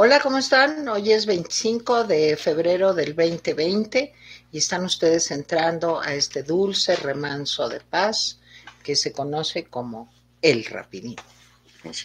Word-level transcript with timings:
Hola, 0.00 0.20
¿cómo 0.20 0.38
están? 0.38 0.88
Hoy 0.88 1.10
es 1.10 1.26
25 1.26 2.04
de 2.04 2.36
febrero 2.36 2.94
del 2.94 3.16
2020 3.16 4.14
y 4.52 4.58
están 4.58 4.84
ustedes 4.84 5.32
entrando 5.32 6.00
a 6.00 6.14
este 6.14 6.44
dulce 6.44 6.94
remanso 6.94 7.68
de 7.68 7.80
paz 7.80 8.38
que 8.84 8.94
se 8.94 9.10
conoce 9.10 9.64
como 9.64 10.08
El 10.40 10.64
Rapidín. 10.66 11.16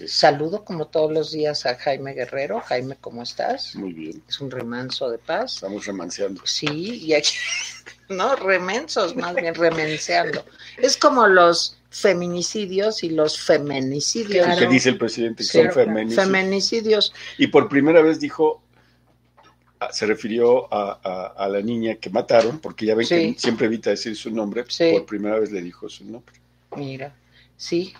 Saludo 0.07 0.65
como 0.65 0.87
todos 0.87 1.11
los 1.11 1.31
días 1.31 1.67
a 1.67 1.75
Jaime 1.75 2.13
Guerrero. 2.13 2.61
Jaime, 2.61 2.97
¿cómo 2.99 3.21
estás? 3.21 3.75
Muy 3.75 3.93
bien. 3.93 4.23
Es 4.27 4.41
un 4.41 4.49
remanso 4.49 5.11
de 5.11 5.19
paz. 5.19 5.53
Estamos 5.53 5.85
remanseando. 5.85 6.41
Sí, 6.47 6.95
y 6.95 7.13
aquí, 7.13 7.35
no, 8.09 8.35
remensos, 8.35 9.15
más 9.15 9.35
bien 9.35 9.53
remenseando. 9.53 10.43
Es 10.77 10.97
como 10.97 11.27
los 11.27 11.77
feminicidios 11.93 13.03
y 13.03 13.09
los 13.11 13.39
feminicidios. 13.39 14.45
Claro. 14.45 14.59
que 14.59 14.67
dice 14.67 14.89
el 14.89 14.97
presidente 14.97 15.43
que 15.43 15.49
son 15.49 15.71
feminicidios. 15.71 16.25
feminicidios. 16.27 17.13
Y 17.37 17.47
por 17.47 17.69
primera 17.69 18.01
vez 18.01 18.19
dijo, 18.19 18.61
ah, 19.79 19.89
se 19.93 20.05
refirió 20.07 20.73
a, 20.73 20.99
a, 21.03 21.25
a 21.45 21.47
la 21.47 21.61
niña 21.61 21.95
que 21.95 22.09
mataron, 22.09 22.59
porque 22.59 22.87
ya 22.87 22.95
ven 22.95 23.05
Sí. 23.05 23.33
que 23.35 23.39
siempre 23.39 23.67
evita 23.67 23.91
decir 23.91 24.15
su 24.15 24.31
nombre, 24.31 24.65
Sí. 24.67 24.89
por 24.93 25.05
primera 25.05 25.39
vez 25.39 25.51
le 25.51 25.61
dijo 25.61 25.87
su 25.87 26.03
nombre. 26.05 26.33
Mira, 26.75 27.13
sí, 27.55 27.93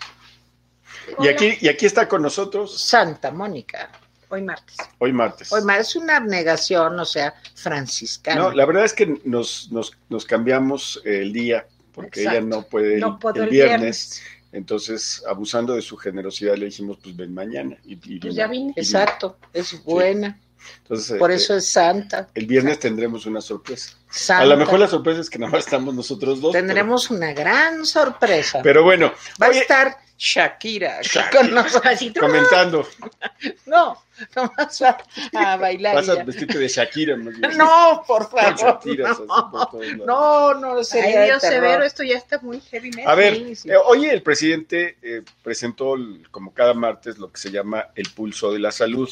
Y 1.22 1.28
aquí, 1.28 1.54
y 1.60 1.68
aquí 1.68 1.86
está 1.86 2.08
con 2.08 2.22
nosotros 2.22 2.80
Santa 2.80 3.30
Mónica. 3.30 3.90
Hoy 4.30 4.42
martes. 4.42 4.76
hoy 4.98 5.12
martes. 5.12 5.52
Hoy 5.52 5.62
más 5.62 5.78
es 5.80 5.96
una 5.96 6.16
abnegación, 6.16 6.98
o 6.98 7.04
sea, 7.04 7.34
franciscana. 7.54 8.40
No, 8.40 8.50
la 8.52 8.64
verdad 8.66 8.84
es 8.84 8.92
que 8.92 9.20
nos, 9.24 9.70
nos, 9.70 9.92
nos 10.08 10.24
cambiamos 10.24 11.00
el 11.04 11.32
día, 11.32 11.66
porque 11.94 12.20
Exacto. 12.20 12.38
ella 12.38 12.46
no 12.48 12.62
puede 12.62 12.94
el, 12.94 13.00
No 13.00 13.18
puedo 13.18 13.36
el 13.36 13.44
el 13.44 13.50
viernes. 13.50 13.78
viernes. 13.80 14.22
Entonces, 14.52 15.22
abusando 15.28 15.74
de 15.74 15.82
su 15.82 15.96
generosidad, 15.96 16.56
le 16.56 16.66
dijimos, 16.66 16.98
pues 17.02 17.16
ven 17.16 17.34
mañana. 17.34 17.76
Y, 17.84 17.92
y 17.94 17.96
Pues 17.96 18.08
vino. 18.20 18.30
ya 18.34 18.46
vine. 18.46 18.64
Y 18.64 18.68
vino. 18.68 18.74
Exacto, 18.76 19.38
es 19.52 19.82
buena. 19.84 20.38
Entonces, 20.78 21.18
Por 21.18 21.30
eh, 21.30 21.34
eso 21.34 21.56
es 21.56 21.70
santa. 21.70 22.28
el 22.34 22.46
viernes 22.46 22.78
tendremos 22.78 23.26
una 23.26 23.40
sorpresa. 23.40 23.94
Santa. 24.08 24.42
A 24.44 24.46
lo 24.46 24.56
mejor 24.56 24.78
la 24.78 24.88
sorpresa 24.88 25.20
es 25.20 25.28
que 25.28 25.38
nada 25.38 25.52
más 25.52 25.64
estamos 25.64 25.94
nosotros 25.94 26.40
dos. 26.40 26.52
Tendremos 26.52 27.10
una 27.10 27.32
gran 27.32 27.84
sorpresa. 27.84 28.60
Pero, 28.62 28.80
pero 28.80 28.84
bueno, 28.84 29.12
Va 29.42 29.48
oye, 29.48 29.58
a 29.58 29.62
estar 29.62 29.96
Shakira, 30.16 31.00
Shakira. 31.02 31.30
con 31.30 31.52
nosotros. 31.54 31.92
Así, 31.92 32.12
comentando, 32.12 32.86
No, 33.66 34.00
nomás 34.36 34.80
va 34.82 35.52
a 35.52 35.56
bailar. 35.56 35.96
vas 35.96 36.08
a 36.08 36.22
vestirte 36.22 36.56
de 36.58 36.68
Shakira. 36.68 37.16
más 37.16 37.36
bien. 37.36 37.56
No, 37.58 38.04
por 38.06 38.30
favor. 38.30 38.44
Así 38.78 38.96
No, 38.96 39.68
por 39.70 39.86
no, 40.06 40.54
no 40.54 40.84
sería 40.84 41.22
Ay, 41.22 41.26
Dios 41.30 41.42
de 41.42 41.48
terror. 41.48 41.64
severo, 41.66 41.84
esto 41.84 42.02
ya 42.04 42.16
está 42.16 42.38
muy 42.40 42.60
heavy 42.60 42.90
metal. 42.90 43.10
A 43.10 43.14
ver, 43.16 43.34
Sí, 43.36 43.56
sí. 43.56 43.70
eh, 43.70 43.76
hoy 43.76 44.06
el 44.06 44.22
presidente 44.22 44.98
eh, 45.02 45.22
presentó, 45.42 45.96
el- 45.96 46.28
como 46.30 46.54
cada 46.54 46.74
martes, 46.74 47.18
lo 47.18 47.32
que 47.32 47.40
se 47.40 47.50
llama 47.50 47.88
el 47.96 48.08
pulso 48.10 48.52
de 48.52 48.60
la 48.60 48.70
salud. 48.70 49.10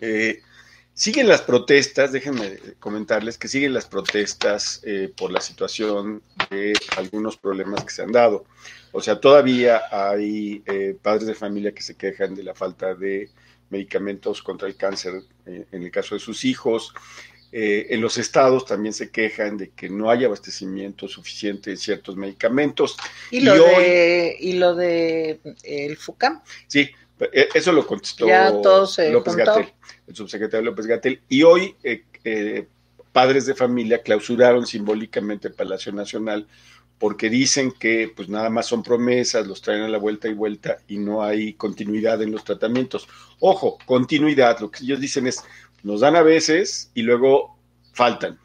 Eh, 0.00 0.42
siguen 0.92 1.28
las 1.28 1.40
protestas, 1.42 2.12
déjenme 2.12 2.58
comentarles 2.78 3.38
que 3.38 3.48
siguen 3.48 3.72
las 3.72 3.86
protestas 3.86 4.80
eh, 4.84 5.12
por 5.16 5.32
la 5.32 5.40
situación 5.40 6.22
de 6.50 6.74
algunos 6.96 7.36
problemas 7.38 7.84
que 7.84 7.90
se 7.90 8.02
han 8.02 8.12
dado. 8.12 8.44
O 8.92 9.00
sea, 9.00 9.20
todavía 9.20 9.82
hay 9.90 10.62
eh, 10.66 10.96
padres 11.00 11.26
de 11.26 11.34
familia 11.34 11.72
que 11.72 11.82
se 11.82 11.94
quejan 11.96 12.34
de 12.34 12.42
la 12.42 12.54
falta 12.54 12.94
de 12.94 13.28
medicamentos 13.70 14.42
contra 14.42 14.66
el 14.68 14.76
cáncer 14.76 15.22
eh, 15.46 15.66
en 15.72 15.82
el 15.82 15.90
caso 15.90 16.14
de 16.14 16.20
sus 16.20 16.44
hijos. 16.44 16.94
Eh, 17.50 17.86
en 17.90 18.02
los 18.02 18.18
estados 18.18 18.66
también 18.66 18.92
se 18.92 19.10
quejan 19.10 19.56
de 19.56 19.70
que 19.70 19.88
no 19.88 20.10
hay 20.10 20.24
abastecimiento 20.24 21.08
suficiente 21.08 21.70
de 21.70 21.76
ciertos 21.78 22.14
medicamentos. 22.16 22.96
Y 23.30 23.40
lo 23.40 23.56
y 23.56 23.58
hoy- 23.58 23.84
de, 23.84 24.36
y 24.40 24.52
lo 24.54 24.74
de 24.74 25.30
eh, 25.30 25.54
el 25.64 25.96
FUCAM. 25.96 26.42
Sí, 26.66 26.90
eh, 27.32 27.48
eso 27.54 27.72
lo 27.72 27.86
contestó 27.86 28.26
López. 28.26 29.34
Gatel, 29.36 29.72
el 30.06 30.14
subsecretario 30.16 30.64
López 30.64 30.86
Gatel. 30.86 31.22
Y 31.28 31.42
hoy 31.42 31.74
eh, 31.82 32.04
eh, 32.24 32.66
padres 33.12 33.46
de 33.46 33.54
familia 33.54 34.02
clausuraron 34.02 34.66
simbólicamente 34.66 35.48
el 35.48 35.54
Palacio 35.54 35.92
Nacional 35.92 36.46
porque 36.98 37.30
dicen 37.30 37.72
que 37.72 38.12
pues 38.14 38.28
nada 38.28 38.50
más 38.50 38.66
son 38.66 38.82
promesas, 38.82 39.46
los 39.46 39.62
traen 39.62 39.82
a 39.82 39.88
la 39.88 39.98
vuelta 39.98 40.28
y 40.28 40.34
vuelta 40.34 40.78
y 40.88 40.98
no 40.98 41.22
hay 41.22 41.54
continuidad 41.54 42.20
en 42.22 42.32
los 42.32 42.44
tratamientos. 42.44 43.08
Ojo, 43.40 43.78
continuidad, 43.86 44.58
lo 44.60 44.70
que 44.70 44.84
ellos 44.84 45.00
dicen 45.00 45.26
es, 45.26 45.42
nos 45.82 46.00
dan 46.00 46.16
a 46.16 46.22
veces 46.22 46.90
y 46.94 47.02
luego 47.02 47.56
faltan. 47.92 48.38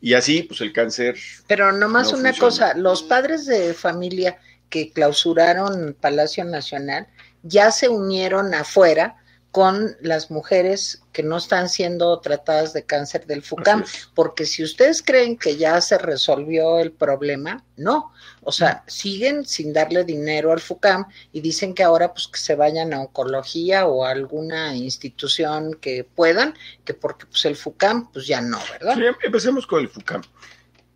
Y 0.00 0.14
así, 0.14 0.42
pues 0.42 0.60
el 0.60 0.72
cáncer 0.72 1.16
Pero 1.46 1.70
nomás 1.72 2.12
No 2.12 2.18
una 2.18 2.30
funciona. 2.34 2.38
cosa, 2.38 2.74
los 2.74 3.02
padres 3.04 3.46
de 3.46 3.72
familia 3.74 4.38
que 4.68 4.90
clausuraron 4.92 5.96
Palacio 6.00 6.44
Nacional 6.44 7.06
ya 7.44 7.70
se 7.70 7.88
unieron 7.88 8.54
afuera 8.54 9.21
con 9.52 9.96
las 10.00 10.30
mujeres 10.30 11.02
que 11.12 11.22
no 11.22 11.36
están 11.36 11.68
siendo 11.68 12.18
tratadas 12.20 12.72
de 12.72 12.84
cáncer 12.84 13.26
del 13.26 13.42
FUCAM, 13.42 13.84
porque 14.14 14.46
si 14.46 14.64
ustedes 14.64 15.02
creen 15.02 15.36
que 15.36 15.58
ya 15.58 15.78
se 15.82 15.98
resolvió 15.98 16.78
el 16.78 16.90
problema, 16.90 17.62
no, 17.76 18.12
o 18.40 18.50
sea, 18.50 18.82
siguen 18.86 19.44
sin 19.44 19.74
darle 19.74 20.04
dinero 20.04 20.52
al 20.52 20.60
FUCAM 20.60 21.04
y 21.32 21.42
dicen 21.42 21.74
que 21.74 21.82
ahora 21.82 22.14
pues 22.14 22.28
que 22.28 22.38
se 22.38 22.54
vayan 22.54 22.94
a 22.94 23.00
oncología 23.00 23.86
o 23.86 24.06
a 24.06 24.10
alguna 24.10 24.74
institución 24.74 25.74
que 25.74 26.02
puedan, 26.02 26.54
que 26.86 26.94
porque 26.94 27.26
pues 27.26 27.44
el 27.44 27.56
FUCAM 27.56 28.10
pues 28.10 28.26
ya 28.26 28.40
no, 28.40 28.58
¿verdad? 28.72 28.94
Sí, 28.94 29.02
empecemos 29.22 29.66
con 29.66 29.80
el 29.80 29.90
FUCAM. 29.90 30.22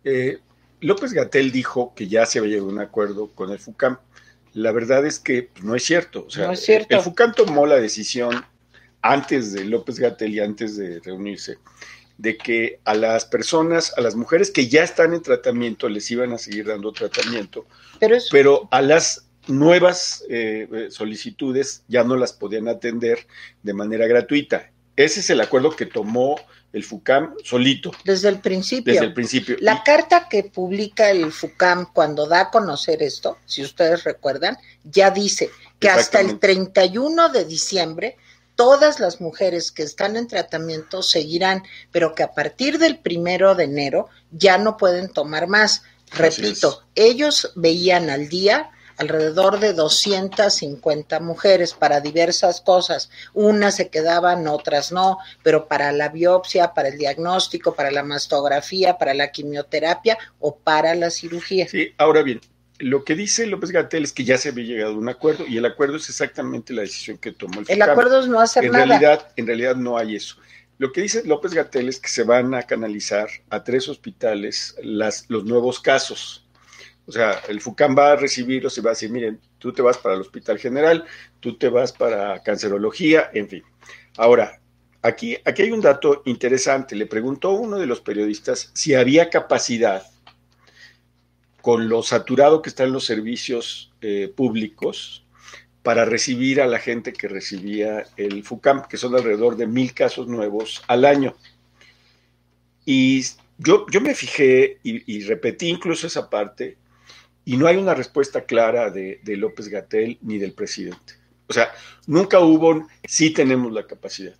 Eh, 0.03 0.39
López 0.81 1.13
Gatel 1.13 1.51
dijo 1.51 1.93
que 1.95 2.07
ya 2.07 2.25
se 2.25 2.39
había 2.39 2.53
llegado 2.53 2.69
a 2.69 2.73
un 2.73 2.79
acuerdo 2.79 3.29
con 3.35 3.51
el 3.51 3.59
FUCAM. 3.59 3.99
La 4.57 4.71
verdad 4.71 5.05
es 5.05 5.19
que 5.19 5.43
pues, 5.43 5.63
no 5.63 5.75
es 5.75 5.83
cierto. 5.83 6.25
O 6.25 6.31
sea, 6.31 6.47
No 6.47 6.53
es 6.53 6.61
cierto. 6.61 6.95
El 6.95 7.03
FUCAM 7.03 7.33
tomó 7.33 7.67
la 7.67 7.75
decisión 7.75 8.43
antes 9.03 9.53
de 9.53 9.65
López 9.65 9.99
Gatel 9.99 10.33
y 10.33 10.39
antes 10.39 10.75
de 10.77 10.99
reunirse 10.99 11.59
de 12.17 12.37
que 12.37 12.79
a 12.83 12.95
las 12.95 13.25
personas, 13.25 13.93
a 13.95 14.01
las 14.01 14.15
mujeres 14.15 14.49
que 14.49 14.67
ya 14.67 14.83
están 14.83 15.13
en 15.13 15.21
tratamiento, 15.21 15.87
les 15.87 16.09
iban 16.09 16.33
a 16.33 16.39
seguir 16.39 16.65
dando 16.65 16.91
tratamiento, 16.91 17.67
Pero 17.99 18.15
es 18.15 18.29
pero 18.31 18.67
a 18.71 18.81
las 18.81 19.27
nuevas 19.45 20.23
eh, 20.27 20.67
eh, 20.73 20.87
solicitudes 20.89 21.83
ya 21.87 22.03
no 22.03 22.15
las 22.15 22.33
podían 22.33 22.67
atender 22.67 23.27
de 23.61 23.73
manera 23.75 24.07
gratuita. 24.07 24.71
Ese 24.97 25.21
es 25.21 25.29
el 25.29 25.39
acuerdo 25.39 25.75
que 25.75 25.85
tomó 25.85 26.35
el 26.73 26.83
FUCAM 26.83 27.35
solito 27.43 27.91
desde 28.03 28.27
el 28.27 28.41
principio. 28.41 28.91
desde 28.91 29.05
el 29.05 29.13
principio. 29.13 29.55
La 29.61 29.83
carta 29.83 30.27
que 30.27 30.43
publica 30.43 31.09
el 31.09 31.31
FUCAM 31.31 31.93
cuando 31.93 32.27
da 32.27 32.41
a 32.41 32.51
conocer 32.51 33.01
esto, 33.01 33.37
si 33.45 33.63
ustedes 33.63 34.03
recuerdan, 34.03 34.57
ya 34.83 35.11
dice 35.11 35.49
que 35.79 35.87
hasta 35.87 36.19
el 36.19 36.31
Exactamente. 36.31 36.73
31 36.73 37.29
de 37.29 37.45
diciembre 37.45 38.17
todas 38.57 38.99
las 38.99 39.21
mujeres 39.21 39.71
que 39.71 39.83
están 39.83 40.17
en 40.17 40.27
tratamiento 40.27 41.03
seguirán, 41.03 41.63
pero 41.91 42.13
que 42.15 42.23
a 42.23 42.33
partir 42.33 42.79
del 42.79 42.97
primero 42.97 43.55
de 43.55 43.65
enero 43.65 44.09
ya 44.31 44.57
no 44.57 44.75
pueden 44.75 45.13
tomar 45.13 45.47
más. 45.47 45.83
Repito, 46.11 46.83
ellos 46.95 47.51
veían 47.55 48.09
al 48.09 48.27
día 48.27 48.71
alrededor 48.97 49.59
de 49.59 49.73
250 49.73 51.19
mujeres 51.19 51.73
para 51.73 52.01
diversas 52.01 52.61
cosas. 52.61 53.09
Unas 53.33 53.75
se 53.75 53.89
quedaban, 53.89 54.47
otras 54.47 54.91
no, 54.91 55.17
pero 55.43 55.67
para 55.67 55.91
la 55.91 56.09
biopsia, 56.09 56.73
para 56.73 56.89
el 56.89 56.97
diagnóstico, 56.97 57.75
para 57.75 57.91
la 57.91 58.03
mastografía, 58.03 58.97
para 58.97 59.13
la 59.13 59.31
quimioterapia 59.31 60.17
o 60.39 60.57
para 60.57 60.95
la 60.95 61.09
cirugía. 61.09 61.67
Sí, 61.67 61.93
ahora 61.97 62.23
bien, 62.23 62.41
lo 62.79 63.03
que 63.03 63.15
dice 63.15 63.47
López 63.47 63.71
Gatel 63.71 64.03
es 64.03 64.13
que 64.13 64.23
ya 64.23 64.37
se 64.37 64.49
había 64.49 64.65
llegado 64.65 64.93
a 64.93 64.97
un 64.97 65.09
acuerdo 65.09 65.45
y 65.47 65.57
el 65.57 65.65
acuerdo 65.65 65.97
es 65.97 66.09
exactamente 66.09 66.73
la 66.73 66.81
decisión 66.83 67.17
que 67.17 67.31
tomó 67.31 67.61
el 67.61 67.65
El 67.67 67.81
acuerdo 67.81 68.19
es 68.19 68.27
no 68.27 68.39
hacer 68.39 68.65
en 68.65 68.71
nada. 68.71 68.85
realidad, 68.85 69.27
en 69.35 69.47
realidad 69.47 69.75
no 69.75 69.97
hay 69.97 70.15
eso. 70.15 70.35
Lo 70.77 70.91
que 70.91 71.01
dice 71.01 71.23
López 71.25 71.53
Gatel 71.53 71.89
es 71.89 71.99
que 71.99 72.09
se 72.09 72.23
van 72.23 72.53
a 72.53 72.63
canalizar 72.63 73.29
a 73.49 73.63
tres 73.63 73.89
hospitales 73.89 74.75
las, 74.83 75.25
los 75.27 75.43
nuevos 75.43 75.79
casos. 75.79 76.46
O 77.07 77.11
sea, 77.11 77.41
el 77.47 77.61
FUCAM 77.61 77.97
va 77.97 78.11
a 78.11 78.15
recibirlos 78.17 78.77
y 78.77 78.81
va 78.81 78.91
a 78.91 78.93
decir, 78.93 79.09
miren, 79.09 79.39
tú 79.59 79.71
te 79.71 79.81
vas 79.81 79.97
para 79.97 80.15
el 80.15 80.21
Hospital 80.21 80.59
General, 80.59 81.05
tú 81.39 81.57
te 81.57 81.69
vas 81.69 81.93
para 81.93 82.43
cancerología, 82.43 83.31
en 83.33 83.47
fin. 83.47 83.63
Ahora, 84.17 84.59
aquí, 85.01 85.37
aquí 85.45 85.61
hay 85.61 85.71
un 85.71 85.79
dato 85.79 86.21
interesante. 86.25 86.95
Le 86.95 87.05
preguntó 87.05 87.51
uno 87.51 87.77
de 87.77 87.85
los 87.85 88.01
periodistas 88.01 88.71
si 88.73 88.93
había 88.93 89.29
capacidad 89.29 90.03
con 91.61 91.87
lo 91.87 92.03
saturado 92.03 92.61
que 92.61 92.69
están 92.69 92.91
los 92.91 93.05
servicios 93.05 93.91
eh, 94.01 94.31
públicos 94.35 95.25
para 95.83 96.03
recibir 96.03 96.59
a 96.59 96.67
la 96.67 96.79
gente 96.79 97.13
que 97.13 97.29
recibía 97.29 98.05
el 98.17 98.43
FUCAM, 98.43 98.87
que 98.89 98.97
son 98.97 99.15
alrededor 99.15 99.55
de 99.55 99.67
mil 99.67 99.93
casos 99.93 100.27
nuevos 100.27 100.83
al 100.87 101.05
año. 101.05 101.35
Y 102.83 103.23
yo, 103.57 103.85
yo 103.89 104.01
me 104.01 104.13
fijé 104.13 104.79
y, 104.83 105.13
y 105.13 105.23
repetí 105.23 105.69
incluso 105.69 106.07
esa 106.07 106.29
parte, 106.29 106.75
y 107.47 107.55
no 107.55 107.65
hay 107.65 107.77
una 107.77 107.93
respuesta 107.93 108.41
clara 108.41 108.89
de, 108.89 109.21
de 109.23 109.37
López 109.37 109.69
Gatel 109.69 110.17
ni 110.21 110.37
del 110.37 110.51
presidente. 110.51 111.13
O 111.47 111.53
sea, 111.53 111.71
nunca 112.05 112.41
hubo, 112.41 112.85
sí 113.07 113.29
tenemos 113.29 113.71
la 113.71 113.87
capacidad. 113.87 114.35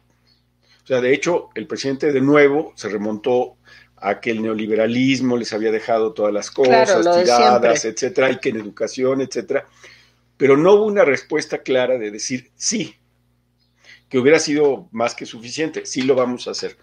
O 0.84 0.88
sea, 0.88 1.00
de 1.00 1.14
hecho, 1.14 1.48
el 1.56 1.68
presidente 1.68 2.12
de 2.12 2.20
nuevo 2.20 2.74
se 2.76 2.90
remontó 2.90 3.56
a 3.96 4.20
que 4.20 4.32
el 4.32 4.42
neoliberalismo 4.42 5.38
les 5.38 5.54
había 5.54 5.72
dejado 5.72 6.12
todas 6.12 6.34
las 6.34 6.52
cosas 6.52 6.92
Claro, 6.92 7.22
tiradas, 7.24 7.86
etcétera, 7.86 8.30
y 8.30 8.40
que 8.40 8.50
en 8.50 8.58
educación, 8.58 9.22
etcétera. 9.22 9.66
Pero 10.36 10.58
no 10.58 10.74
hubo 10.74 10.86
una 10.88 11.06
respuesta 11.06 11.60
clara 11.60 11.98
de 11.98 12.12
decir 12.12 12.52
sí. 12.58 12.94
que 14.10 14.20
hubiera 14.20 14.40
sido 14.40 14.90
más 14.92 15.16
que 15.16 15.26
suficiente. 15.26 15.86
Sí 15.86 16.02
lo 16.02 16.14
vamos 16.14 16.50
a 16.50 16.52
hacer. 16.52 16.76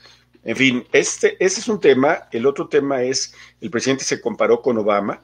En 0.42 0.56
fin, 0.56 0.86
este, 0.90 1.36
ese 1.38 1.60
es 1.60 1.68
un 1.68 1.80
tema. 1.80 2.28
El 2.32 2.46
otro 2.46 2.66
tema 2.66 3.02
es, 3.02 3.34
el 3.60 3.68
presidente 3.68 4.04
se 4.04 4.22
comparó 4.22 4.62
con 4.62 4.78
Obama. 4.78 5.22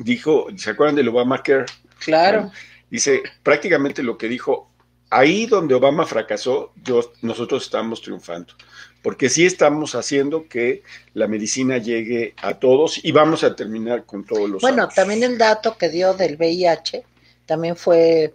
Dijo, 0.00 0.48
¿se 0.56 0.70
acuerdan 0.70 0.96
del 0.96 1.08
Obamacare? 1.08 1.66
Claro. 1.98 2.50
dice 2.90 3.22
prácticamente 3.42 4.02
lo 4.02 4.18
que 4.18 4.28
dijo, 4.28 4.70
ahí 5.10 5.46
donde 5.46 5.74
Obama 5.74 6.06
fracasó, 6.06 6.72
yo, 6.82 7.12
nosotros 7.22 7.64
estamos 7.64 8.00
triunfando 8.00 8.54
porque 9.02 9.28
sí 9.28 9.46
estamos 9.46 9.94
haciendo 9.94 10.48
que 10.48 10.82
la 11.14 11.26
medicina 11.26 11.78
llegue 11.78 12.34
a 12.42 12.54
todos 12.54 13.02
y 13.02 13.12
vamos 13.12 13.44
a 13.44 13.56
terminar 13.56 14.04
con 14.04 14.24
todos 14.24 14.48
los. 14.48 14.62
Bueno, 14.62 14.88
también 14.88 15.22
el 15.22 15.38
dato 15.38 15.76
que 15.78 15.88
dio 15.88 16.14
del 16.14 16.36
VIH 16.36 17.04
también 17.46 17.76
fue 17.76 18.34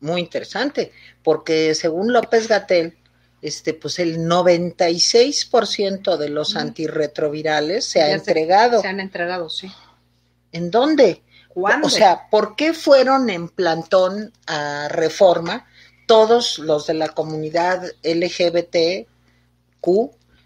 muy 0.00 0.20
interesante, 0.20 0.92
porque 1.22 1.74
según 1.74 2.12
López 2.12 2.48
Gatel, 2.48 2.96
este, 3.42 3.74
pues 3.74 3.98
el 3.98 4.18
96% 4.18 6.16
de 6.16 6.28
los 6.30 6.56
antirretrovirales 6.56 7.84
se 7.84 8.02
ha 8.02 8.12
entregado. 8.12 8.80
Se 8.80 8.88
han 8.88 9.00
entregado, 9.00 9.48
sí. 9.48 9.70
¿En 10.54 10.70
dónde? 10.70 11.22
¿Cuándo? 11.48 11.88
O 11.88 11.90
sea, 11.90 12.28
¿por 12.30 12.56
qué 12.56 12.72
fueron 12.72 13.28
en 13.28 13.48
plantón 13.48 14.32
a 14.46 14.88
reforma 14.88 15.66
todos 16.06 16.58
los 16.58 16.86
de 16.86 16.94
la 16.94 17.08
comunidad 17.08 17.84
LGBT, 18.02 19.06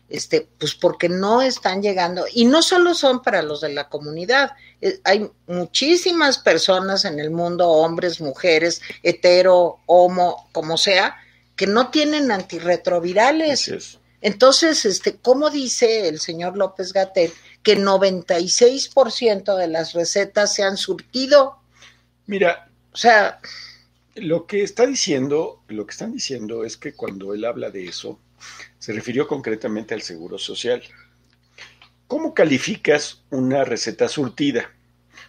este, 0.09 0.49
pues 0.59 0.75
porque 0.75 1.09
no 1.09 1.43
están 1.43 1.83
llegando, 1.83 2.25
y 2.33 2.47
no 2.47 2.63
solo 2.63 2.95
son 2.95 3.23
para 3.23 3.43
los 3.43 3.61
de 3.61 3.69
la 3.69 3.89
comunidad, 3.89 4.53
eh, 4.81 5.01
hay 5.05 5.31
muchísimas 5.47 6.39
personas 6.39 7.05
en 7.05 7.21
el 7.21 7.31
mundo, 7.31 7.69
hombres, 7.69 8.21
mujeres, 8.21 8.81
hetero, 9.03 9.81
homo, 9.87 10.49
como 10.53 10.77
sea, 10.77 11.17
que 11.55 11.67
no 11.67 11.91
tienen 11.91 12.31
antirretrovirales. 12.33 13.99
Entonces, 14.21 14.85
este, 14.85 15.17
¿cómo 15.17 15.51
dice 15.51 16.09
el 16.09 16.21
señor 16.21 16.57
López 16.57 16.93
Gatel 16.93 17.33
que 17.69 17.77
96% 17.77 19.55
de 19.55 19.69
las 19.69 19.93
recetas 19.93 20.55
se 20.55 20.63
han 20.63 20.79
surtido? 20.79 21.59
Mira, 22.25 22.71
o 22.93 22.97
sea, 22.97 23.41
lo 24.15 24.47
que 24.47 24.63
está 24.63 24.87
diciendo, 24.87 25.63
lo 25.69 25.85
que 25.85 25.91
están 25.91 26.15
diciendo 26.15 26.65
es 26.65 26.79
que 26.79 26.95
cuando 26.95 27.35
él 27.35 27.45
habla 27.45 27.69
de 27.69 27.85
eso, 27.85 28.19
se 28.79 28.95
refirió 28.95 29.29
concretamente 29.29 29.93
al 29.93 30.01
seguro 30.01 30.39
social. 30.39 30.83
¿Cómo 32.07 32.33
calificas 32.33 33.23
una 33.29 33.65
receta 33.65 34.09
surtida? 34.09 34.73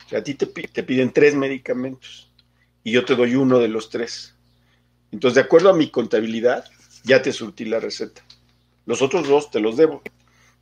O 0.06 0.10
sea, 0.10 0.20
a 0.20 0.24
ti 0.24 0.36
te, 0.36 0.48
piden 0.48 1.12
tres 1.12 1.36
medicamentos 1.36 2.32
y 2.86 2.94
yo 2.94 3.04
te 3.04 3.18
doy 3.18 3.36
uno 3.36 3.60
de 3.60 3.68
los 3.68 3.90
tres. 3.90 4.34
Entonces, 5.12 5.36
de 5.36 5.42
acuerdo 5.42 5.72
a 5.72 5.76
mi 5.76 5.92
contabilidad, 5.92 6.64
ya 7.04 7.22
te 7.22 7.34
surtí 7.34 7.66
la 7.66 7.82
receta. 7.82 8.24
Los 8.86 9.02
otros 9.02 9.28
dos 9.28 9.52
te 9.52 9.60
los 9.60 9.76
debo, 9.76 10.02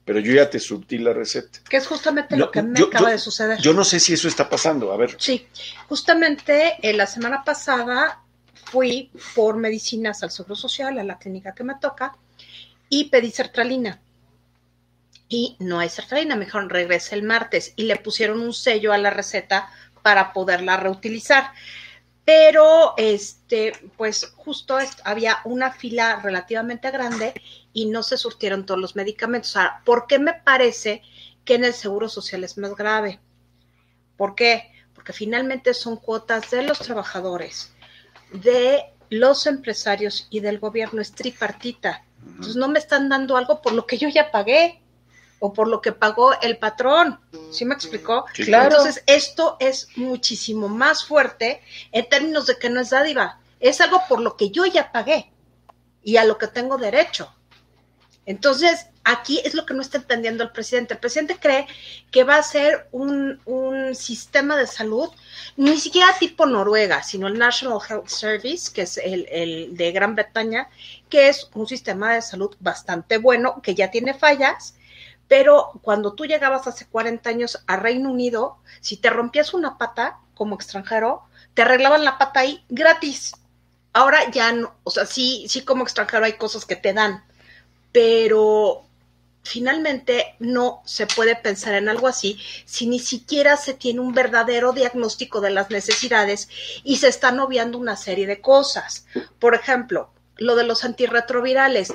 pero 0.08 0.22
yo 0.22 0.34
ya 0.34 0.50
te 0.50 0.58
surtí 0.58 1.00
la 1.00 1.12
receta. 1.12 1.60
Que 1.70 1.76
es 1.76 1.86
justamente 1.86 2.38
lo 2.38 2.50
que 2.50 2.64
me 2.64 2.80
acaba 2.80 3.12
de 3.12 3.20
suceder. 3.20 3.60
Yo 3.60 3.74
no 3.74 3.84
sé 3.84 4.00
si 4.00 4.14
eso 4.14 4.30
está 4.30 4.50
pasando. 4.50 4.94
A 4.94 4.96
ver. 4.96 5.18
Sí, 5.20 5.46
justamente 5.90 6.78
eh, 6.82 6.94
la 6.94 7.06
semana 7.06 7.44
pasada 7.44 8.22
fui 8.54 9.12
por 9.36 9.58
medicinas 9.58 10.24
al 10.24 10.32
Seguro 10.32 10.56
Social, 10.56 10.98
a 10.98 11.04
la 11.04 11.18
clínica 11.18 11.54
que 11.54 11.66
me 11.66 11.76
toca, 11.76 12.16
y 12.88 13.10
pedí 13.10 13.32
sertralina. 13.32 14.00
Y 15.28 15.58
no 15.60 15.80
hay 15.80 15.90
sertralina, 15.90 16.38
mejor 16.38 16.72
regrese 16.72 17.14
el 17.14 17.24
martes 17.24 17.74
y 17.76 17.84
le 17.84 17.98
pusieron 17.98 18.40
un 18.40 18.54
sello 18.54 18.94
a 18.94 18.98
la 18.98 19.10
receta 19.10 19.70
para 20.04 20.32
poderla 20.32 20.78
reutilizar. 20.78 21.52
Pero, 22.24 22.94
este, 22.96 23.74
pues 23.98 24.32
justo 24.38 24.78
había 25.04 25.40
una 25.44 25.74
fila 25.74 26.22
relativamente 26.24 26.92
grande 26.92 27.34
y 27.78 27.86
no 27.86 28.02
se 28.02 28.18
surtieron 28.18 28.66
todos 28.66 28.80
los 28.80 28.96
medicamentos. 28.96 29.56
Ahora, 29.56 29.84
¿por 29.86 30.08
qué 30.08 30.18
me 30.18 30.34
parece 30.34 31.04
que 31.46 31.54
en 31.54 31.64
el 31.64 31.76
Seguro 31.76 32.10
Social 32.10 32.44
es 32.44 32.58
más 32.58 32.74
grave? 32.74 33.20
¿Por 34.18 34.34
qué? 34.34 34.72
Porque 34.96 35.14
finalmente 35.14 35.76
son 35.76 35.98
cuotas 35.98 36.50
de 36.50 36.64
los 36.64 36.80
trabajadores, 36.80 37.72
de 38.32 38.82
los 39.12 39.46
empresarios 39.46 40.26
y 40.32 40.40
del 40.40 40.58
gobierno, 40.58 41.04
es 41.04 41.12
tripartita. 41.12 42.04
Entonces 42.26 42.56
no 42.56 42.68
me 42.68 42.80
están 42.80 43.10
dando 43.10 43.38
algo 43.38 43.62
por 43.62 43.74
lo 43.74 43.86
que 43.86 44.00
yo 44.00 44.10
ya 44.10 44.32
pagué 44.32 44.82
o 45.38 45.54
por 45.54 45.68
lo 45.68 45.80
que 45.80 45.92
pagó 45.92 46.34
el 46.42 46.58
patrón. 46.58 47.20
¿Sí 47.52 47.64
me 47.64 47.76
explicó? 47.76 48.26
claro. 48.34 48.76
Entonces 48.76 49.04
esto 49.06 49.56
es 49.60 49.90
muchísimo 49.98 50.68
más 50.68 51.06
fuerte 51.06 51.62
en 51.92 52.10
términos 52.10 52.48
de 52.48 52.58
que 52.58 52.72
no 52.72 52.82
es 52.82 52.90
dádiva. 52.90 53.40
Es 53.60 53.82
algo 53.82 54.02
por 54.10 54.20
lo 54.20 54.36
que 54.36 54.50
yo 54.50 54.66
ya 54.66 54.92
pagué 54.92 55.32
y 56.02 56.18
a 56.18 56.26
lo 56.26 56.40
que 56.40 56.48
tengo 56.48 56.80
derecho. 56.80 57.32
Entonces, 58.28 58.88
aquí 59.06 59.40
es 59.46 59.54
lo 59.54 59.66
que 59.66 59.74
no 59.74 59.82
está 59.82 59.98
entendiendo 59.98 60.44
el 60.44 60.52
presidente. 60.52 60.94
El 60.94 61.00
presidente 61.00 61.38
cree 61.40 61.66
que 62.12 62.26
va 62.26 62.36
a 62.36 62.44
ser 62.44 62.90
un, 62.92 63.40
un, 63.46 63.96
sistema 63.96 64.58
de 64.58 64.68
salud, 64.68 65.10
ni 65.56 65.80
siquiera 65.80 66.10
tipo 66.20 66.46
Noruega, 66.46 67.02
sino 67.04 67.28
el 67.28 67.40
National 67.40 67.80
Health 67.90 68.10
Service, 68.10 68.72
que 68.74 68.82
es 68.82 68.98
el, 68.98 69.26
el 69.32 69.78
de 69.78 69.92
Gran 69.94 70.14
Bretaña, 70.14 70.70
que 71.10 71.30
es 71.30 71.50
un 71.54 71.68
sistema 71.68 72.14
de 72.14 72.22
salud 72.22 72.54
bastante 72.60 73.18
bueno, 73.18 73.62
que 73.64 73.76
ya 73.76 73.92
tiene 73.92 74.14
fallas, 74.14 74.76
pero 75.30 75.72
cuando 75.82 76.14
tú 76.14 76.26
llegabas 76.26 76.68
hace 76.68 76.86
40 76.86 77.30
años 77.30 77.64
a 77.66 77.78
Reino 77.78 78.12
Unido, 78.12 78.58
si 78.82 78.98
te 78.98 79.10
rompías 79.10 79.54
una 79.54 79.78
pata 79.78 80.20
como 80.36 80.56
extranjero, 80.56 81.24
te 81.54 81.62
arreglaban 81.62 82.04
la 82.04 82.18
pata 82.18 82.42
ahí 82.42 82.64
gratis. 82.68 83.34
Ahora 83.94 84.30
ya 84.32 84.52
no, 84.52 84.76
o 84.84 84.92
sea, 84.92 85.06
sí, 85.06 85.46
sí 85.48 85.64
como 85.64 85.84
extranjero 85.84 86.26
hay 86.26 86.34
cosas 86.34 86.66
que 86.66 86.76
te 86.76 86.94
dan, 86.94 87.24
pero 87.92 88.84
finalmente 89.44 90.36
no 90.40 90.82
se 90.86 91.08
puede 91.08 91.36
pensar 91.36 91.74
en 91.76 91.88
algo 91.88 92.08
así 92.08 92.38
si 92.66 92.86
ni 92.86 93.00
siquiera 93.00 93.56
se 93.56 93.74
tiene 93.74 94.02
un 94.02 94.14
verdadero 94.14 94.74
diagnóstico 94.74 95.40
de 95.40 95.52
las 95.52 95.70
necesidades 95.70 96.50
y 96.84 96.98
se 96.98 97.08
están 97.08 97.40
obviando 97.40 97.78
una 97.78 97.96
serie 97.96 98.28
de 98.28 98.42
cosas. 98.42 99.06
Por 99.40 99.56
ejemplo, 99.56 100.12
lo 100.38 100.56
de 100.56 100.64
los 100.64 100.84
antirretrovirales. 100.84 101.94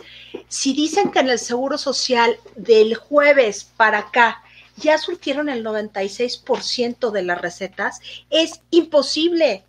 Si 0.49 0.73
dicen 0.73 1.11
que 1.11 1.21
en 1.21 1.31
el 1.31 1.39
Seguro 1.39 1.79
Social 1.79 2.39
del 2.57 2.95
jueves 2.95 3.65
para 3.77 3.99
acá 3.99 4.43
ya 4.77 4.99
surtieron 4.99 5.49
el 5.49 5.65
96% 5.65 7.11
de 7.11 7.23
las 7.23 7.41
recetas, 7.41 8.01
es 8.31 8.61
imposible. 8.71 9.65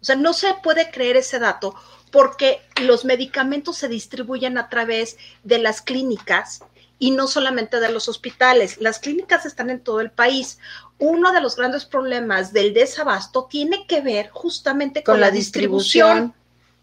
O 0.00 0.04
sea, 0.04 0.16
no 0.16 0.32
se 0.32 0.52
puede 0.62 0.90
creer 0.90 1.16
ese 1.16 1.38
dato 1.38 1.74
porque 2.08 2.60
los 2.82 3.04
medicamentos 3.04 3.76
se 3.76 3.88
distribuyen 3.88 4.58
a 4.58 4.68
través 4.68 5.16
de 5.44 5.58
las 5.58 5.82
clínicas 5.82 6.62
y 6.98 7.12
no 7.12 7.28
solamente 7.28 7.80
de 7.80 7.90
los 7.90 8.08
hospitales. 8.08 8.78
Las 8.80 8.98
clínicas 8.98 9.46
están 9.46 9.70
en 9.70 9.80
todo 9.80 10.00
el 10.00 10.10
país. 10.10 10.58
Uno 10.98 11.32
de 11.32 11.40
los 11.40 11.56
grandes 11.56 11.84
problemas 11.84 12.52
del 12.52 12.74
desabasto 12.74 13.46
tiene 13.48 13.86
que 13.86 14.00
ver 14.00 14.30
justamente 14.30 15.02
con, 15.02 15.20
la, 15.20 15.30
distribución. 15.30 16.34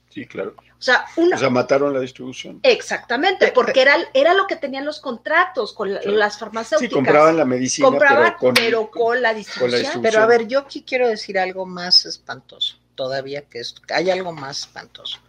Sí, 0.10 0.26
claro. 0.26 0.56
O 0.78 0.82
sea, 0.86 1.06
una... 1.16 1.36
o 1.36 1.40
sea, 1.40 1.50
mataron 1.50 1.94
la 1.94 2.00
distribución. 2.00 2.60
Exactamente, 2.62 3.52
porque 3.54 3.82
era, 3.82 3.96
era 4.14 4.34
lo 4.34 4.46
que 4.46 4.56
tenían 4.56 4.86
los 4.86 5.00
contratos 5.00 5.74
con 5.74 5.94
las 5.94 6.38
farmacéuticas. 6.38 6.90
Sí, 6.90 6.94
compraban 6.94 7.38
la 7.38 7.46
medicina, 7.46 7.88
compraban, 7.88 8.36
pero, 8.54 8.92
con, 8.92 9.22
la 9.22 9.34
distribución. 9.34 10.02
Pero 10.02 10.22
a 10.22 10.26
ver, 10.26 10.48
yo 10.48 10.60
aquí 10.60 10.84
quiero 10.84 11.08
decir 11.08 11.40
algo 11.40 11.66
más 11.66 12.06
espantoso, 12.06 12.78
todavía 12.96 13.44
que 13.44 13.60
esto, 13.60 13.82
hay 13.94 14.10
algo 14.10 14.32
más 14.32 14.62
espantoso, 14.62 15.20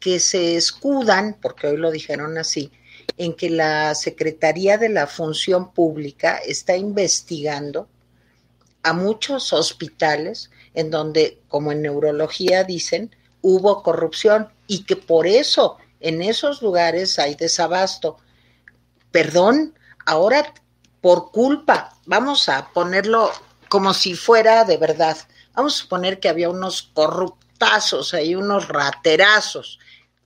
que 0.00 0.20
se 0.20 0.56
escudan, 0.56 1.38
porque 1.40 1.68
hoy 1.68 1.76
lo 1.76 1.90
dijeron 1.90 2.36
así, 2.38 2.70
en 3.16 3.34
que 3.34 3.50
la 3.50 3.94
Secretaría 3.94 4.78
de 4.78 4.88
la 4.88 5.06
Función 5.06 5.72
Pública 5.72 6.38
está 6.44 6.76
investigando 6.76 7.88
a 8.82 8.92
muchos 8.92 9.52
hospitales 9.52 10.50
en 10.74 10.90
donde, 10.90 11.40
como 11.48 11.72
en 11.72 11.82
neurología 11.82 12.64
dicen, 12.64 13.14
hubo 13.40 13.82
corrupción 13.82 14.48
y 14.66 14.84
que 14.84 14.96
por 14.96 15.26
eso 15.26 15.78
en 16.00 16.22
esos 16.22 16.60
lugares 16.60 17.18
hay 17.18 17.34
desabasto. 17.34 18.18
Perdón, 19.10 19.74
ahora 20.04 20.52
por 21.00 21.30
culpa, 21.30 21.94
vamos 22.06 22.48
a 22.48 22.68
ponerlo 22.72 23.30
como 23.68 23.92
si 23.94 24.14
fuera 24.14 24.64
de 24.64 24.76
verdad. 24.76 25.16
Vamos 25.54 25.74
a 25.74 25.82
suponer 25.82 26.20
que 26.20 26.28
había 26.28 26.50
unos 26.50 26.90
corruptazos 26.94 28.14
ahí, 28.14 28.34
unos 28.34 28.68
raterazos. 28.68 29.78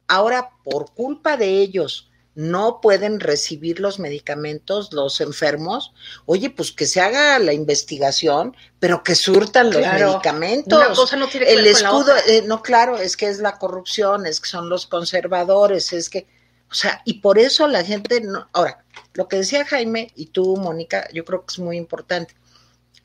Ahora, 0.07 0.51
por 0.65 0.93
culpa 0.93 1.37
de 1.37 1.61
ellos, 1.61 2.09
no 2.39 2.81
pueden 2.81 3.19
recibir 3.19 3.81
los 3.81 3.99
medicamentos 3.99 4.93
los 4.93 5.21
enfermos, 5.21 5.93
oye, 6.25 6.51
pues 6.51 6.71
que 6.71 6.87
se 6.87 7.01
haga 7.01 7.37
la 7.41 7.53
investigación, 7.53 8.57
pero 8.79 9.03
que 9.03 9.17
surtan 9.17 9.73
los 9.73 9.83
medicamentos. 9.85 10.79
no 11.17 11.27
tiene 11.27 11.51
El 11.51 11.67
escudo, 11.67 12.13
eh, 12.29 12.45
no, 12.47 12.63
claro, 12.63 12.97
es 12.97 13.17
que 13.17 13.27
es 13.27 13.41
la 13.41 13.59
corrupción, 13.59 14.25
es 14.25 14.41
que 14.41 14.49
son 14.49 14.69
los 14.69 14.87
conservadores, 14.87 15.93
es 15.93 16.09
que, 16.09 16.29
o 16.71 16.75
sea, 16.75 17.03
y 17.05 17.15
por 17.15 17.41
eso 17.41 17.67
la 17.67 17.83
gente 17.83 18.21
no. 18.21 18.49
Ahora, 18.53 18.85
lo 19.15 19.27
que 19.27 19.39
decía 19.39 19.65
Jaime 19.65 20.13
y 20.15 20.27
tú, 20.27 20.57
Mónica, 20.57 21.09
yo 21.13 21.25
creo 21.25 21.41
que 21.45 21.53
es 21.53 21.59
muy 21.59 21.77
importante, 21.77 22.37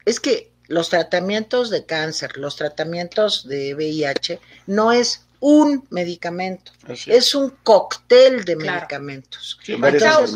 es 0.06 0.20
que 0.20 0.52
los 0.67 0.89
tratamientos 0.89 1.70
de 1.70 1.86
cáncer, 1.86 2.38
los 2.38 2.55
tratamientos 2.55 3.48
de 3.48 3.75
VIH, 3.75 4.39
no 4.67 4.91
es 4.91 5.25
un 5.39 5.86
medicamento, 5.89 6.72
Así 6.88 7.12
es. 7.12 7.17
es 7.17 7.36
un 7.36 7.50
cóctel 7.63 8.46
de 8.46 8.55
Claro. 8.55 8.77
medicamentos. 8.77 9.60
Sí, 9.62 9.75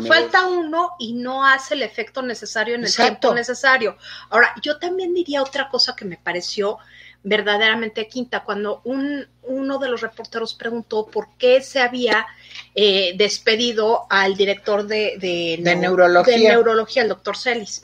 Falta, 0.06 0.46
uno 0.46 0.90
y 0.98 1.14
no 1.14 1.46
hace 1.46 1.72
el 1.74 1.82
efecto 1.82 2.20
necesario 2.20 2.74
en 2.74 2.82
el 2.82 2.88
Exacto. 2.88 3.20
tiempo 3.20 3.34
necesario. 3.34 3.96
Ahora, 4.28 4.54
yo 4.62 4.78
también 4.78 5.14
diría 5.14 5.42
otra 5.42 5.70
cosa 5.70 5.96
que 5.96 6.04
me 6.04 6.18
pareció 6.18 6.76
verdaderamente 7.22 8.06
quinta, 8.06 8.44
cuando 8.44 8.80
un, 8.84 9.26
uno 9.42 9.78
de 9.78 9.88
los 9.88 10.00
reporteros 10.02 10.54
preguntó 10.54 11.06
por 11.06 11.28
qué 11.36 11.62
se 11.62 11.80
había 11.80 12.26
eh, 12.74 13.12
despedido 13.16 14.06
al 14.10 14.36
director 14.36 14.86
de, 14.86 15.16
de, 15.18 15.58
De 15.60 15.74
neu- 15.74 15.80
neurología. 15.80 16.36
de 16.36 16.44
neurología, 16.44 17.02
el 17.02 17.08
doctor 17.08 17.36
Celis. 17.36 17.82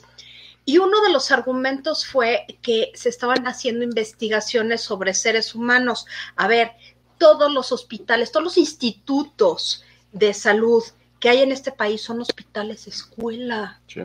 Y 0.65 0.79
uno 0.79 1.01
de 1.01 1.11
los 1.11 1.29
argumentos 1.31 2.05
fue 2.05 2.45
que 2.61 2.91
se 2.95 3.09
estaban 3.09 3.45
haciendo 3.47 3.83
investigaciones 3.83 4.81
sobre 4.81 5.13
seres 5.13 5.53
humanos. 5.53 6.07
A 6.35 6.47
ver, 6.47 6.71
todos 7.19 7.53
los 7.53 7.71
hospitales, 7.71 8.31
todos 8.31 8.43
los 8.43 8.57
institutos 8.57 9.83
de 10.11 10.33
salud 10.33 10.83
que 11.19 11.29
hay 11.29 11.43
en 11.43 11.51
este 11.51 11.71
país 11.71 12.01
son 12.01 12.19
hospitales 12.21 12.87
escuela. 12.87 13.79
Sí. 13.87 14.01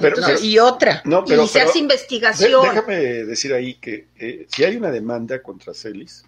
Pero, 0.00 0.16
No, 0.20 0.26
pero- 0.26 0.40
y 0.42 0.58
otra, 0.58 1.02
no, 1.04 1.24
pero, 1.24 1.44
y 1.44 1.46
se 1.48 1.58
pero- 1.60 1.70
hace 1.70 1.78
investigación. 1.78 2.62
déjame 2.62 2.96
decir 2.96 3.54
ahí 3.54 3.74
que 3.74 4.08
eh, 4.18 4.46
si 4.48 4.64
hay 4.64 4.76
una 4.76 4.90
demanda 4.90 5.40
contra 5.42 5.72
Celis 5.74 6.24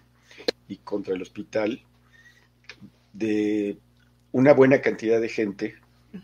y 0.69 0.77
contra 0.77 1.13
el 1.15 1.21
hospital 1.21 1.81
de 3.13 3.77
una 4.31 4.53
buena 4.53 4.81
cantidad 4.81 5.19
de 5.19 5.29
gente 5.29 5.75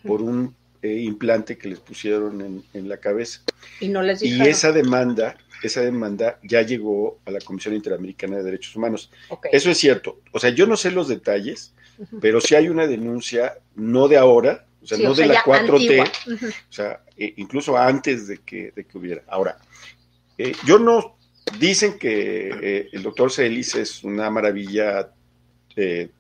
por 0.06 0.22
un 0.22 0.56
eh, 0.86 1.00
implante 1.01 1.58
que 1.58 1.68
les 1.70 1.80
pusieron 1.80 2.42
en, 2.42 2.63
en 2.74 2.88
la 2.89 2.98
cabeza. 2.98 3.42
y 3.80 3.88
no 3.89 4.01
les 4.01 4.22
Y 4.22 4.30
dijeron. 4.30 4.48
esa 4.48 4.72
demanda, 4.72 5.36
esa 5.63 5.82
demanda 5.82 6.39
ya 6.44 6.62
llegó 6.62 7.20
a 7.25 7.32
la 7.32 7.39
Comisión 7.39 7.74
Interamericana 7.74 8.38
de 8.38 8.44
Derechos 8.44 8.75
Humanos. 8.75 9.10
Eso 9.51 9.72
es 9.72 9.77
cierto. 9.77 10.22
O 10.32 10.39
sea, 10.39 10.51
yo 10.51 10.68
no 10.68 10.77
sé 10.77 10.92
los 10.92 11.08
detalles, 11.08 11.74
pero 12.22 12.39
sí 12.42 12.56
hay 12.56 12.70
una 12.70 12.86
denuncia, 12.88 13.58
no 13.75 14.08
de 14.08 14.18
ahora, 14.18 14.65
o 14.84 14.86
sea, 14.88 14.98
Sí, 14.98 15.04
no 15.04 15.12
o 15.12 15.15
sea, 15.15 15.24
de 15.27 15.34
la 15.34 15.36
ya 15.36 15.44
4T, 15.44 15.72
antigua. 15.74 16.12
Ujú. 16.36 16.46
o 16.48 16.74
sea, 16.74 17.01
eh, 17.18 17.34
incluso 17.38 17.77
antes 17.77 18.27
de 18.27 18.38
que, 18.39 18.72
de 18.75 18.86
que 18.86 18.98
hubiera. 18.98 19.24
Ahora, 19.27 19.58
eh, 20.38 20.54
yo 20.68 20.77
no, 20.77 21.18
dicen 21.60 21.98
que 21.98 22.50
eh, 22.62 22.89
el 22.92 23.01
doctor 23.01 23.32
Celis 23.32 23.74
es 23.75 24.04
una 24.04 24.30
maravilla 24.30 25.10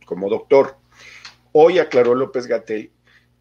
como 0.05 0.29
doctor. 0.29 0.77
Hoy 1.53 1.79
aclaró 1.79 2.15
López 2.15 2.47
Gatel 2.47 2.91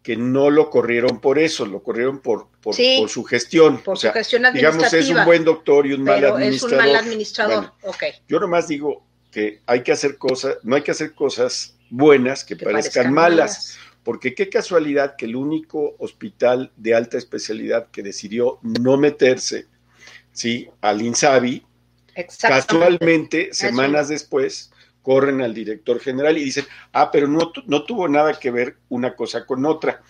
que 0.05 0.15
no 0.15 0.51
lo 0.51 0.69
corrieron 0.69 1.19
por 1.19 1.39
eso, 1.39 1.65
lo 1.65 1.81
corrieron 1.81 2.19
por, 2.19 2.47
por, 2.61 2.75
Sí, 2.75 2.97
por 2.99 3.09
su 3.09 3.23
gestión. 3.23 3.81
Por 3.81 3.95
o 3.95 3.97
sea, 3.97 4.11
su 4.11 4.17
gestión 4.19 4.43
digamos, 4.53 4.83
es 4.83 4.93
administrativa. 4.93 5.21
un 5.21 5.25
buen 5.25 5.43
doctor 5.43 5.87
y 5.87 5.93
un 5.93 6.03
mal 6.03 6.15
pero 6.17 6.27
es 6.27 6.33
administrador. 6.35 6.73
un 6.73 6.85
mal 6.85 6.95
administrador. 6.95 7.73
Bueno, 7.81 7.97
yo 8.27 8.39
nomás 8.39 8.67
digo 8.67 9.03
que 9.31 9.61
hay 9.65 9.81
que 9.81 9.91
hacer 9.91 10.19
cosas, 10.19 10.57
no 10.61 10.75
hay 10.75 10.83
que 10.83 10.91
hacer 10.91 11.15
cosas 11.15 11.75
buenas 11.89 12.43
que, 12.43 12.55
Que 12.55 12.65
parezcan, 12.65 13.05
parezcan 13.05 13.13
malas. 13.15 13.79
Porque 14.03 14.35
qué 14.35 14.47
casualidad 14.47 15.15
que 15.15 15.25
el 15.25 15.35
único 15.35 15.95
hospital 15.97 16.71
de 16.77 16.93
alta 16.93 17.17
especialidad 17.17 17.87
que 17.89 18.03
decidió 18.03 18.59
no 18.61 18.97
meterse, 18.97 19.65
¿sí? 20.31 20.69
Al 20.81 21.01
INSABI, 21.01 21.65
casualmente, 22.39 23.49
semanas 23.53 24.09
después, 24.09 24.71
corren 25.05 25.41
al 25.43 25.53
director 25.53 25.99
general 25.99 26.35
y 26.39 26.43
dicen, 26.43 26.65
ah, 26.93 27.11
pero 27.11 27.27
no, 27.27 27.53
no 27.67 27.83
tuvo 27.83 28.07
nada 28.07 28.33
que 28.39 28.49
ver 28.49 28.77
una 28.89 29.15
cosa 29.15 29.45
con 29.45 29.63
otra. 29.67 30.01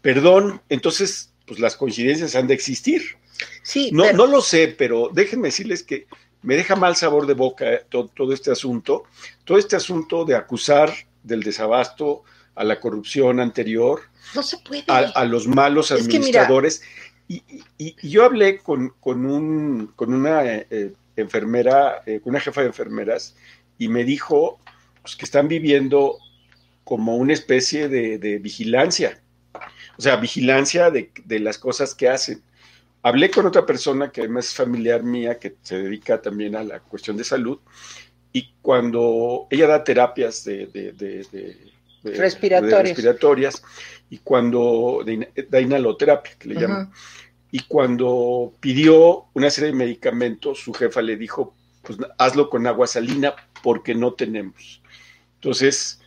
Perdón, 0.00 0.62
entonces, 0.70 1.32
pues 1.46 1.60
las 1.60 1.76
coincidencias 1.76 2.34
han 2.34 2.46
de 2.46 2.54
existir. 2.54 3.02
sí, 3.62 3.90
No, 3.92 4.04
pero- 4.04 4.16
no 4.16 4.26
lo 4.26 4.40
sé, 4.40 4.74
pero 4.78 5.10
déjenme 5.12 5.48
decirles 5.48 5.82
que 5.82 6.06
me 6.42 6.56
deja 6.56 6.74
mal 6.76 6.96
sabor 6.96 7.26
de 7.26 7.34
boca 7.34 7.70
eh, 7.74 7.82
to- 7.90 8.08
todo, 8.08 8.32
este 8.32 8.50
asunto, 8.50 9.04
todo 9.44 9.58
este 9.58 9.76
asunto 9.76 10.24
de 10.24 10.34
acusar 10.34 10.92
del 11.22 11.42
desabasto 11.42 12.22
a 12.54 12.64
la 12.64 12.80
corrupción 12.80 13.38
anterior, 13.40 14.00
No 14.34 14.42
se 14.42 14.56
puede. 14.58 14.84
a, 14.88 14.98
a 14.98 15.24
los 15.26 15.46
malos 15.46 15.90
Es 15.90 15.98
que 16.08 16.18
mira- 16.18 16.42
administradores. 16.42 16.82
y, 17.28 17.42
y- 17.76 17.94
y 18.00 18.08
yo 18.08 18.24
hablé 18.24 18.58
con, 18.58 18.94
con, 19.00 19.26
un, 19.26 19.92
con 19.94 20.14
una 20.14 20.44
eh, 20.44 20.66
eh, 20.70 20.92
enfermera, 21.16 22.02
eh, 22.06 22.20
con 22.22 22.30
una 22.30 22.40
jefa 22.40 22.62
de 22.62 22.68
enfermeras, 22.68 23.34
y 23.78 23.88
me 23.88 24.04
dijo 24.04 24.58
pues, 25.02 25.16
que 25.16 25.24
están 25.24 25.48
viviendo 25.48 26.18
como 26.84 27.16
una 27.16 27.32
especie 27.32 27.88
de, 27.88 28.18
de 28.18 28.38
vigilancia, 28.38 29.20
o 29.96 30.02
sea, 30.02 30.16
vigilancia 30.16 30.90
de, 30.90 31.10
de 31.24 31.40
las 31.40 31.58
cosas 31.58 31.94
que 31.94 32.08
hacen. 32.08 32.42
Hablé 33.02 33.30
con 33.30 33.46
otra 33.46 33.64
persona 33.64 34.10
que 34.10 34.22
además 34.22 34.46
es 34.46 34.54
familiar 34.54 35.02
mía, 35.02 35.38
que 35.38 35.56
se 35.62 35.78
dedica 35.78 36.20
también 36.20 36.56
a 36.56 36.64
la 36.64 36.80
cuestión 36.80 37.16
de 37.16 37.24
salud, 37.24 37.58
y 38.32 38.52
cuando 38.60 39.46
ella 39.50 39.66
da 39.66 39.84
terapias 39.84 40.44
de, 40.44 40.70
Respiratorias. 42.02 43.62
y 44.10 44.18
cuando 44.18 45.04
da 45.48 45.60
inhaloterapia, 45.60 46.32
que 46.38 46.48
le 46.48 46.54
Ujú. 46.54 46.62
llaman, 46.62 46.92
y 47.50 47.60
cuando 47.60 48.52
pidió 48.60 49.26
una 49.34 49.50
serie 49.50 49.70
de 49.70 49.76
medicamentos, 49.76 50.60
su 50.60 50.72
jefa 50.72 51.00
le 51.02 51.16
dijo, 51.16 51.54
pues 51.82 51.98
hazlo 52.18 52.50
con 52.50 52.66
agua 52.66 52.86
salina 52.86 53.34
porque 53.62 53.94
no 53.94 54.12
tenemos. 54.14 54.82
Entonces, 55.36 56.00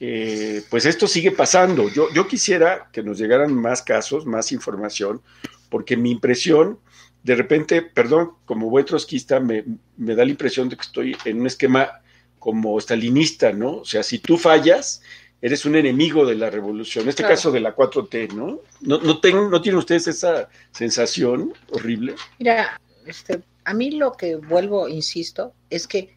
eh, 0.00 0.62
pues 0.70 0.84
esto 0.86 1.06
sigue 1.06 1.30
pasando. 1.30 1.88
Yo, 1.88 2.12
yo 2.12 2.26
quisiera 2.28 2.88
que 2.92 3.02
nos 3.02 3.18
llegaran 3.18 3.54
más 3.54 3.82
casos, 3.82 4.26
más 4.26 4.52
información, 4.52 5.22
porque 5.70 5.96
mi 5.96 6.10
impresión, 6.10 6.78
de 7.22 7.34
repente, 7.34 7.82
perdón, 7.82 8.32
como 8.44 8.68
buen 8.70 8.84
trotskista, 8.84 9.40
me, 9.40 9.64
me 9.96 10.14
da 10.14 10.24
la 10.24 10.30
impresión 10.30 10.68
de 10.68 10.76
que 10.76 10.82
estoy 10.82 11.16
en 11.24 11.40
un 11.40 11.46
esquema 11.46 12.00
como 12.38 12.78
stalinista, 12.80 13.52
¿no? 13.52 13.78
O 13.78 13.84
sea, 13.84 14.02
si 14.02 14.18
tú 14.18 14.36
fallas, 14.38 15.02
eres 15.42 15.64
un 15.64 15.74
enemigo 15.76 16.24
de 16.24 16.34
la 16.36 16.50
revolución. 16.50 17.04
En 17.04 17.08
este 17.08 17.22
Claro. 17.22 17.34
caso 17.34 17.50
de 17.50 17.60
la 17.60 17.74
4T, 17.74 18.32
¿no? 18.34 18.60
¿No, 18.80 18.98
no, 18.98 19.18
ten- 19.20 19.50
¿No 19.50 19.60
tienen 19.60 19.78
ustedes 19.78 20.06
esa 20.06 20.48
sensación 20.70 21.52
horrible? 21.70 22.14
Mira, 22.38 22.80
este, 23.06 23.40
a 23.64 23.74
mí 23.74 23.90
lo 23.92 24.12
que 24.12 24.36
vuelvo, 24.36 24.88
insisto, 24.88 25.52
es 25.70 25.86
que 25.88 26.14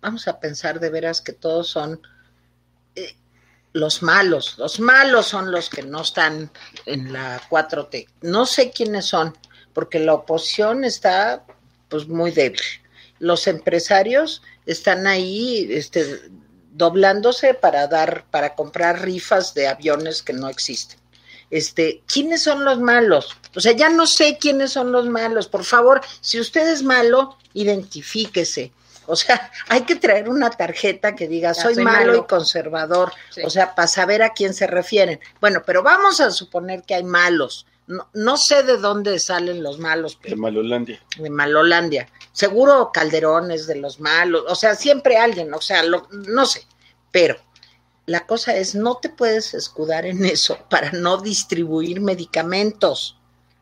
vamos 0.00 0.28
a 0.28 0.40
pensar 0.40 0.80
de 0.80 0.90
veras 0.90 1.20
que 1.20 1.32
todos 1.32 1.68
son 1.68 2.00
eh, 2.94 3.16
los 3.72 4.02
malos. 4.02 4.56
Los 4.58 4.80
malos 4.80 5.26
son 5.26 5.50
los 5.50 5.68
que 5.68 5.82
no 5.82 6.02
están 6.02 6.50
en 6.86 7.12
la 7.12 7.40
4T. 7.48 8.08
No 8.22 8.46
sé 8.46 8.70
quiénes 8.70 9.06
son, 9.06 9.36
porque 9.72 9.98
la 9.98 10.14
oposición 10.14 10.84
está 10.84 11.44
pues 11.88 12.08
muy 12.08 12.30
débil. 12.30 12.60
Los 13.18 13.46
empresarios 13.46 14.42
están 14.66 15.06
ahí 15.06 15.68
este, 15.70 16.20
doblándose 16.72 17.54
para 17.54 17.86
dar, 17.86 18.24
para 18.30 18.54
comprar 18.54 19.02
rifas 19.02 19.54
de 19.54 19.68
aviones 19.68 20.22
que 20.22 20.32
no 20.32 20.48
existen 20.48 20.98
este, 21.50 22.02
¿quiénes 22.06 22.42
son 22.42 22.64
los 22.64 22.78
malos? 22.80 23.36
O 23.54 23.60
sea, 23.60 23.72
ya 23.72 23.88
no 23.88 24.06
sé 24.06 24.38
quiénes 24.38 24.72
son 24.72 24.92
los 24.92 25.08
malos. 25.08 25.48
Por 25.48 25.64
favor, 25.64 26.00
si 26.20 26.40
usted 26.40 26.68
es 26.68 26.82
malo, 26.82 27.36
identifíquese. 27.54 28.72
O 29.08 29.16
sea, 29.16 29.50
hay 29.68 29.82
que 29.82 29.96
traer 29.96 30.28
una 30.28 30.50
tarjeta 30.50 31.14
que 31.16 31.26
diga 31.26 31.52
Ya, 31.52 31.62
soy, 31.62 31.74
soy 31.74 31.84
malo, 31.84 32.12
malo". 32.12 32.18
y 32.24 32.26
conservador. 32.28 33.12
Sí. 33.30 33.40
O 33.44 33.50
sea, 33.50 33.74
para 33.74 33.88
saber 33.88 34.22
a 34.22 34.30
quién 34.34 34.54
se 34.54 34.66
refieren. 34.66 35.18
Bueno, 35.40 35.62
pero 35.66 35.82
vamos 35.82 36.20
a 36.20 36.30
suponer 36.30 36.82
que 36.84 36.94
hay 36.94 37.04
malos. 37.04 37.66
No, 37.86 38.06
no 38.12 38.36
sé 38.36 38.62
de 38.64 38.76
dónde 38.76 39.18
salen 39.18 39.62
los 39.62 39.78
malos, 39.78 40.12
De 40.12 40.18
pero 40.22 40.36
Malolandia. 40.36 41.02
de 41.16 41.30
Malolandia. 41.30 42.08
Seguro 42.32 42.90
Calderón 42.92 43.50
es 43.50 43.66
de 43.66 43.76
los 43.76 43.98
malos, 43.98 44.44
o 44.46 44.54
sea, 44.54 44.74
siempre 44.74 45.16
alguien, 45.16 45.54
o 45.54 45.60
sea, 45.62 45.82
lo- 45.82 46.06
no 46.10 46.44
sé, 46.44 46.66
pero 47.10 47.36
la 48.04 48.26
cosa 48.26 48.54
es, 48.54 48.74
no 48.74 48.96
te 48.98 49.08
puedes 49.08 49.54
escudar 49.54 50.04
en 50.04 50.24
eso 50.26 50.58
para 50.68 50.92
no 50.92 51.16
distribuir 51.16 52.02
medicamentos. 52.02 53.17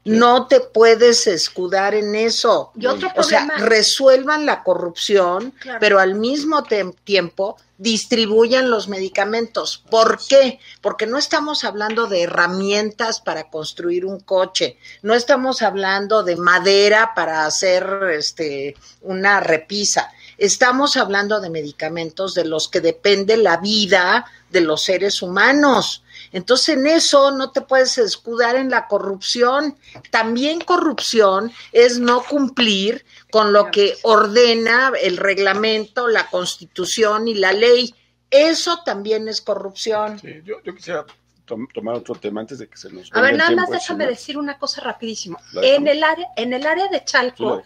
No 0.07 0.47
te 0.47 0.61
puedes 0.61 1.27
escudar 1.27 1.95
en 1.95 2.15
eso. 2.15 2.71
Y 2.79 2.87
otro 2.87 3.11
O 3.17 3.23
sea, 3.23 3.47
resuelvan 3.59 4.47
la 4.47 4.63
corrupción, 4.63 5.53
Claro. 5.61 5.79
pero 5.81 5.99
al 5.99 6.15
mismo 6.15 6.63
tiempo 7.05 7.57
distribuyan 7.79 8.71
los 8.71 8.89
medicamentos. 8.89 9.83
¿Por 9.91 10.19
qué? 10.27 10.61
Porque 10.81 11.07
no 11.07 11.19
estamos 11.19 11.65
hablando 11.65 12.07
de 12.07 12.23
herramientas 12.23 13.21
para 13.21 13.51
construir 13.51 14.05
un 14.07 14.21
coche, 14.21 14.79
no 15.03 15.15
estamos 15.15 15.61
hablando 15.63 16.23
de 16.23 16.37
madera 16.37 17.13
para 17.15 17.45
hacer 17.45 17.87
este 18.17 18.77
una 19.03 19.41
repisa. 19.41 20.11
Estamos 20.39 20.97
hablando 20.97 21.41
de 21.41 21.51
medicamentos 21.51 22.35
de 22.35 22.45
los 22.45 22.69
que 22.69 22.81
depende 22.81 23.37
la 23.37 23.57
vida 23.59 24.27
de 24.51 24.61
los 24.61 24.83
seres 24.83 25.23
humanos. 25.23 26.03
Entonces 26.33 26.71
en 26.77 26.87
eso 26.87 27.31
no 27.31 27.51
te 27.53 27.61
puedes 27.61 27.99
escudar 27.99 28.57
en 28.57 28.71
la 28.71 28.87
corrupción. 28.89 29.77
También 30.11 30.61
corrupción 30.61 31.53
es 31.73 31.99
no 31.99 32.23
cumplir 32.25 33.05
con 33.31 33.53
lo 33.53 33.71
que 33.71 33.97
ordena 34.03 34.93
el 35.01 35.17
reglamento, 35.17 36.09
la 36.09 36.29
constitución 36.31 37.29
y 37.29 37.35
la 37.35 37.53
ley. 37.53 37.95
Eso 38.31 38.83
también 38.85 39.29
es 39.29 39.41
corrupción. 39.41 40.19
Sí, 40.19 40.29
yo, 40.45 40.57
yo 40.65 40.75
quisiera 40.75 41.05
tom- 41.45 41.69
tomar 41.73 41.95
otro 41.95 42.15
tema 42.17 42.41
antes 42.41 42.59
de 42.59 42.69
que 42.69 42.77
se 42.77 42.91
nos 42.91 43.09
A 43.13 43.21
ver, 43.21 43.37
nada 43.37 43.51
más 43.53 43.71
déjame 43.71 44.05
encima. 44.05 44.07
decir 44.19 44.39
una 44.39 44.59
cosa 44.59 44.81
rapidísimo. 44.83 45.39
En 45.63 45.87
el 45.87 46.03
área, 46.03 46.27
en 46.37 46.53
el 46.53 46.67
área 46.67 46.89
de 46.89 47.05
Chalco 47.05 47.63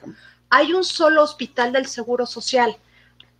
hay 0.50 0.73
un 0.73 0.85
solo 0.85 1.23
hospital 1.23 1.73
del 1.73 1.87
Seguro 1.87 2.26
Social. 2.26 2.76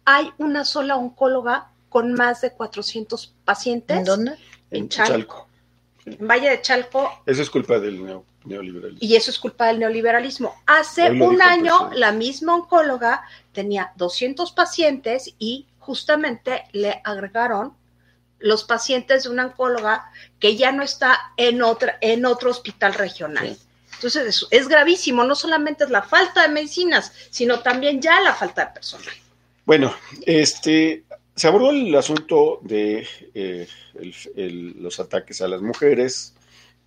hay 0.07 0.33
una 0.39 0.65
sola 0.65 0.97
oncóloga 0.97 1.69
con 1.91 2.15
más 2.15 2.41
de 2.41 2.53
400 2.53 3.35
pacientes. 3.45 3.99
¿En 3.99 4.05
dónde? 4.05 4.39
En 4.71 4.89
Chalco. 4.89 5.49
En 6.07 6.27
Valle 6.27 6.50
de 6.50 6.62
Chalco. 6.62 7.23
Eso 7.27 7.43
es 7.43 7.50
culpa 7.50 7.79
del 7.79 8.03
neo- 8.05 8.25
neoliberalismo. 8.45 8.99
Y 9.07 9.17
eso 9.17 9.31
es 9.31 9.39
culpa 9.39 9.67
del 9.67 9.79
neoliberalismo. 9.81 10.55
Hace 10.67 11.11
un 11.11 11.43
año, 11.43 11.91
la 11.95 12.12
misma 12.12 12.55
oncóloga 12.55 13.23
tenía 13.53 13.93
200 13.97 14.53
pacientes 14.53 15.35
y 15.39 15.67
justamente 15.79 16.65
le 16.73 17.00
agregaron 17.05 17.75
los 18.39 18.65
pacientes 18.65 19.25
de 19.25 19.29
una 19.29 19.47
oncóloga 19.47 20.11
que 20.39 20.57
ya 20.57 20.73
no 20.73 20.83
está 20.83 21.33
en, 21.37 21.62
otra, 21.62 21.99
en 22.00 22.25
otro 22.25 22.50
hospital 22.50 22.95
regional. 22.95 23.49
Sí. 23.55 23.59
Entonces, 23.97 24.27
es, 24.27 24.47
es 24.50 24.69
gravísimo. 24.69 25.25
No 25.25 25.35
solamente 25.35 25.85
es 25.85 25.91
la 25.91 26.03
falta 26.03 26.41
de 26.43 26.49
medicinas, 26.49 27.12
sino 27.31 27.61
también 27.61 28.00
ya 28.00 28.19
la 28.23 28.33
falta 28.35 28.65
de 28.65 28.73
personal. 28.73 29.15
Bueno, 29.67 29.95
este, 30.25 31.05
se 31.40 31.49
abordó 31.49 31.70
el 31.70 31.94
asunto 31.94 32.61
de 32.62 33.06
eh, 33.32 33.66
el- 33.94 34.14
el- 34.37 34.82
los 34.82 35.00
ataques 35.00 35.40
a 35.40 35.49
las 35.49 35.62
mujeres 35.62 36.35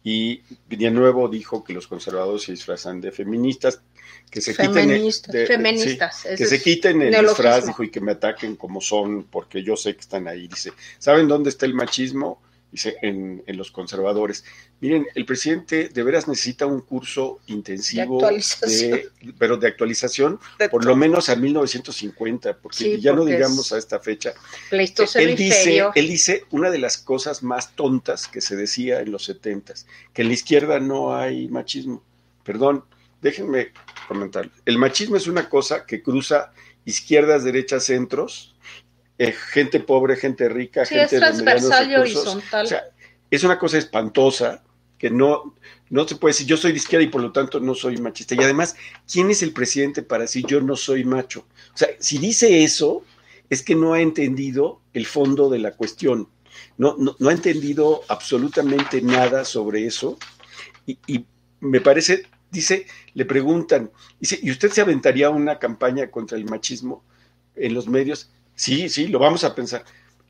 y 0.03 0.41
de 0.69 0.91
nuevo 0.91 1.27
dijo 1.27 1.63
que 1.63 1.73
los 1.73 1.87
conservadores 1.87 2.43
se 2.43 2.51
disfrazan 2.51 3.01
de 3.01 3.11
feministas, 3.11 3.81
que 4.29 4.41
se 4.41 4.51
quiten 4.55 4.91
el- 4.91 5.11
de- 5.31 5.47
Feministas, 5.47 6.19
sí, 6.21 6.27
que 6.37 6.45
se 6.45 6.61
quiten 6.61 7.01
el 7.01 7.09
neologismo. 7.09 7.29
disfraz, 7.29 7.65
dijo, 7.65 7.83
y 7.83 7.89
que 7.89 7.99
me 7.99 8.11
ataquen 8.11 8.55
como 8.55 8.79
son, 8.79 9.23
porque 9.23 9.63
yo 9.63 9.75
sé 9.75 9.95
que 9.95 10.01
están 10.01 10.27
ahí. 10.27 10.47
Dice, 10.47 10.71
¿saben 10.99 11.27
dónde 11.27 11.49
está 11.49 11.65
el 11.65 11.73
machismo? 11.73 12.39
Dice, 12.73 12.97
en, 13.03 13.43
en 13.45 13.55
los 13.57 13.69
conservadores. 13.69 14.43
Miren, 14.81 15.05
el 15.13 15.27
presidente 15.27 15.89
de 15.89 16.01
veras 16.03 16.27
necesita 16.27 16.65
un 16.65 16.81
curso 16.81 17.39
intensivo, 17.45 18.17
De 18.17 18.25
actualización. 18.25 18.91
de- 18.91 19.33
pero 19.37 19.57
de 19.57 19.67
actualización, 19.67 20.39
De 20.57 20.69
por 20.69 20.83
lo 20.83 20.95
menos 20.95 21.29
a 21.29 21.35
1950, 21.35 22.57
porque 22.57 22.77
Sí, 22.77 22.99
ya 22.99 23.13
no 23.13 23.25
digamos 23.25 23.71
a 23.73 23.77
esta 23.77 23.99
fecha. 23.99 24.33
Él 24.71 25.35
dice, 25.35 25.83
él 25.93 26.07
dice 26.07 26.45
una 26.49 26.71
de 26.71 26.79
las 26.79 26.97
cosas 26.97 27.43
más 27.43 27.75
tontas 27.75 28.27
que 28.27 28.41
se 28.41 28.55
decía 28.55 29.01
en 29.01 29.11
los 29.11 29.29
70s, 29.29 29.85
que 30.11 30.23
en 30.23 30.29
la 30.29 30.33
izquierda 30.33 30.79
no 30.79 31.15
hay 31.15 31.47
machismo. 31.49 32.03
Perdón, 32.43 32.85
déjenme 33.21 33.71
comentar. 34.07 34.49
El 34.65 34.79
machismo 34.79 35.15
es 35.15 35.27
una 35.27 35.47
cosa 35.47 35.85
que 35.85 36.01
cruza 36.01 36.51
izquierdas, 36.85 37.43
derechas, 37.43 37.83
centros, 37.83 38.55
eh, 39.17 39.31
gente 39.31 39.79
pobre, 39.79 40.15
gente 40.15 40.49
rica, 40.49 40.85
Sí, 40.85 40.95
gente 40.95 41.17
es 41.17 41.37
de 41.37 41.91
y 41.91 41.95
horizontal. 41.95 42.65
O 42.65 42.67
sea, 42.67 42.83
es 43.29 43.43
una 43.43 43.59
cosa 43.59 43.77
espantosa 43.77 44.63
que 44.97 45.09
no, 45.09 45.55
no 45.89 46.07
se 46.07 46.15
puede 46.15 46.33
decir 46.33 46.47
yo 46.47 46.57
soy 46.57 46.71
de 46.71 46.77
izquierda 46.77 47.03
y 47.03 47.09
por 47.09 47.21
lo 47.21 47.31
tanto 47.31 47.59
no 47.59 47.75
soy 47.75 47.97
machista. 47.97 48.35
Y 48.35 48.39
además, 48.39 48.75
¿quién 49.11 49.29
es 49.29 49.43
el 49.43 49.53
presidente 49.53 50.01
para 50.01 50.23
decir 50.23 50.45
yo 50.47 50.61
no 50.61 50.75
soy 50.75 51.03
macho? 51.03 51.45
O 51.73 51.77
sea, 51.77 51.89
si 51.99 52.17
dice 52.17 52.63
eso, 52.63 53.03
es 53.49 53.61
que 53.61 53.75
no 53.75 53.93
ha 53.93 54.01
entendido 54.01 54.81
el 54.93 55.05
fondo 55.05 55.49
de 55.49 55.59
la 55.59 55.71
cuestión. 55.71 56.29
No, 56.77 56.95
no, 56.97 57.15
no 57.19 57.29
ha 57.29 57.33
entendido 57.33 58.01
absolutamente 58.07 59.01
nada 59.01 59.45
sobre 59.45 59.85
eso. 59.85 60.17
Y, 60.85 60.97
y 61.05 61.25
me 61.59 61.81
parece, 61.81 62.23
dice, 62.51 62.87
le 63.13 63.25
preguntan, 63.25 63.91
dice, 64.19 64.39
¿y 64.41 64.51
usted 64.51 64.71
se 64.71 64.81
aventaría 64.81 65.29
una 65.29 65.59
campaña 65.59 66.09
contra 66.09 66.37
el 66.37 66.45
machismo 66.45 67.03
en 67.55 67.73
los 67.73 67.87
medios? 67.87 68.31
Sí, 68.55 68.89
sí, 68.89 69.07
lo 69.07 69.19
vamos 69.19 69.43
a 69.43 69.53
pensar 69.55 69.83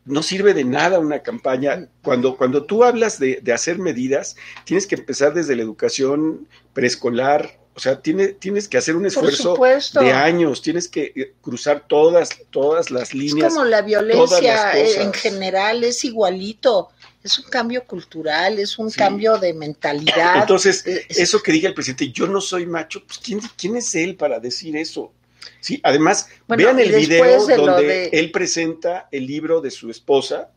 no 0.06 0.22
sirve 0.22 0.54
de 0.54 0.66
nada 0.66 1.00
una 1.00 1.20
campaña. 1.24 1.88
Cuando, 2.04 2.36
cuando 2.36 2.66
tú 2.66 2.84
hablas 2.84 3.20
de, 3.20 3.40
de 3.42 3.54
hacer 3.54 3.80
medidas, 3.80 4.36
tienes 4.66 4.86
que 4.86 4.96
empezar 4.96 5.34
desde 5.34 5.56
la 5.56 5.62
educación 5.62 6.46
preescolar. 6.74 7.58
O 7.74 7.80
sea, 7.80 8.02
tiene, 8.02 8.28
tienes 8.28 8.68
que 8.68 8.78
hacer 8.78 8.98
un 8.98 9.06
esfuerzo 9.06 9.56
de 10.00 10.12
años, 10.12 10.62
tienes 10.62 10.90
que 10.90 11.14
eh, 11.16 11.34
cruzar 11.42 11.86
todas, 11.88 12.30
todas 12.52 12.92
las 12.92 13.10
Es 13.10 13.14
líneas. 13.16 13.54
como 13.54 13.64
la 13.66 13.82
violencia 13.82 14.78
eh, 14.78 15.02
en 15.02 15.14
general, 15.14 15.84
es 15.86 16.04
igualito. 16.04 16.90
Es 17.24 17.40
un 17.40 17.46
cambio 17.46 17.86
cultural, 17.88 18.60
es 18.60 18.78
un 18.78 18.92
Sí. 18.92 18.98
cambio 18.98 19.38
de 19.38 19.54
mentalidad. 19.54 20.36
Entonces, 20.42 20.86
es- 20.86 21.18
eso 21.18 21.42
que 21.42 21.54
diga 21.54 21.70
el 21.70 21.74
presidente, 21.74 22.12
yo 22.12 22.28
no 22.28 22.42
soy 22.42 22.66
macho, 22.66 23.02
pues 23.08 23.20
¿quién, 23.20 23.40
quién 23.58 23.78
es 23.78 23.96
él 23.96 24.18
para 24.18 24.42
decir 24.42 24.76
eso? 24.76 25.14
Sí, 25.60 25.80
además, 25.84 26.30
Bueno, 26.48 26.64
vean 26.64 26.80
el 26.80 26.94
video 26.96 27.46
de 27.46 27.56
donde 27.56 27.84
de- 27.88 28.06
él 28.14 28.32
presenta 28.32 29.08
el 29.12 29.26
libro 29.26 29.62
de 29.62 29.72
su 29.72 29.90
esposa, 29.90 30.50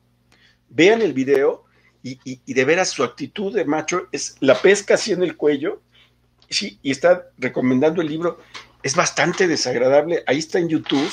vean 0.69 1.03
el 1.03 1.13
video 1.13 1.65
y, 2.03 2.19
y- 2.25 2.41
y 2.47 2.55
de 2.55 2.65
veras 2.65 2.91
su 2.91 3.03
actitud 3.05 3.55
de 3.55 3.65
macho 3.65 4.09
es 4.13 4.37
la 4.41 4.61
pesca 4.61 4.95
así 4.95 5.13
en 5.13 5.23
el 5.23 5.37
cuello, 5.37 5.81
sí, 6.51 6.79
y 6.83 6.91
está 6.91 7.29
recomendando 7.39 8.03
el 8.03 8.09
libro, 8.09 8.39
es 8.83 8.95
bastante 8.95 9.47
desagradable, 9.49 10.23
ahí 10.27 10.39
está 10.39 10.59
en 10.59 10.69
YouTube 10.69 11.11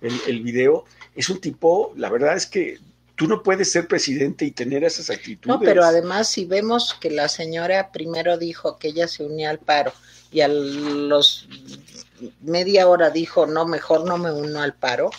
el, 0.00 0.12
el 0.28 0.40
video, 0.42 0.84
es 1.16 1.28
un 1.28 1.40
tipo, 1.40 1.92
la 1.96 2.08
verdad 2.10 2.36
es 2.36 2.46
que 2.46 2.78
tú 3.16 3.26
no 3.26 3.42
puedes 3.42 3.72
ser 3.72 3.88
presidente 3.88 4.44
y 4.44 4.52
tener 4.52 4.84
esas 4.84 5.10
actitudes. 5.10 5.48
No, 5.48 5.58
pero 5.58 5.82
además 5.84 6.28
si 6.28 6.44
vemos 6.44 6.94
que 7.00 7.10
la 7.10 7.28
señora 7.28 7.90
primero 7.90 8.38
dijo 8.38 8.78
que 8.78 8.88
ella 8.88 9.08
se 9.08 9.24
unía 9.24 9.50
al 9.50 9.58
paro 9.58 9.92
y 10.30 10.42
a 10.42 10.46
los 10.46 11.48
media 12.40 12.88
hora 12.88 13.10
dijo, 13.10 13.46
no, 13.46 13.66
mejor 13.66 14.04
no 14.06 14.18
me 14.18 14.30
uno 14.32 14.60
al 14.60 14.74
paro, 14.74 15.10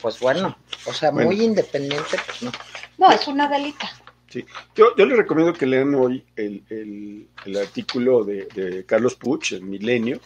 pues 0.00 0.20
bueno, 0.20 0.56
o 0.86 0.92
sea, 0.92 1.10
Bueno. 1.10 1.30
muy 1.30 1.42
independiente, 1.42 2.16
pues 2.26 2.42
no. 2.42 2.52
No, 2.98 3.10
es 3.12 3.26
una 3.28 3.48
delita. 3.48 3.90
Sí. 4.28 4.44
Yo, 4.74 4.94
yo 4.96 5.06
les 5.06 5.16
recomiendo 5.16 5.52
que 5.54 5.66
lean 5.66 5.94
hoy 5.94 6.24
el, 6.36 6.62
el- 6.68 7.28
el 7.46 7.56
artículo 7.56 8.24
de, 8.24 8.46
de 8.54 8.84
Carlos 8.84 9.14
Puch, 9.14 9.52
el 9.52 9.62
Milenio. 9.62 10.20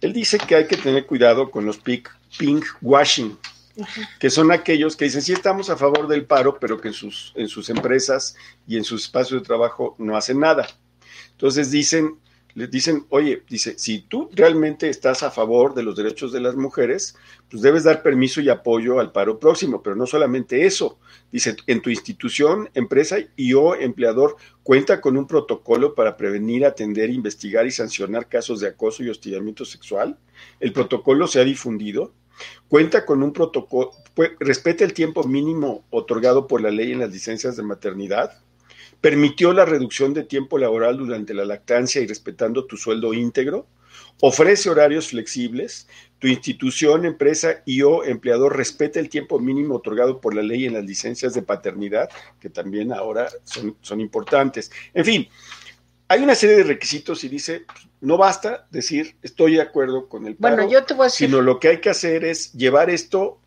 Él 0.00 0.12
dice 0.12 0.38
que 0.38 0.54
hay 0.54 0.66
que 0.66 0.76
tener 0.76 1.06
cuidado 1.06 1.50
con 1.50 1.66
los 1.66 1.76
pink, 1.78 2.08
pink 2.38 2.64
washing, 2.80 3.36
que 4.18 4.30
son 4.30 4.50
aquellos 4.52 4.96
que 4.96 5.04
dicen 5.06 5.22
sí 5.22 5.32
estamos 5.32 5.70
a 5.70 5.76
favor 5.76 6.06
del 6.08 6.24
paro, 6.24 6.58
pero 6.58 6.80
que 6.80 6.88
en 6.88 6.94
sus, 6.94 7.32
en 7.36 7.48
sus 7.48 7.68
empresas 7.68 8.36
y 8.66 8.76
en 8.76 8.84
sus 8.84 9.02
espacios 9.04 9.42
de 9.42 9.46
trabajo 9.46 9.94
no 9.98 10.16
hacen 10.16 10.40
nada. 10.40 10.66
Entonces 11.32 11.70
dicen, 11.70 12.18
les 12.58 12.72
dicen, 12.72 13.06
oye, 13.10 13.44
dice, 13.48 13.78
si 13.78 14.00
tú 14.00 14.28
realmente 14.34 14.88
estás 14.88 15.22
a 15.22 15.30
favor 15.30 15.74
de 15.74 15.84
los 15.84 15.94
derechos 15.94 16.32
de 16.32 16.40
las 16.40 16.56
mujeres, 16.56 17.14
pues 17.48 17.62
debes 17.62 17.84
dar 17.84 18.02
permiso 18.02 18.40
y 18.40 18.48
apoyo 18.48 18.98
al 18.98 19.12
paro 19.12 19.38
próximo, 19.38 19.80
pero 19.80 19.94
no 19.94 20.08
solamente 20.08 20.66
eso. 20.66 20.98
Dice, 21.30 21.54
en 21.68 21.80
tu 21.80 21.90
institución, 21.90 22.68
empresa 22.74 23.18
y 23.36 23.54
o 23.54 23.76
empleador 23.76 24.36
cuenta 24.64 25.00
con 25.00 25.16
un 25.16 25.28
protocolo 25.28 25.94
para 25.94 26.16
prevenir, 26.16 26.66
atender, 26.66 27.10
investigar 27.10 27.64
y 27.64 27.70
sancionar 27.70 28.28
casos 28.28 28.58
de 28.58 28.66
acoso 28.66 29.04
y 29.04 29.08
hostigamiento 29.08 29.64
sexual. 29.64 30.18
El 30.58 30.72
protocolo 30.72 31.28
se 31.28 31.40
ha 31.40 31.44
difundido. 31.44 32.12
Cuenta 32.66 33.06
con 33.06 33.22
un 33.22 33.32
protocolo, 33.32 33.92
pues, 34.14 34.32
respeta 34.40 34.84
el 34.84 34.94
tiempo 34.94 35.22
mínimo 35.22 35.84
otorgado 35.90 36.48
por 36.48 36.60
la 36.60 36.72
ley 36.72 36.90
en 36.90 36.98
las 36.98 37.12
licencias 37.12 37.56
de 37.56 37.62
maternidad. 37.62 38.42
Permitió 39.00 39.52
la 39.52 39.64
reducción 39.64 40.14
de 40.14 40.24
tiempo 40.24 40.58
laboral 40.58 40.96
durante 40.96 41.34
la 41.34 41.44
lactancia 41.44 42.00
y 42.00 42.06
respetando 42.06 42.66
tu 42.66 42.76
sueldo 42.76 43.14
íntegro. 43.14 43.66
Ofrece 44.20 44.68
horarios 44.70 45.08
flexibles. 45.08 45.86
Tu 46.18 46.26
institución, 46.26 47.04
empresa 47.04 47.62
y 47.64 47.82
o 47.82 48.04
empleador 48.04 48.56
respeta 48.56 48.98
el 48.98 49.08
tiempo 49.08 49.38
mínimo 49.38 49.76
otorgado 49.76 50.20
por 50.20 50.34
la 50.34 50.42
ley 50.42 50.66
en 50.66 50.74
las 50.74 50.84
licencias 50.84 51.32
de 51.34 51.42
paternidad, 51.42 52.08
que 52.40 52.50
también 52.50 52.92
ahora 52.92 53.28
son, 53.44 53.76
son 53.80 54.00
importantes. 54.00 54.72
En 54.94 55.04
fin, 55.04 55.28
hay 56.08 56.22
una 56.22 56.34
serie 56.34 56.56
de 56.56 56.64
requisitos 56.64 57.22
y 57.22 57.28
dice, 57.28 57.64
pues, 57.66 57.86
no 58.00 58.16
basta 58.16 58.66
decir 58.70 59.16
estoy 59.22 59.56
de 59.56 59.62
acuerdo 59.62 60.08
con 60.08 60.26
el 60.26 60.36
paro, 60.36 60.56
Bueno, 60.56 60.70
yo 60.70 60.84
te 60.84 60.94
voy 60.94 61.04
a 61.04 61.06
decir, 61.06 61.28
sino 61.28 61.42
lo 61.42 61.60
que 61.60 61.68
hay 61.68 61.80
que 61.80 61.90
hacer 61.90 62.24
es 62.24 62.52
llevar 62.54 62.90
esto 62.90 63.38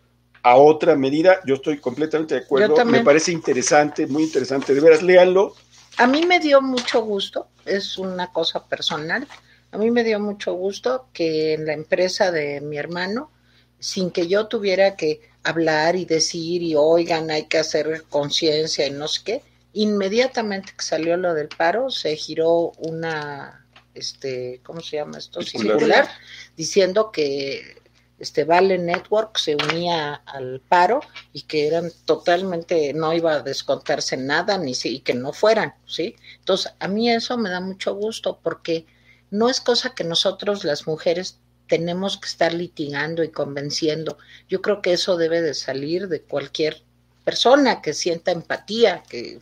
a 0.43 0.55
otra 0.55 0.95
medida. 0.95 1.39
Yo 1.45 1.55
estoy 1.55 1.79
completamente 1.79 2.35
de 2.35 2.41
acuerdo, 2.41 2.83
me 2.85 3.03
parece 3.03 3.31
interesante, 3.31 4.07
muy 4.07 4.23
interesante. 4.23 4.73
De 4.73 4.81
veras, 4.81 5.01
léanlo. 5.01 5.55
a 5.97 6.07
mí 6.07 6.25
me 6.25 6.39
dio 6.39 6.61
mucho 6.61 7.01
gusto, 7.01 7.47
es 7.65 7.97
una 7.97 8.31
cosa 8.31 8.65
personal, 8.65 9.27
a 9.71 9.77
mí 9.77 9.91
me 9.91 10.03
dio 10.03 10.19
mucho 10.19 10.53
gusto 10.53 11.07
que 11.13 11.53
en 11.53 11.65
la 11.65 11.73
empresa 11.73 12.31
de 12.31 12.61
mi 12.61 12.77
hermano, 12.77 13.31
sin 13.79 14.11
que 14.11 14.27
yo 14.27 14.47
tuviera 14.47 14.95
que 14.95 15.21
hablar 15.43 15.95
y 15.95 16.05
decir 16.05 16.61
y 16.61 16.75
oigan, 16.75 17.31
hay 17.31 17.45
que 17.45 17.57
hacer 17.57 18.03
conciencia 18.09 18.85
y 18.85 18.91
no 18.91 19.07
sé 19.07 19.21
qué, 19.23 19.41
inmediatamente 19.73 20.73
que 20.77 20.83
salió 20.83 21.17
lo 21.17 21.33
del 21.33 21.47
paro, 21.47 21.89
se 21.89 22.15
giró 22.15 22.71
una, 22.77 23.65
este, 23.93 24.59
¿cómo 24.63 24.81
se 24.81 24.97
llama 24.97 25.17
esto? 25.17 25.41
Circular. 25.41 25.79
Circular, 25.79 26.09
diciendo 26.55 27.11
que 27.11 27.80
este 28.21 28.43
Vale 28.45 28.77
Network 28.77 29.37
se 29.37 29.55
unía 29.55 30.15
al 30.25 30.61
paro 30.67 31.01
y 31.33 31.41
que 31.43 31.67
eran 31.67 31.91
totalmente, 32.05 32.93
no 32.93 33.13
iba 33.13 33.33
a 33.33 33.41
descontarse 33.41 34.15
nada, 34.17 34.57
ni 34.57 34.73
si, 34.75 34.95
y 34.95 34.99
que 35.01 35.13
no 35.13 35.33
fueran, 35.33 35.73
¿sí? 35.85 36.15
Entonces, 36.39 36.73
a 36.79 36.87
mí 36.87 37.09
eso 37.11 37.37
me 37.37 37.49
da 37.49 37.59
mucho 37.59 37.93
gusto 37.95 38.39
porque 38.41 38.85
no 39.31 39.49
es 39.49 39.59
cosa 39.61 39.95
que 39.95 40.03
nosotros 40.03 40.63
las 40.63 40.87
mujeres 40.87 41.39
tenemos 41.67 42.17
que 42.17 42.27
estar 42.27 42.53
litigando 42.53 43.23
y 43.23 43.29
convenciendo. 43.29 44.17
Yo 44.49 44.61
creo 44.61 44.81
que 44.81 44.93
eso 44.93 45.17
debe 45.17 45.41
de 45.41 45.53
salir 45.53 46.07
de 46.09 46.21
cualquier 46.21 46.83
persona 47.23 47.81
que 47.81 47.93
sienta 47.93 48.31
empatía, 48.31 49.03
que, 49.09 49.39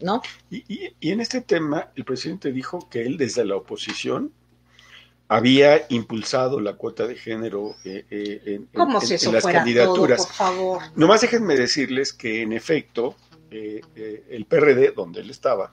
¿no? 0.00 0.22
Y, 0.50 0.58
y- 0.72 0.94
y 1.00 1.10
en 1.10 1.20
este 1.20 1.40
tema, 1.40 1.90
el 1.96 2.04
presidente 2.04 2.52
dijo 2.52 2.88
que 2.88 3.02
él 3.02 3.16
desde 3.16 3.44
la 3.44 3.56
oposición 3.56 4.32
había 5.32 5.86
impulsado 5.90 6.58
la 6.58 6.72
cuota 6.74 7.06
de 7.06 7.14
género 7.14 7.76
eh, 7.84 8.04
eh, 8.10 8.42
en, 8.46 8.66
Como 8.66 9.00
en- 9.00 9.06
si 9.06 9.12
en 9.12 9.16
eso 9.16 9.30
las 9.30 9.42
fuera 9.44 9.60
todo, 9.60 9.64
candidaturas. 9.64 10.26
por 10.26 10.34
favor. 10.34 10.82
Nomás 10.96 11.20
déjenme 11.20 11.54
decirles 11.54 12.12
que 12.12 12.42
en 12.42 12.52
efecto 12.52 13.14
eh, 13.52 13.80
eh, 13.94 14.24
el 14.30 14.44
PRD, 14.46 14.90
donde 14.90 15.20
él 15.20 15.30
estaba, 15.30 15.72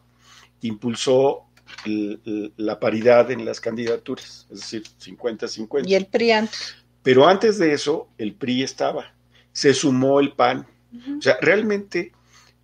impulsó 0.61 1.43
la 1.85 2.79
paridad 2.79 3.31
en 3.31 3.45
las 3.45 3.59
candidaturas, 3.59 4.45
es 4.51 4.59
decir, 4.61 4.83
50-50. 5.03 5.87
Y 5.89 5.95
el 5.95 6.05
PRI 6.05 6.31
antes. 6.31 6.75
Pero 7.01 7.27
antes 7.27 7.57
de 7.57 7.73
eso, 7.73 8.09
el 8.19 8.35
PRI 8.35 8.61
estaba, 8.61 9.11
se 9.53 9.73
sumó 9.73 10.19
el 10.19 10.33
PAN. 10.33 10.67
O 11.17 11.21
sea, 11.21 11.37
realmente 11.41 12.13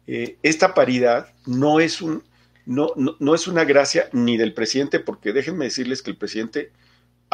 esta 0.06 0.74
paridad 0.76 1.34
no 1.48 1.80
es 1.80 2.02
un 2.04 2.24
no, 2.66 2.94
no, 2.96 3.16
no 3.20 3.36
es 3.36 3.48
una 3.48 3.66
gracia 3.66 4.08
ni 4.14 4.38
del 4.38 4.54
presidente, 4.54 5.00
porque 5.00 5.34
déjenme 5.34 5.66
decirles 5.66 6.02
que 6.02 6.12
el 6.12 6.18
presidente 6.18 6.72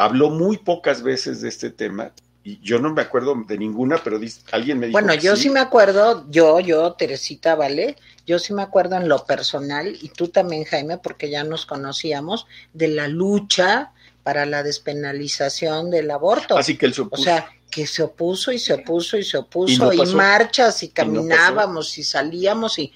habló 0.00 0.30
muy 0.30 0.56
pocas 0.56 1.02
veces 1.02 1.42
de 1.42 1.48
este 1.50 1.70
tema, 1.70 2.12
y 2.42 2.58
yo 2.60 2.78
no 2.78 2.92
me 2.94 3.02
acuerdo 3.02 3.34
de 3.46 3.58
ninguna, 3.58 3.98
pero 4.02 4.18
alguien 4.50 4.78
me 4.78 4.86
dijo 4.86 4.98
Bueno, 4.98 5.12
yo 5.14 5.36
sí. 5.36 5.50
me 5.50 5.60
acuerdo, 5.60 6.24
yo, 6.30 6.58
yo, 6.58 6.92
Teresita, 6.94 7.54
¿vale? 7.54 7.96
Yo 8.26 8.38
sí 8.38 8.54
me 8.54 8.62
acuerdo 8.62 8.96
en 8.96 9.08
lo 9.10 9.26
personal, 9.26 9.94
y 10.00 10.08
tú 10.08 10.28
también, 10.28 10.64
Jaime, 10.64 10.96
porque 10.96 11.28
ya 11.28 11.44
nos 11.44 11.66
conocíamos, 11.66 12.46
de 12.72 12.88
la 12.88 13.08
lucha 13.08 13.92
para 14.22 14.46
la 14.46 14.62
despenalización 14.62 15.90
del 15.90 16.10
aborto. 16.10 16.56
Así 16.56 16.78
que 16.78 16.86
él 16.86 16.94
se 16.94 17.02
O 17.02 17.04
opuso. 17.04 17.22
sea, 17.24 17.50
que 17.70 17.86
se 17.86 18.02
opuso 18.02 18.52
y 18.52 18.58
se 18.58 18.72
opuso 18.72 19.18
y 19.18 19.22
se 19.22 19.36
opuso, 19.36 19.72
Y 19.74 19.76
no 19.78 19.92
y, 19.92 19.98
pasó. 19.98 20.16
marchas 20.16 20.82
y 20.82 20.88
caminábamos 20.88 21.98
y, 21.98 22.04
salíamos 22.04 22.78
y, 22.78 22.92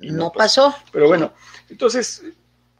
Y 0.00 0.10
no, 0.12 0.16
no 0.18 0.32
pasó. 0.32 0.74
Pero 0.92 1.08
bueno, 1.08 1.32
entonces, 1.68 2.22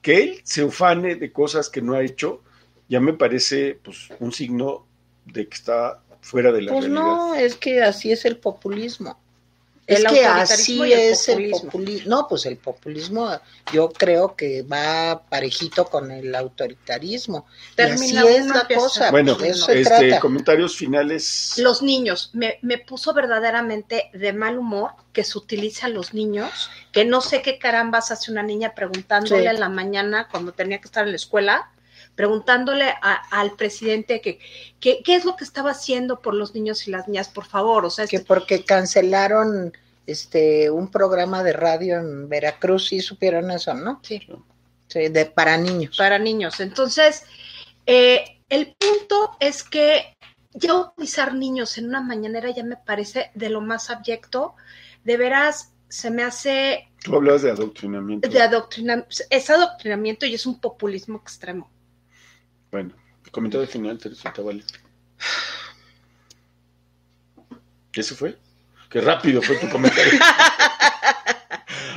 que 0.03 0.23
él 0.23 0.41
se 0.45 0.63
ufane 0.63 1.17
de 1.17 1.33
cosas 1.33 1.69
que 1.69 1.83
no 1.83 1.95
ha 1.95 2.03
hecho, 2.03 2.43
ya 2.91 3.01
me 3.01 3.15
parece 3.15 3.79
pues 3.83 4.09
un 4.19 4.33
signo 4.33 4.87
de 5.25 5.49
que 5.49 5.55
está 5.57 6.03
fuera 6.21 6.53
de 6.53 6.61
la 6.63 6.73
Pues 6.73 6.85
realidad. 6.85 7.03
no, 7.03 7.35
es 7.35 7.55
que 7.57 7.83
así 7.83 8.13
es 8.13 8.27
el 8.27 8.37
populismo. 8.37 9.19
El 9.87 10.07
es 10.07 10.13
que 10.13 10.25
autoritarismo 10.25 10.85
así 10.85 10.89
y 10.91 10.93
el 10.93 11.01
es 11.01 11.29
el 11.29 11.51
populismo. 11.51 12.11
No, 12.11 12.29
pues 12.29 12.47
el 12.47 12.59
populismo 12.59 13.29
yo 13.73 13.89
creo 13.89 14.37
que 14.37 14.63
va 14.63 15.25
parejito 15.29 15.87
con 15.87 16.13
el 16.13 16.33
autoritarismo. 16.35 17.47
Y 17.73 17.77
Termina 17.77 18.21
así 18.23 18.29
es 18.35 18.47
la 18.47 18.69
cosa. 18.73 19.11
Bueno, 19.11 19.37
pues, 19.37 19.65
se 19.65 19.81
este, 19.81 19.85
trata. 19.99 20.21
comentarios 20.21 20.77
finales. 20.77 21.55
Los 21.59 21.83
niños, 21.83 22.31
me, 22.35 22.59
me 22.63 22.79
puso 22.79 23.13
verdaderamente 23.15 24.11
de 24.13 24.33
mal 24.33 24.59
humor 24.59 24.93
que 25.13 25.25
se 25.25 25.37
utilice 25.39 25.87
a 25.87 25.89
los 25.89 26.15
niños, 26.15 26.71
que 26.93 27.05
no 27.05 27.21
sé 27.21 27.43
qué 27.43 27.59
carambas 27.59 28.13
hace 28.13 28.31
una 28.31 28.45
niña 28.45 28.75
preguntándole 28.77 29.43
Sí. 29.43 29.49
en 29.49 29.59
la 29.61 29.69
mañana 29.69 30.29
cuando 30.31 30.53
tenía 30.53 30.79
que 30.79 30.87
estar 30.87 31.05
en 31.05 31.11
la 31.11 31.17
escuela, 31.17 31.73
preguntándole 32.15 32.85
a- 33.03 33.23
al 33.31 33.53
presidente 33.53 34.21
que, 34.21 34.39
que- 34.79 35.03
qué 35.03 35.15
es 35.15 35.25
lo 35.25 35.37
que 35.37 35.45
estaba 35.45 35.71
haciendo 35.71 36.21
por 36.21 36.35
los 36.35 36.55
niños 36.55 36.87
y 36.87 36.91
las 36.91 37.09
niñas, 37.09 37.29
por 37.29 37.47
favor, 37.47 37.85
o 37.85 37.91
sea, 37.91 38.07
que 38.07 38.17
este- 38.17 38.27
porque 38.29 38.65
cancelaron 38.65 39.73
este 40.07 40.71
un 40.71 40.91
programa 40.91 41.43
de 41.43 41.53
radio 41.53 41.99
en 41.99 42.29
Veracruz, 42.29 42.89
sí 42.89 43.01
supieron 43.01 43.51
eso, 43.51 43.75
¿no? 43.75 44.01
sí, 44.03 44.21
Sí, 44.89 45.09
de 45.09 45.25
para 45.27 45.57
niños. 45.57 45.97
para 45.97 46.19
niños. 46.19 46.59
Entonces, 46.59 47.23
eh, 47.87 48.25
el 48.49 48.75
punto 48.77 49.37
es 49.39 49.63
que 49.63 50.15
ya 50.53 50.75
utilizar 50.75 51.33
niños 51.35 51.79
en 51.79 51.87
una 51.87 52.01
mañanera 52.01 52.51
ya 52.51 52.65
me 52.65 52.77
parece 52.77 53.31
de 53.37 53.51
lo 53.51 53.61
más 53.61 53.89
abyecto. 53.89 54.57
De 55.05 55.17
veras, 55.17 55.73
se 55.89 56.11
me 56.11 56.25
hace 56.25 56.89
Tú 57.05 57.15
hablas 57.15 57.43
de 57.43 57.53
adoctrinamiento. 57.53 58.29
de 58.29 58.43
adoctrinamiento, 58.43 59.09
es 59.31 59.49
adoctrinamiento 59.49 60.27
y 60.27 60.35
es 60.35 60.45
un 60.45 60.59
populismo 60.61 61.19
extremo. 61.19 61.71
Bueno, 62.71 62.95
comentario 63.33 63.67
final, 63.67 63.99
Teresita, 63.99 64.43
vale. 64.43 64.65
¿Ese 67.93 68.15
fue? 68.15 68.39
Qué 68.89 69.01
rápido 69.01 69.43
fue 69.43 69.57
tu 69.57 69.69
comentario. 69.69 70.19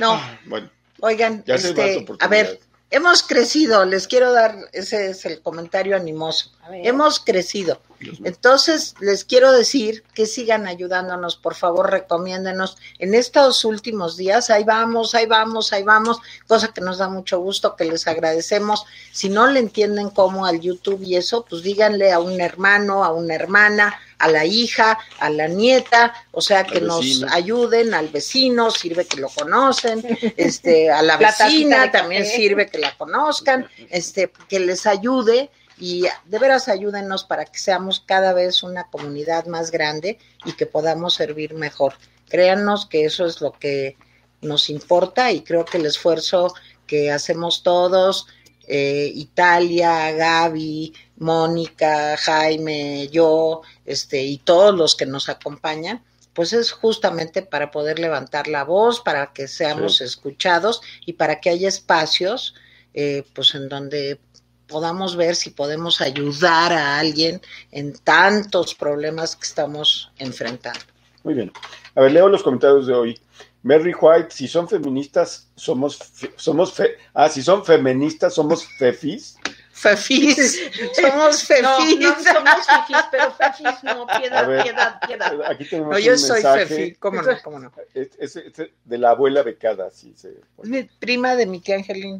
No, 0.00 0.20
bueno, 0.46 0.68
oigan, 1.00 1.44
ya 1.46 1.56
se 1.56 1.72
va 1.72 1.84
este, 1.84 1.98
a 1.98 2.02
oportunidad. 2.02 2.28
ver, 2.30 2.60
hemos 2.94 3.24
crecido, 3.24 3.84
les 3.84 4.06
quiero 4.06 4.32
dar, 4.32 4.56
ese 4.72 5.10
es 5.10 5.24
el 5.26 5.40
comentario 5.40 5.96
animoso. 5.96 6.50
Hemos 6.70 7.18
crecido. 7.18 7.80
Entonces, 8.22 8.94
les 9.00 9.24
quiero 9.24 9.50
decir 9.50 10.04
que 10.14 10.26
sigan 10.26 10.66
ayudándonos, 10.66 11.36
por 11.36 11.54
favor, 11.54 11.90
recomiéndenos. 11.90 12.76
En 13.00 13.14
estos 13.14 13.64
últimos 13.64 14.16
días, 14.16 14.48
ahí 14.50 14.62
vamos, 14.62 15.14
ahí 15.14 15.26
vamos, 15.26 15.72
ahí 15.72 15.82
vamos, 15.82 16.20
cosa 16.46 16.68
que 16.68 16.80
nos 16.80 16.98
da 16.98 17.08
mucho 17.08 17.40
gusto, 17.40 17.74
que 17.74 17.84
les 17.84 18.06
agradecemos. 18.06 18.86
Si 19.10 19.28
no 19.28 19.48
le 19.48 19.58
entienden 19.58 20.10
cómo 20.10 20.46
al 20.46 20.60
YouTube 20.60 21.02
y 21.02 21.16
eso, 21.16 21.44
pues 21.48 21.62
díganle 21.62 22.12
a 22.12 22.20
un 22.20 22.40
hermano, 22.40 23.04
a 23.04 23.12
una 23.12 23.34
hermana, 23.34 23.98
a 24.18 24.28
la 24.28 24.44
hija, 24.44 24.98
a 25.18 25.30
la 25.30 25.48
nieta, 25.48 26.14
o 26.32 26.40
sea, 26.40 26.64
que 26.64 26.80
nos 26.80 27.24
ayuden, 27.30 27.94
al 27.94 28.08
vecino, 28.08 28.70
sirve 28.70 29.06
que 29.06 29.20
lo 29.20 29.28
conocen, 29.28 30.02
este, 30.36 30.90
a 30.90 31.02
la 31.02 31.16
vecina 31.16 31.90
también 31.90 32.22
café. 32.22 32.36
sirve 32.36 32.66
que 32.68 32.78
la 32.78 32.96
conozcan, 32.96 33.68
este, 33.90 34.30
que 34.48 34.60
les 34.60 34.86
ayude 34.86 35.50
y 35.78 36.04
de 36.24 36.38
veras 36.38 36.68
ayúdenos 36.68 37.24
para 37.24 37.44
que 37.44 37.58
seamos 37.58 38.00
cada 38.00 38.32
vez 38.32 38.62
una 38.62 38.84
comunidad 38.84 39.46
más 39.46 39.70
grande 39.70 40.18
y 40.44 40.52
que 40.52 40.66
podamos 40.66 41.14
servir 41.14 41.54
mejor. 41.54 41.94
Créannos 42.28 42.86
que 42.86 43.04
eso 43.04 43.26
es 43.26 43.40
lo 43.40 43.52
que 43.52 43.96
nos 44.40 44.70
importa 44.70 45.32
y 45.32 45.42
creo 45.42 45.64
que 45.64 45.78
el 45.78 45.86
esfuerzo 45.86 46.54
que 46.86 47.10
hacemos 47.10 47.62
todos, 47.62 48.26
eh, 48.68 49.10
Italia, 49.14 50.12
Gaby, 50.12 50.92
Mónica, 51.18 52.16
Jaime, 52.16 53.08
yo, 53.08 53.62
este, 53.84 54.22
y 54.22 54.38
todos 54.38 54.74
los 54.74 54.94
que 54.94 55.06
nos 55.06 55.28
acompañan, 55.28 56.02
pues 56.32 56.52
es 56.52 56.72
justamente 56.72 57.42
para 57.42 57.70
poder 57.70 57.98
levantar 57.98 58.48
la 58.48 58.64
voz, 58.64 59.00
para 59.00 59.32
que 59.32 59.46
seamos 59.46 59.98
Sí. 59.98 60.04
escuchados 60.04 60.80
y 61.06 61.12
para 61.14 61.40
que 61.40 61.50
haya 61.50 61.68
espacios, 61.68 62.54
eh, 62.92 63.24
pues 63.34 63.54
en 63.54 63.68
donde 63.68 64.18
podamos 64.66 65.14
ver 65.14 65.36
si 65.36 65.50
podemos 65.50 66.00
ayudar 66.00 66.72
a 66.72 66.98
alguien 66.98 67.40
en 67.70 67.92
tantos 67.98 68.74
problemas 68.74 69.36
que 69.36 69.46
estamos 69.46 70.10
enfrentando. 70.18 70.80
Muy 71.22 71.34
bien. 71.34 71.52
A 71.94 72.00
ver, 72.00 72.12
leo 72.12 72.28
los 72.28 72.42
comentarios 72.42 72.86
de 72.86 72.94
hoy. 72.94 73.20
Mary 73.64 73.94
White, 73.98 74.28
si 74.30 74.46
son 74.46 74.68
feministas, 74.68 75.48
somos, 75.56 75.96
fe- 75.96 76.34
somos 76.36 76.70
fe- 76.74 76.98
ah, 77.14 77.30
si 77.30 77.42
son 77.42 77.64
feministas, 77.64 78.34
somos 78.34 78.66
fefis. 78.78 79.36
Fefis, 79.72 80.60
somos 80.94 81.50
No, 81.62 81.78
fefis. 81.78 81.98
no 81.98 82.14
somos 82.22 82.66
fifis, 82.66 83.04
pero 83.10 83.32
fifis 83.32 83.82
no, 83.82 84.06
piedad, 84.06 84.46
ver. 84.46 84.62
piedad, 84.64 85.00
piedad. 85.06 85.42
Aquí 85.50 85.64
tenemos 85.64 85.94
No, 85.94 85.98
yo 85.98 86.12
un 86.12 86.18
soy 86.18 86.34
mensaje 86.42 86.66
fefi, 86.66 86.94
cómo 86.96 87.22
no, 87.22 87.32
cómo 87.42 87.58
no. 87.58 87.72
Es, 87.94 88.10
es- 88.18 88.36
es 88.36 88.68
de 88.84 88.98
la 88.98 89.10
abuela 89.10 89.42
becada, 89.42 89.90
sí 89.90 90.12
se 90.14 90.28
Es 90.62 90.68
mi 90.68 90.82
prima 90.84 91.34
de 91.34 91.46
mi 91.46 91.58
tía 91.60 91.76
Angelina. 91.76 92.18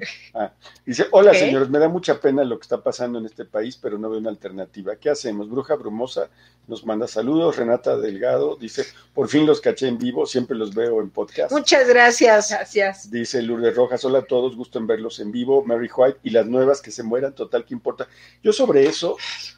Dice, 0.86 1.08
hola 1.10 1.34
señores, 1.34 1.68
me 1.68 1.78
da 1.78 1.88
mucha 1.88 2.20
pena 2.20 2.42
lo 2.42 2.58
que 2.58 2.62
está 2.62 2.82
pasando 2.82 3.18
en 3.18 3.26
este 3.26 3.44
país, 3.44 3.76
pero 3.76 3.98
no 3.98 4.08
veo 4.08 4.18
una 4.18 4.30
alternativa. 4.30 4.96
¿Qué 4.96 5.10
hacemos? 5.10 5.48
Bruja 5.50 5.74
Brumosa 5.76 6.30
nos 6.66 6.84
manda 6.84 7.06
saludos. 7.06 7.56
Renata 7.56 7.96
Delgado 7.96 8.56
dice, 8.56 8.84
por 9.12 9.28
fin 9.28 9.46
los 9.46 9.60
caché 9.60 9.88
en 9.88 9.98
vivo, 9.98 10.26
siempre 10.26 10.56
los 10.56 10.74
veo 10.74 11.00
en 11.00 11.10
podcast. 11.10 11.52
Muchas 11.52 11.88
gracias. 11.88 12.50
Gracias. 12.50 13.10
Dice 13.10 13.42
Lourdes 13.42 13.74
Rojas, 13.76 14.04
hola 14.04 14.20
a 14.20 14.24
todos, 14.24 14.56
gusto 14.56 14.78
en 14.78 14.86
verlos 14.86 15.20
en 15.20 15.30
vivo. 15.32 15.64
Mary 15.64 15.88
White 15.94 16.20
y 16.22 16.30
las 16.30 16.46
nuevas 16.46 16.80
que 16.80 16.90
se 16.90 17.02
mueran, 17.02 17.34
total, 17.34 17.64
¿qué 17.64 17.74
importa? 17.74 18.08
Yo 18.42 18.52
sobre 18.52 18.86
eso, 18.86 19.16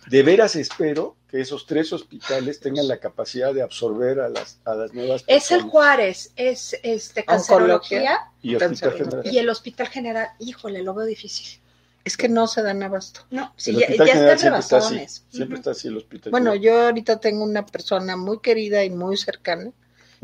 de 0.09 0.23
veras 0.23 0.57
espero 0.57 1.17
que 1.29 1.41
esos 1.41 1.67
tres 1.67 1.93
hospitales 1.93 2.61
tengan 2.61 2.87
la 2.89 2.99
capacidad 2.99 3.53
de 3.53 3.63
absorber 3.63 4.21
a 4.21 4.29
las, 4.29 4.61
a 4.65 4.75
las 4.75 4.95
nuevas 4.95 5.25
Es 5.27 5.51
el 5.51 5.59
personas. 5.59 5.71
Juárez, 5.73 6.33
es 6.37 6.77
este 6.83 7.25
cancerología 7.25 8.31
y 8.43 8.55
Hospital 8.55 8.69
Cancerología. 8.69 9.07
General. 9.11 9.35
y 9.35 9.39
el 9.39 9.49
Hospital 9.49 9.89
General. 9.89 10.29
Híjole, 10.39 10.83
lo 10.83 10.95
veo 10.95 11.07
difícil. 11.07 11.61
Es 12.07 12.17
que 12.17 12.29
no 12.29 12.47
se 12.47 12.63
dan 12.63 12.85
abasto. 12.85 13.21
No, 13.33 13.53
sí, 13.57 13.73
ya, 13.73 13.87
están 13.87 14.07
siempre 14.07 14.31
está 14.31 14.33
así, 14.35 14.45
rebasones. 14.45 15.25
siempre 15.29 15.55
Ujú. 15.55 15.61
está 15.61 15.71
así 15.73 15.89
el 15.89 15.97
hospital. 15.97 16.31
Bueno, 16.31 16.53
General. 16.53 16.65
yo 16.79 16.87
ahorita 16.87 17.19
tengo 17.19 17.43
una 17.43 17.67
persona 17.67 18.17
muy 18.17 18.39
querida 18.39 18.85
y 18.85 18.91
muy 18.91 19.17
cercana 19.17 19.73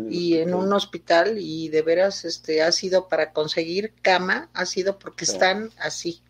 y 0.09 0.39
en 0.39 0.55
un 0.55 0.73
hospital 0.73 1.39
y 1.39 1.69
de 1.71 1.83
veras 1.83 2.25
este 2.25 2.63
ha 2.63 2.71
sido 2.71 3.09
para 3.09 3.33
conseguir 3.33 3.93
cama, 4.01 4.49
ha 4.55 4.65
sido 4.65 4.97
porque 4.99 5.27
Sí. 5.27 5.33
están 5.33 5.71
así. 5.77 6.23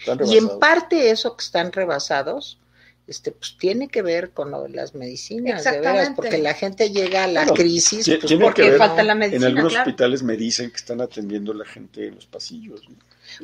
Están 0.00 0.26
Y 0.26 0.36
en 0.36 0.58
parte 0.58 1.10
eso 1.10 1.36
que 1.36 1.44
están 1.44 1.70
rebasados, 1.72 2.58
este 3.06 3.30
pues 3.30 3.56
tiene 3.56 3.86
que 3.88 4.02
ver 4.02 4.30
con 4.32 4.50
lo 4.50 4.62
de 4.64 4.70
las 4.70 4.94
medicinas, 4.96 5.62
de 5.62 5.78
veras, 5.78 6.10
porque 6.16 6.38
la 6.38 6.54
gente 6.54 6.90
llega 6.90 7.22
a 7.24 7.26
la 7.28 7.40
Bueno, 7.42 7.54
crisis 7.54 8.04
pues, 8.20 8.32
porque 8.40 8.62
que 8.62 8.70
ver- 8.70 8.78
falta 8.78 9.02
la 9.04 9.12
En 9.12 9.18
medicina, 9.20 9.46
algunos 9.46 9.72
claro. 9.72 9.88
hospitales 9.88 10.22
me 10.24 10.36
dicen 10.36 10.70
que 10.70 10.76
están 10.76 11.00
atendiendo 11.00 11.52
a 11.52 11.54
la 11.54 11.64
gente 11.64 12.08
en 12.08 12.16
los 12.16 12.26
pasillos. 12.26 12.82
¿no? 12.88 12.96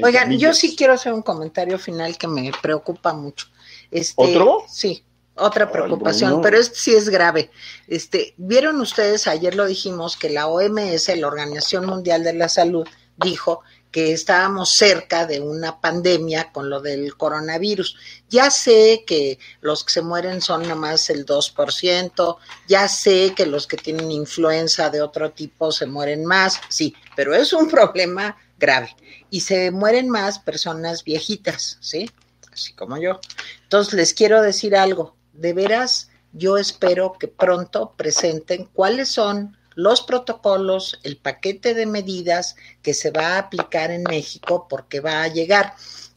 Oigan, 0.02 0.38
yo 0.38 0.52
sí 0.52 0.76
quiero 0.76 0.94
hacer 0.94 1.12
un 1.12 1.22
comentario 1.22 1.78
final 1.78 2.16
que 2.18 2.28
me 2.28 2.50
preocupa 2.62 3.12
mucho. 3.12 3.46
Este, 3.90 4.14
¿Otro? 4.16 4.64
Sí, 4.68 5.04
otra 5.36 5.70
preocupación, 5.70 6.40
pero 6.40 6.58
este 6.58 6.76
sí 6.76 6.94
es 6.94 7.08
grave. 7.08 7.50
Este, 7.86 8.34
vieron 8.36 8.80
ustedes, 8.80 9.26
ayer 9.26 9.54
lo 9.54 9.66
dijimos, 9.66 10.16
que 10.16 10.30
la 10.30 10.46
OMS, 10.46 11.14
la 11.16 11.26
Organización 11.26 11.86
Mundial 11.86 12.24
de 12.24 12.32
la 12.32 12.48
Salud, 12.48 12.86
dijo 13.16 13.62
que 13.90 14.12
estábamos 14.12 14.72
cerca 14.76 15.26
de 15.26 15.40
una 15.40 15.80
pandemia 15.80 16.52
con 16.52 16.68
lo 16.68 16.80
del 16.80 17.16
coronavirus. 17.16 17.96
Ya 18.28 18.50
sé 18.50 19.04
que 19.06 19.38
los 19.60 19.84
que 19.84 19.92
se 19.92 20.02
mueren 20.02 20.42
son 20.42 20.62
nada 20.62 20.74
más 20.74 21.08
el 21.08 21.24
2%, 21.24 22.36
ya 22.68 22.88
sé 22.88 23.32
que 23.34 23.46
los 23.46 23.66
que 23.66 23.78
tienen 23.78 24.10
influenza 24.10 24.90
de 24.90 25.00
otro 25.00 25.30
tipo 25.30 25.72
se 25.72 25.86
mueren 25.86 26.26
más, 26.26 26.60
sí, 26.68 26.94
pero 27.14 27.34
es 27.34 27.52
un 27.52 27.68
problema 27.70 28.36
grave. 28.58 28.94
Y 29.30 29.40
se 29.40 29.70
mueren 29.70 30.08
más 30.08 30.38
personas 30.38 31.04
viejitas, 31.04 31.78
¿sí? 31.80 32.10
Así 32.52 32.72
como 32.72 32.96
yo. 32.98 33.20
Entonces 33.64 33.94
les 33.94 34.14
quiero 34.14 34.42
decir 34.42 34.76
algo, 34.76 35.16
de 35.32 35.52
veras, 35.52 36.10
yo 36.32 36.56
espero 36.56 37.14
que 37.18 37.28
pronto 37.28 37.94
presenten 37.96 38.68
cuáles 38.72 39.08
son 39.08 39.56
los 39.74 40.00
protocolos, 40.00 40.98
el 41.02 41.18
paquete 41.18 41.74
de 41.74 41.86
medidas 41.86 42.56
que 42.82 42.94
se 42.94 43.10
va 43.10 43.34
a 43.34 43.38
aplicar 43.38 43.90
en 43.90 44.02
México 44.04 44.66
porque 44.68 45.00
va 45.00 45.22
a 45.22 45.28
llegar. 45.28 45.74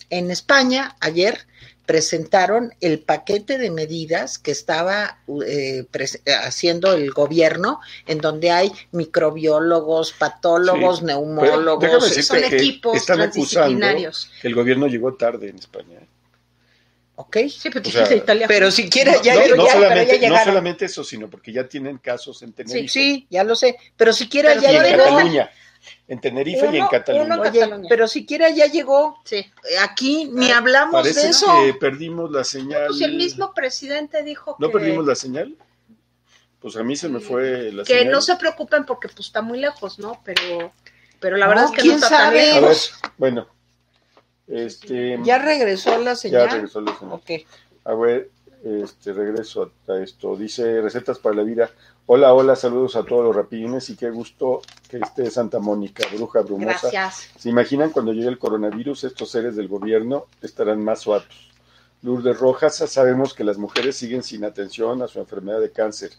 En 0.10 0.32
España, 0.32 0.96
ayer 1.00 1.46
presentaron 1.86 2.74
el 2.82 3.00
paquete 3.00 3.58
de 3.58 3.72
medidas 3.72 4.38
que 4.38 4.52
estaba 4.52 5.20
eh, 5.48 5.86
haciendo 6.44 6.94
el 6.94 7.12
gobierno, 7.12 7.80
en 8.06 8.20
donde 8.20 8.52
hay 8.52 8.72
microbiólogos, 8.92 10.12
patólogos, 10.14 11.00
Sí, 11.00 11.06
neumólogos, 11.06 12.14
son 12.26 12.44
equipos 12.44 12.96
están 12.96 13.22
acusando 13.22 13.22
transdisciplinarios. 13.22 14.32
que 14.42 14.48
el 14.48 14.56
gobierno 14.56 14.86
llegó 14.88 15.16
tarde 15.16 15.50
en 15.50 15.58
España. 15.58 15.98
¿eh? 16.00 16.06
¿ok? 17.16 17.38
Sí, 17.50 17.70
pero 17.70 17.82
O 17.82 17.92
sea, 17.92 18.02
dijiste 18.04 18.16
Italia. 18.18 18.46
Pero 18.48 18.72
siquiera 18.72 19.22
ya, 19.22 19.34
no, 19.34 19.42
ya- 19.46 19.56
no 19.56 19.56
ya- 19.56 19.56
pero 19.56 19.66
ya 19.66 19.74
solamente, 19.74 20.14
no 20.14 20.20
llegaron. 20.22 20.46
solamente 20.46 20.86
eso, 20.86 21.04
sino 21.04 21.28
porque 21.30 21.52
ya 21.52 21.68
tienen 21.68 21.98
casos 21.98 22.42
en 22.44 22.54
Tenerife. 22.54 22.88
Sí, 22.88 23.28
ya 23.30 23.44
lo 23.44 23.56
sé, 23.56 23.76
pero 23.98 24.14
siquiera 24.14 24.50
Pero 24.52 24.62
ya 24.62 24.72
y 24.72 24.76
en 24.76 24.84
llegó. 24.84 25.04
En 26.08 26.20
Tenerife 26.22 26.70
y 26.74 26.78
en 26.78 26.88
Cataluña. 26.88 27.26
uno- 27.36 27.42
Oye, 27.42 27.60
Cataluña. 27.60 27.88
pero 27.90 28.08
siquiera 28.08 28.50
ya 28.50 28.66
llegó. 28.68 29.20
Sí. 29.26 29.46
Aquí 29.82 30.30
ni 30.34 30.52
hablamos 30.52 30.94
Parece 31.02 31.22
de 31.24 31.30
eso. 31.30 31.48
que 31.66 31.74
perdimos 31.76 32.32
la 32.32 32.44
señal. 32.44 32.88
Pues 32.88 33.02
el 33.02 33.16
mismo 33.16 33.54
presidente 33.54 34.24
dijo 34.24 34.56
¿No 34.60 34.68
que, 34.68 34.74
perdimos 34.74 35.06
la 35.06 35.16
señal? 35.16 35.56
Pues 36.60 36.76
a 36.76 36.84
mí 36.84 36.96
se 36.96 37.08
me 37.10 37.20
fue 37.20 37.72
la 37.72 37.84
que 37.84 38.00
señal. 38.00 38.12
no 38.14 38.22
se 38.22 38.36
preocupen 38.36 38.86
porque 38.86 39.08
pues 39.08 39.28
está 39.28 39.42
muy 39.42 39.60
lejos, 39.60 39.98
¿no? 40.00 40.22
Pero, 40.26 40.74
pero 41.20 41.38
la 41.38 41.46
No, 41.46 41.50
verdad 41.52 41.66
es 41.66 41.72
que 41.72 41.82
¿quién 41.82 42.00
no 42.00 42.04
está 42.04 42.10
tan 42.10 42.26
sabe? 42.28 42.42
A 42.52 42.54
ver, 42.56 42.62
lejos. 42.64 42.92
bueno. 43.18 43.48
Este, 44.48 45.20
Ya 45.24 45.38
regresó 45.38 45.98
la 46.00 46.12
ya 46.14 46.16
señal. 46.16 46.50
regresó 46.52 46.82
la 46.82 46.98
señal. 46.98 47.14
Ok. 47.16 47.30
A 47.86 47.94
ver, 47.94 48.30
este, 48.64 49.14
regreso 49.14 49.72
a 49.88 49.98
esto. 50.00 50.36
Dice 50.36 50.82
Recetas 50.82 51.20
para 51.20 51.36
la 51.36 51.44
Vida. 51.44 51.70
Hola, 52.12 52.34
hola, 52.34 52.56
saludos 52.56 52.96
a 52.96 53.04
todos 53.04 53.24
los 53.24 53.36
rapidines 53.36 53.88
y 53.92 53.96
qué 53.96 54.10
gusto 54.10 54.64
que 54.90 54.98
esté 54.98 55.30
Santa 55.30 55.60
Mónica, 55.60 56.08
bruja 56.12 56.42
brumosa. 56.42 56.90
Gracias. 56.92 57.30
¿Se 57.38 57.50
imaginan 57.50 57.92
cuando 57.92 58.14
llegue 58.14 58.30
el 58.30 58.40
coronavirus? 58.40 59.04
Estos 59.04 59.30
seres 59.30 59.56
del 59.56 59.68
gobierno 59.68 60.26
estarán 60.42 60.84
más 60.84 61.02
suatos. 61.02 61.52
Lourdes 62.02 62.40
Rojas, 62.40 62.78
sabemos 62.78 63.36
que 63.36 63.44
las 63.44 63.60
mujeres 63.60 63.96
siguen 63.96 64.24
sin 64.24 64.44
atención 64.44 65.04
a 65.04 65.08
su 65.08 65.20
enfermedad 65.20 65.60
de 65.60 65.72
cáncer, 65.72 66.10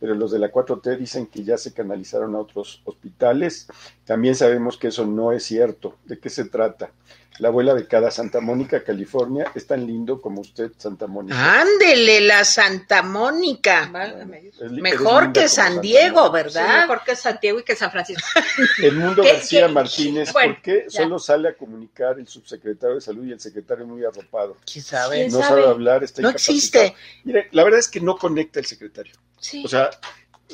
pero 0.00 0.14
los 0.14 0.30
de 0.30 0.38
la 0.38 0.50
4T 0.52 0.98
dicen 0.98 1.26
que 1.26 1.42
ya 1.44 1.56
se 1.56 1.72
canalizaron 1.72 2.34
a 2.34 2.40
otros 2.40 2.82
hospitales. 2.84 3.66
También 4.04 4.34
sabemos 4.34 4.76
que 4.76 4.88
eso 4.88 5.06
no 5.06 5.32
es 5.32 5.44
cierto. 5.44 5.96
¿De 6.04 6.18
qué 6.18 6.28
se 6.30 6.44
trata? 6.44 6.90
La 7.38 7.48
abuela 7.48 7.74
de 7.74 7.86
cada 7.86 8.10
Santa 8.10 8.40
Mónica, 8.40 8.82
California, 8.82 9.52
es 9.54 9.66
tan 9.66 9.86
lindo 9.86 10.22
como 10.22 10.40
usted, 10.40 10.70
Santa 10.78 11.06
Mónica. 11.06 11.60
Ándele, 11.60 12.22
la 12.22 12.46
Santa 12.46 13.02
Mónica. 13.02 13.90
Válgame 13.92 14.50
Mejor 14.70 15.32
que 15.34 15.40
San 15.46 15.66
Santa 15.66 15.80
Diego. 15.82 16.26
Sí, 16.28 16.32
¿verdad? 16.32 16.80
mejor 16.82 17.02
que 17.04 17.14
Santiago 17.14 17.60
y 17.60 17.62
que 17.62 17.76
San 17.76 17.90
Francisco. 17.90 18.22
Edmundo 18.82 19.22
¿Qué- 19.22 19.32
García 19.34 19.66
qué- 19.66 19.72
Martínez, 19.72 20.32
bueno, 20.32 20.54
¿por 20.54 20.62
qué 20.62 20.86
ya. 20.88 21.02
solo 21.02 21.18
sale 21.18 21.48
a 21.50 21.54
comunicar 21.54 22.18
el 22.18 22.26
subsecretario 22.26 22.94
de 22.94 23.00
Salud 23.02 23.26
y 23.26 23.32
el 23.32 23.40
secretario 23.40 23.86
muy 23.86 24.02
arropado? 24.02 24.56
¿Quién 24.70 24.82
sabe? 24.82 25.16
¿Quién 25.16 25.32
No 25.32 25.40
sabe? 25.40 25.60
sabe 25.62 25.66
hablar, 25.66 26.04
está 26.04 26.22
No 26.22 26.28
incapacitado. 26.30 26.84
existe. 26.86 26.94
Mire, 27.24 27.48
la 27.52 27.64
verdad 27.64 27.80
es 27.80 27.88
que 27.88 28.00
no 28.00 28.16
conecta 28.16 28.60
el 28.60 28.66
secretario. 28.66 29.12
Sí. 29.46 29.62
O 29.64 29.68
sea, 29.68 29.90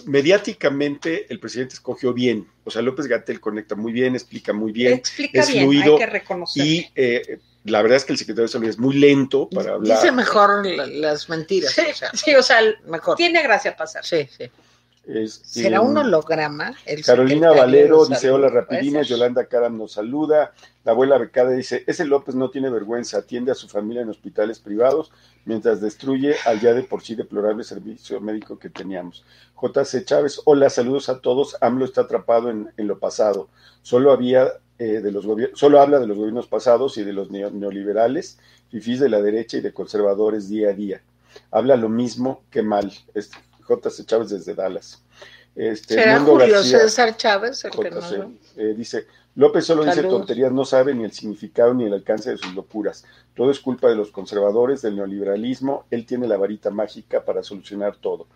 mediáticamente 0.06 1.26
el 1.32 1.40
presidente 1.40 1.74
escogió 1.74 2.12
bien. 2.12 2.46
O 2.64 2.70
sea, 2.70 2.82
López 2.82 3.06
Gatel 3.06 3.40
conecta 3.40 3.74
muy 3.74 3.92
bien, 3.92 4.14
explica 4.14 4.52
muy 4.52 4.72
bien. 4.72 4.94
Explica 4.94 5.40
es 5.40 5.48
bien, 5.48 5.64
fluido 5.64 5.94
hay 5.94 5.98
que 5.98 6.06
reconocer. 6.06 6.66
Y 6.66 6.90
eh, 6.94 7.38
la 7.64 7.82
verdad 7.82 7.96
es 7.98 8.04
que 8.04 8.12
el 8.12 8.18
secretario 8.18 8.44
de 8.46 8.52
Salud 8.52 8.68
es 8.68 8.78
muy 8.78 8.96
lento 8.96 9.48
para 9.50 9.74
hablar. 9.74 9.98
Dice 10.00 10.12
mejor 10.12 10.66
la- 10.66 10.86
las 10.86 11.28
mentiras. 11.28 11.72
Sí, 11.72 11.82
o 11.90 11.94
sea, 11.94 12.10
sí, 12.14 12.34
o 12.34 12.42
sea, 12.42 12.60
mejor. 12.86 13.16
tiene 13.16 13.42
gracia 13.42 13.76
pasar. 13.76 14.04
Sí, 14.04 14.28
sí. 14.36 14.44
¿Será 15.42 15.80
un 15.80 15.96
holograma? 15.96 16.74
El 16.84 17.04
Carolina 17.04 17.50
Valero 17.52 18.06
dice 18.06 18.30
hola 18.30 18.48
rapidines. 18.48 19.08
Yolanda 19.08 19.46
Caram 19.46 19.76
nos 19.76 19.92
saluda, 19.92 20.52
la 20.84 20.92
abuela 20.92 21.18
becada 21.18 21.50
dice, 21.50 21.82
ese 21.88 22.04
López 22.04 22.34
no 22.36 22.50
tiene 22.50 22.70
vergüenza, 22.70 23.18
atiende 23.18 23.50
a 23.50 23.56
su 23.56 23.68
familia 23.68 24.02
en 24.02 24.10
hospitales 24.10 24.60
privados 24.60 25.10
mientras 25.44 25.80
destruye 25.80 26.36
al 26.46 26.60
ya 26.60 26.72
de 26.72 26.84
por 26.84 27.02
sí 27.02 27.16
deplorable 27.16 27.64
servicio 27.64 28.20
médico 28.20 28.58
que 28.58 28.70
teníamos. 28.70 29.24
JC 29.60 30.04
Chávez, 30.04 30.40
hola, 30.44 30.70
saludos 30.70 31.08
a 31.08 31.20
todos, 31.20 31.56
AMLO 31.60 31.84
está 31.84 32.02
atrapado 32.02 32.50
en, 32.50 32.70
en 32.76 32.86
lo 32.86 32.98
pasado, 33.00 33.48
solo 33.82 34.12
había 34.12 34.52
eh, 34.78 35.00
de 35.00 35.12
los 35.12 35.26
solo 35.54 35.80
habla 35.80 35.98
de 35.98 36.06
los 36.06 36.16
gobiernos 36.16 36.46
pasados 36.46 36.96
y 36.98 37.04
de 37.04 37.12
los 37.12 37.30
neo- 37.30 37.50
neoliberales, 37.52 38.38
fifís 38.70 39.00
de 39.00 39.08
la 39.08 39.20
derecha 39.20 39.56
y 39.56 39.60
de 39.60 39.72
conservadores 39.72 40.48
día 40.48 40.70
a 40.70 40.72
día. 40.72 41.02
Habla 41.50 41.76
lo 41.76 41.88
mismo 41.88 42.42
que 42.50 42.62
mal. 42.62 42.92
JC 43.68 44.04
Chávez 44.06 44.30
desde 44.30 44.54
Dallas. 44.54 45.02
Este, 45.54 45.94
¿Será 45.94 46.14
Edmundo 46.14 46.32
Julio 46.40 46.54
García- 46.56 46.78
César 46.80 47.16
Chávez 47.16 47.62
el 47.64 47.70
que 47.72 47.90
JC, 47.90 48.28
eh, 48.56 48.74
dice, 48.76 49.06
López 49.34 49.64
solo 49.66 49.84
dice 49.84 50.02
tonterías, 50.18 50.52
no 50.52 50.64
sabe 50.64 50.94
ni 50.94 51.04
el 51.04 51.12
significado 51.12 51.72
ni 51.74 51.84
el 51.84 51.92
alcance 51.94 52.30
de 52.30 52.38
sus 52.38 52.54
locuras. 52.54 53.04
Todo 53.34 53.50
es 53.50 53.60
culpa 53.60 53.88
de 53.88 53.96
los 53.96 54.10
conservadores, 54.10 54.82
del 54.82 54.96
neoliberalismo. 54.96 55.84
Él 55.90 56.04
tiene 56.04 56.26
la 56.26 56.36
varita 56.36 56.70
mágica 56.70 57.24
para 57.24 57.42
solucionar 57.42 57.96
todo. 57.96 58.26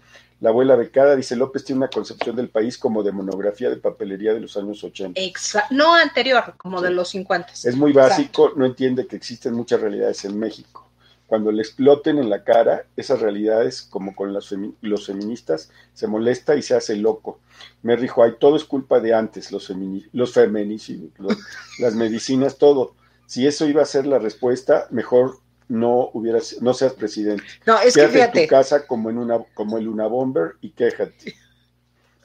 La 0.40 0.50
abuela 0.50 0.76
becada 0.76 1.16
dice, 1.16 1.36
López 1.36 1.64
tiene 1.64 1.78
una 1.78 1.88
concepción 1.88 2.36
del 2.36 2.48
país 2.50 2.76
como 2.78 3.02
de 3.02 3.12
monografía 3.12 3.70
de 3.70 3.76
papelería 3.76 4.34
de 4.34 4.40
los 4.40 4.56
años 4.56 4.82
80. 4.84 5.18
Exa- 5.20 5.66
no 5.70 5.94
anterior, 5.94 6.54
como 6.58 6.80
de 6.82 6.90
los 6.90 7.08
50. 7.08 7.52
Es 7.52 7.76
muy 7.76 7.92
básico, 7.92 8.52
no 8.56 8.66
entiende 8.66 9.06
que 9.06 9.16
existen 9.16 9.54
muchas 9.54 9.80
realidades 9.80 10.24
en 10.26 10.38
México. 10.38 10.85
Cuando 11.26 11.50
le 11.50 11.60
exploten 11.62 12.18
en 12.18 12.30
la 12.30 12.44
cara 12.44 12.86
esas 12.96 13.20
realidades, 13.20 13.82
como 13.82 14.14
con 14.14 14.32
las 14.32 14.50
femi- 14.52 14.74
los 14.80 15.06
feministas, 15.06 15.70
se 15.92 16.06
molesta 16.06 16.54
y 16.54 16.62
se 16.62 16.74
hace 16.76 16.96
loco. 16.96 17.40
Me 17.82 17.96
dijo, 17.96 18.22
ay, 18.22 18.34
todo 18.38 18.56
es 18.56 18.64
culpa 18.64 19.00
de 19.00 19.12
antes, 19.14 19.50
los, 19.50 19.72
los 20.12 20.32
feminicidios, 20.32 21.10
las 21.80 21.94
medicinas, 21.94 22.58
todo. 22.58 22.94
Si 23.26 23.46
eso 23.46 23.66
iba 23.66 23.82
a 23.82 23.86
ser 23.86 24.06
la 24.06 24.20
respuesta, 24.20 24.86
mejor 24.90 25.38
no 25.68 26.10
hubieras, 26.12 26.62
no 26.62 26.74
seas 26.74 26.92
presidente. 26.92 27.42
No, 27.66 27.76
es 27.80 27.94
que 27.94 28.02
Quédate 28.02 28.06
en 28.06 28.12
fíjate, 28.12 28.42
tu 28.42 28.48
casa 28.48 28.86
como 28.86 29.10
en 29.10 29.18
una, 29.18 29.42
como 29.54 29.78
el 29.78 29.84
Luna 29.86 30.06
Bomber 30.06 30.52
y 30.60 30.70
quéjate. 30.70 31.34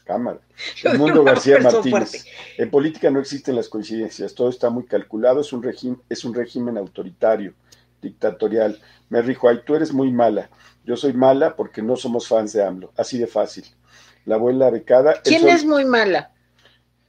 Cámara. 0.06 0.40
El 0.84 0.98
mundo 1.00 1.24
García 1.24 1.60
Martínez. 1.60 2.10
fuerte. 2.12 2.22
En 2.58 2.70
política 2.70 3.10
no 3.10 3.20
existen 3.20 3.56
las 3.56 3.70
coincidencias, 3.70 4.36
todo 4.36 4.50
está 4.50 4.70
muy 4.70 4.86
calculado, 4.86 5.42
es 5.42 5.54
un 5.54 6.02
es 6.10 6.26
un 6.26 6.34
régimen 6.34 6.78
autoritario, 6.78 7.54
dictatorial. 8.02 8.80
Me 9.10 9.22
dijo, 9.22 9.48
ay, 9.50 9.62
tú 9.66 9.76
eres 9.76 9.94
muy 9.94 10.12
mala. 10.12 10.50
Yo 10.86 10.98
soy 10.98 11.14
mala 11.14 11.56
porque 11.56 11.82
no 11.82 11.96
somos 11.96 12.28
fans 12.28 12.54
de 12.54 12.64
AMLO, 12.64 12.92
así 12.98 13.18
de 13.18 13.28
fácil. 13.28 13.66
La 14.26 14.36
abuela 14.36 14.70
becada. 14.70 15.22
¿quién 15.24 15.48
es 15.48 15.66
muy 15.66 15.86
mala? 15.86 16.32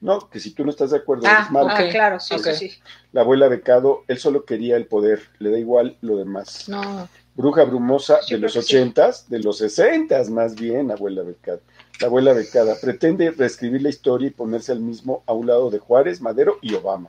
No, 0.00 0.28
que 0.28 0.40
si 0.40 0.50
tú 0.50 0.64
no 0.64 0.70
estás 0.70 0.90
de 0.90 0.96
acuerdo, 0.98 1.24
Ah, 1.26 1.38
eres 1.40 1.50
mala. 1.52 1.74
Ah, 1.76 1.88
claro, 1.90 2.18
sí, 2.18 2.34
ok. 2.34 2.48
sí. 2.54 2.72
La 3.12 3.20
abuela 3.20 3.46
becado, 3.48 4.02
él 4.08 4.18
solo 4.18 4.44
quería 4.44 4.76
el 4.76 4.86
poder, 4.86 5.20
le 5.38 5.50
da 5.50 5.58
igual 5.58 5.96
lo 6.00 6.16
demás. 6.16 6.68
No, 6.68 7.08
Bruja 7.34 7.64
brumosa 7.64 8.18
Yo 8.26 8.36
de 8.36 8.42
los 8.42 8.52
sí. 8.52 8.58
ochentas, 8.58 9.30
de 9.30 9.38
los 9.38 9.58
sesentas 9.58 10.28
más 10.28 10.54
bien, 10.54 10.90
abuela 10.90 11.22
becada. 11.22 11.60
La 12.00 12.08
abuela 12.08 12.32
becada 12.34 12.74
pretende 12.80 13.30
reescribir 13.30 13.80
la 13.82 13.88
historia 13.88 14.26
y 14.28 14.32
ponerse 14.32 14.72
al 14.72 14.80
mismo 14.80 15.22
a 15.26 15.32
un 15.32 15.46
lado 15.46 15.70
de 15.70 15.78
Juárez, 15.78 16.20
Madero 16.20 16.58
y 16.60 16.74
Obama. 16.74 17.08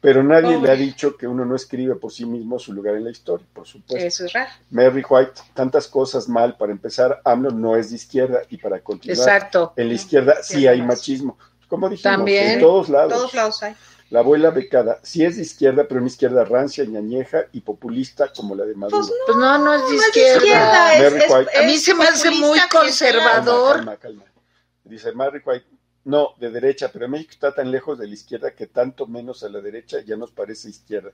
Pero 0.00 0.22
nadie 0.22 0.56
Uy. 0.56 0.62
le 0.62 0.70
ha 0.70 0.76
dicho 0.76 1.16
que 1.16 1.26
uno 1.26 1.44
no 1.44 1.56
escribe 1.56 1.96
por 1.96 2.12
sí 2.12 2.24
mismo 2.24 2.58
su 2.60 2.72
lugar 2.72 2.94
en 2.94 3.04
la 3.04 3.10
historia, 3.10 3.44
por 3.52 3.66
supuesto. 3.66 4.06
Eso 4.06 4.26
es 4.26 4.32
raro. 4.32 4.50
Mary 4.70 5.02
White, 5.08 5.32
tantas 5.54 5.88
cosas 5.88 6.28
mal. 6.28 6.56
Para 6.56 6.70
empezar, 6.70 7.20
AMLO 7.24 7.50
no 7.50 7.74
es 7.74 7.90
de 7.90 7.96
izquierda 7.96 8.42
y 8.48 8.58
para 8.58 8.78
continuar, 8.80 9.18
exacto. 9.18 9.72
en 9.76 9.88
la 9.88 9.94
izquierda 9.94 10.36
Sí, 10.42 10.54
sí 10.58 10.66
hay 10.68 10.80
machismo. 10.82 11.36
Como 11.66 11.88
dijimos, 11.88 12.16
También. 12.16 12.50
en 12.52 12.60
todos 12.60 12.88
lados. 12.88 13.12
Todos 13.12 13.34
lados 13.34 13.62
hay. 13.62 13.74
La 14.10 14.20
abuela 14.20 14.50
becada, 14.50 15.00
sí 15.02 15.22
es 15.24 15.36
de 15.36 15.42
izquierda, 15.42 15.84
pero 15.86 15.98
una 16.00 16.06
izquierda 16.08 16.42
rancia, 16.44 16.82
ñañeja 16.84 17.44
y 17.52 17.60
populista 17.60 18.32
como 18.34 18.54
la 18.54 18.64
de 18.64 18.74
Maduro. 18.74 18.98
Pues 19.00 19.12
Pues 19.26 19.36
no, 19.36 19.58
no 19.58 19.74
es 19.74 19.82
de 19.82 19.86
No 19.88 19.92
es 20.02 20.14
de 20.14 20.20
izquierda. 20.30 20.94
es- 20.94 21.30
White. 21.30 21.58
A 21.58 21.62
mí 21.66 21.76
se 21.76 21.94
me 21.94 22.04
hace 22.04 22.30
muy 22.30 22.58
conservador. 22.72 23.76
Calma, 23.78 23.96
calma, 23.96 24.22
calma. 24.24 24.42
Dice 24.84 25.12
Mary 25.12 25.42
White, 25.44 25.66
no, 26.08 26.34
de 26.38 26.50
derecha, 26.50 26.88
pero 26.90 27.06
México 27.06 27.32
está 27.32 27.54
tan 27.54 27.70
lejos 27.70 27.98
de 27.98 28.06
la 28.06 28.14
izquierda 28.14 28.52
que 28.52 28.66
tanto 28.66 29.06
menos 29.06 29.42
a 29.42 29.50
la 29.50 29.60
derecha 29.60 29.98
ya 30.00 30.16
nos 30.16 30.32
parece 30.32 30.70
izquierda. 30.70 31.10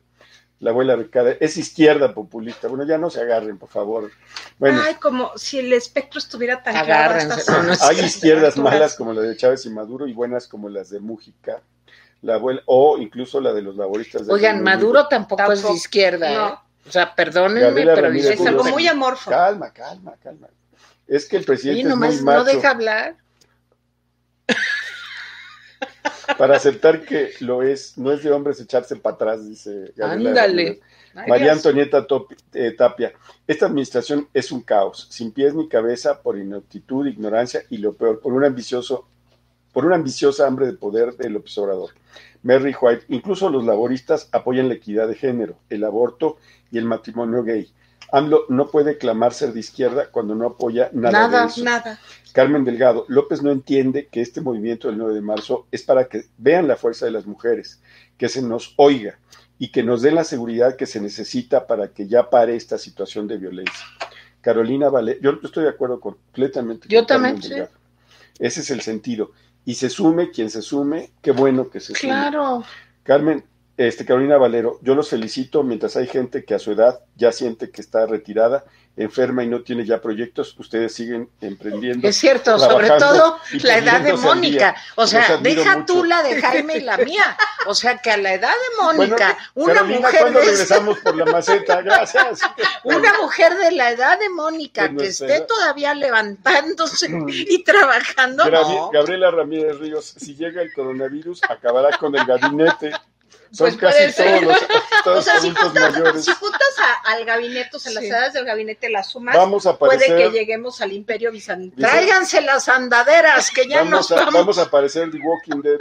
La 0.61 0.71
abuela 0.71 0.95
becada 0.95 1.33
es 1.41 1.57
izquierda 1.57 2.15
populista. 2.15 2.69
Bueno, 2.69 2.87
ya 2.87 2.97
no 2.97 3.11
se 3.11 3.21
agarren, 3.21 3.59
por 3.59 3.69
favor. 3.69 4.13
Bueno, 4.57 4.81
Ay, 4.85 4.95
como 4.95 5.37
si 5.37 5.59
el 5.59 5.73
espectro 5.73 6.21
estuviera 6.21 6.63
tan 6.63 6.75
claro. 6.75 7.15
Agárrense. 7.15 7.51
hay 7.81 8.05
izquierdas 8.05 8.57
malas 8.57 8.95
como 8.95 9.13
la 9.13 9.23
de 9.23 9.37
Chávez 9.37 9.67
y 9.67 9.71
Maduro 9.71 10.07
y 10.07 10.13
buenas 10.13 10.47
como 10.47 10.69
las 10.69 10.91
de 10.91 11.01
Mújica. 11.01 11.61
la 12.23 12.37
abuela, 12.37 12.63
o 12.67 12.97
incluso 12.99 13.41
la 13.41 13.53
de 13.53 13.63
los 13.63 13.75
laboristas. 13.75 14.29
del 14.29 14.31
Oigan, 14.33 14.59
Reino 14.59 14.63
Unido. 14.63 14.77
Maduro 14.77 15.09
tampoco, 15.09 15.43
es 15.43 15.59
de 15.59 15.65
Tampoco. 15.65 15.73
Oigan, 15.73 15.73
Maduro 15.73 15.73
tampoco, 15.73 15.73
es 15.73 15.73
de 15.73 15.73
izquierda, 15.73 16.33
¿eh? 16.33 16.55
O 16.87 16.93
sea, 16.93 17.17
perdónenme, 17.17 17.63
Gabriela 17.63 17.95
pero 17.95 18.07
Ramírez 18.07 18.31
dice 18.31 18.43
Es 18.43 18.49
algo 18.49 18.63
muy 18.63 18.87
amorfo. 18.87 19.29
Calma, 19.29 19.73
calma, 19.73 20.15
calma. 20.23 20.47
Es 21.09 21.27
que 21.27 21.37
el 21.37 21.45
presidente 21.45 21.81
es 21.81 21.89
nomás 21.89 22.15
muy 22.15 22.23
macho 22.23 22.39
no 22.39 22.45
deja 22.45 22.71
hablar. 22.71 23.24
Para 26.39 26.57
aceptar 26.57 27.05
que 27.05 27.31
lo 27.41 27.63
es. 27.63 27.97
No 27.99 28.13
es 28.13 28.23
de 28.23 28.33
hombres 28.33 28.61
echarse 28.61 28.97
para 28.97 29.15
atrás, 29.15 29.49
dice 29.49 29.93
Gabriela 29.97 30.31
Ándale. 30.31 30.81
María. 31.29 31.53
Antonieta 31.53 32.07
eh, 32.55 32.73
Tapia. 32.77 33.13
Esta 33.47 33.67
administración 33.67 34.29
es 34.35 34.51
un 34.51 34.63
caos, 34.63 35.07
sin 35.11 35.33
pies 35.33 35.55
ni 35.55 35.69
cabeza, 35.69 36.23
por 36.23 36.39
ineptitud, 36.39 37.07
ignorancia 37.07 37.63
y 37.71 37.79
lo 37.79 37.95
peor, 37.95 38.21
por 38.21 38.33
un 38.33 38.45
ambicioso, 38.45 39.07
por 39.73 39.87
una 39.87 39.97
ambiciosa 39.97 40.47
hambre 40.47 40.67
de 40.67 40.73
poder 40.73 41.17
del 41.17 41.37
observador. 41.37 41.91
Mary 42.43 42.75
White, 42.79 43.05
incluso 43.09 43.49
los 43.49 43.65
laboristas 43.65 44.29
apoyan 44.33 44.69
la 44.69 44.75
equidad 44.75 45.09
de 45.09 45.15
género, 45.15 45.57
el 45.71 45.85
aborto 45.85 46.37
y 46.71 46.79
el 46.79 46.85
matrimonio 46.85 47.43
gay. 47.43 47.73
AMLO 48.13 48.47
no 48.49 48.71
puede 48.71 48.99
clamar 48.99 49.33
ser 49.35 49.53
de 49.53 49.61
izquierda 49.61 50.09
cuando 50.11 50.35
no 50.35 50.47
apoya 50.47 50.91
nada, 50.93 51.29
Nada, 51.29 51.41
de 51.43 51.47
eso. 51.49 51.65
Nada. 51.65 52.01
Carmen 52.33 52.65
Delgado, 52.65 53.05
López 53.09 53.43
no 53.43 53.51
entiende 53.51 54.09
que 54.09 54.21
este 54.21 54.41
movimiento 54.41 54.89
del 54.89 54.99
9 54.99 55.15
de 55.15 55.21
marzo 55.21 55.67
es 55.71 55.83
para 55.83 56.09
que 56.09 56.25
vean 56.37 56.67
la 56.67 56.77
fuerza 56.77 57.07
de 57.07 57.13
las 57.13 57.27
mujeres, 57.27 57.81
que 58.19 58.29
se 58.29 58.43
nos 58.43 58.75
oiga 58.77 59.19
y 59.59 59.69
que 59.69 59.83
nos 59.83 60.03
den 60.03 60.17
la 60.17 60.25
seguridad 60.25 60.77
que 60.77 60.87
se 60.87 61.01
necesita 61.01 61.67
para 61.67 61.89
que 61.89 62.09
ya 62.09 62.31
pare 62.31 62.57
esta 62.57 62.77
situación 62.77 63.29
de 63.29 63.39
violencia. 63.39 63.87
Carolina 64.41 64.91
Vale, 64.91 65.19
yo 65.23 65.39
estoy 65.43 65.65
de 65.65 65.71
acuerdo 65.71 66.01
completamente. 66.01 66.89
Yo 66.89 67.01
con 67.01 67.07
también, 67.07 67.43
sí. 67.43 67.55
Ese 68.39 68.61
es 68.61 68.71
el 68.71 68.81
sentido. 68.81 69.33
Y 69.65 69.75
se 69.75 69.89
sume 69.89 70.31
quien 70.31 70.51
se 70.51 70.61
sume, 70.61 71.13
qué 71.23 71.31
bueno 71.31 71.71
que 71.71 71.81
se 71.81 71.95
sume. 71.95 72.01
Claro. 72.01 72.65
Carmen, 73.05 73.45
este, 73.77 74.05
Carolina 74.05 74.37
Valero, 74.39 74.79
yo 74.83 74.95
los 74.95 75.09
felicito 75.09 75.63
mientras 75.63 75.97
hay 75.97 76.07
gente 76.07 76.45
que 76.45 76.55
a 76.55 76.59
su 76.59 76.73
edad 76.73 77.01
ya 77.17 77.33
siente 77.33 77.71
que 77.71 77.81
está 77.81 78.07
retirada, 78.07 78.65
enferma 78.97 79.43
y 79.43 79.49
no 79.49 79.63
tiene 79.63 79.85
ya 79.85 80.01
proyectos, 80.01 80.57
ustedes 80.57 80.95
siguen 80.95 81.29
emprendiendo. 81.41 82.07
Es 82.07 82.15
cierto, 82.17 82.57
sobre 82.61 82.89
todo 82.91 83.39
la 83.65 83.79
edad 83.79 84.01
de 84.03 84.13
Mónica. 84.13 84.77
O 84.95 85.05
sea, 85.09 85.39
deja 85.39 85.79
mucho. 85.79 85.87
tú 85.93 86.05
la 86.05 86.23
de 86.23 86.41
Jaime 86.41 86.77
y 86.77 86.81
la 86.83 86.97
mía. 86.99 87.37
O 87.67 87.75
sea, 87.75 87.99
que 87.99 88.13
a 88.13 88.17
la 88.17 88.35
edad 88.35 88.53
de 88.53 88.83
Mónica, 88.85 89.37
Bueno, 89.57 89.73
una 89.73 89.75
Carolina, 89.75 89.99
mujer 90.07 90.21
¿cuándo 90.21 90.39
de 90.39 90.45
esa- 90.45 90.53
regresamos 90.53 90.99
por 91.01 91.17
la 91.17 91.25
maceta? 91.25 91.83
Gracias. 91.83 92.41
una 92.85 93.13
mujer 93.21 93.57
de 93.57 93.73
la 93.73 93.91
edad 93.91 94.17
de 94.21 94.29
Mónica 94.29 94.89
que 94.97 95.07
esté 95.07 95.39
edad. 95.39 95.47
todavía 95.49 95.93
levantándose 95.95 97.09
y 97.29 97.65
trabajando. 97.65 98.49
No. 98.49 98.91
Gabriela 98.93 99.33
Ramírez 99.33 99.79
Ríos, 99.79 100.05
si 100.17 100.37
llega 100.37 100.63
el 100.63 100.73
coronavirus, 100.73 101.41
acabará 101.49 101.97
con 101.99 102.15
el 102.15 102.25
gabinete. 102.25 102.93
Son 103.55 103.67
Pues 103.69 103.77
casi 103.77 104.11
ser. 104.13 104.41
todos 104.41 104.43
los 104.43 104.63
O 105.01 105.05
todos 105.05 105.25
sea, 105.25 105.39
si 105.41 105.51
juntas, 105.55 105.93
mayores. 105.93 106.25
si 106.25 106.33
juntas 106.33 106.61
a- 106.79 107.13
al 107.13 107.25
gabinete, 107.25 107.77
o 107.77 107.79
sea, 107.79 107.93
las 107.93 108.03
Sí. 108.03 108.09
edades 108.11 108.33
del 108.33 108.45
gabinete 108.45 108.89
las 108.91 109.11
sumas, 109.11 109.37
Vamos 109.37 109.67
a 109.67 109.79
puede 109.79 110.07
que 110.07 110.31
lleguemos 110.31 110.81
al 110.81 110.93
imperio 110.93 111.31
bizantino. 111.31 111.75
Dice- 111.77 111.89
Tráiganse 111.89 112.41
las 112.41 112.69
andaderas 112.69 113.51
que 113.51 113.69
ya 113.69 113.79
vamos, 113.79 113.91
nos 113.93 114.13
a, 114.13 114.17
vamos. 114.17 114.35
vamos 114.35 114.59
a 114.59 114.63
aparecer 114.63 115.11
The 115.11 115.19
Walking 115.19 115.61
Dead. 115.63 115.79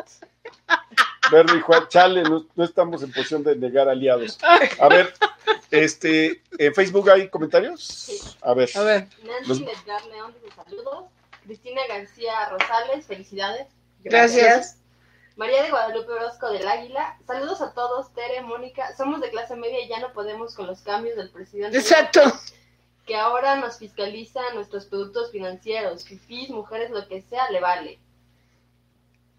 Berry 1.31 1.61
Juan, 1.61 1.87
chale, 1.87 2.21
no, 2.23 2.45
no 2.53 2.63
estamos 2.63 3.01
en 3.01 3.11
posición 3.11 3.43
de 3.43 3.55
negar 3.55 3.87
aliados. 3.89 4.37
A 4.79 4.87
ver, 4.89 5.13
este, 5.71 6.41
¿en 6.59 6.75
Facebook 6.75 7.09
hay 7.09 7.29
comentarios? 7.29 8.35
A 8.41 8.53
ver, 8.53 8.69
A 8.75 8.81
ver, 8.81 9.07
Los- 9.47 9.59
Nancy 9.61 9.63
Edgar 9.83 10.05
León 10.07 10.35
saludos. 10.55 11.05
Cristina 11.45 11.81
García 11.87 12.33
Rosales, 12.49 13.05
felicidades. 13.07 13.67
gracias. 14.03 14.77
María 15.35 15.63
de 15.63 15.71
Guadalupe 15.71 16.11
Orozco 16.11 16.51
del 16.51 16.67
Águila, 16.67 17.17
saludos 17.25 17.61
a 17.61 17.73
todos, 17.73 18.13
Tere, 18.13 18.41
Mónica, 18.41 18.95
somos 18.95 19.19
de 19.19 19.31
clase 19.31 19.55
media 19.55 19.83
y 19.83 19.89
ya 19.89 19.99
no 19.99 20.13
podemos 20.13 20.53
con 20.55 20.67
los 20.67 20.81
cambios 20.81 21.15
del 21.17 21.31
presidente. 21.31 21.77
Exacto. 21.77 22.21
Que 23.07 23.15
ahora 23.15 23.55
nos 23.55 23.77
fiscaliza 23.79 24.41
nuestros 24.53 24.85
productos 24.85 25.31
financieros, 25.31 26.05
fifís, 26.05 26.49
mujeres, 26.49 26.91
lo 26.91 27.07
que 27.07 27.21
sea, 27.23 27.49
le 27.49 27.59
vale. 27.59 27.99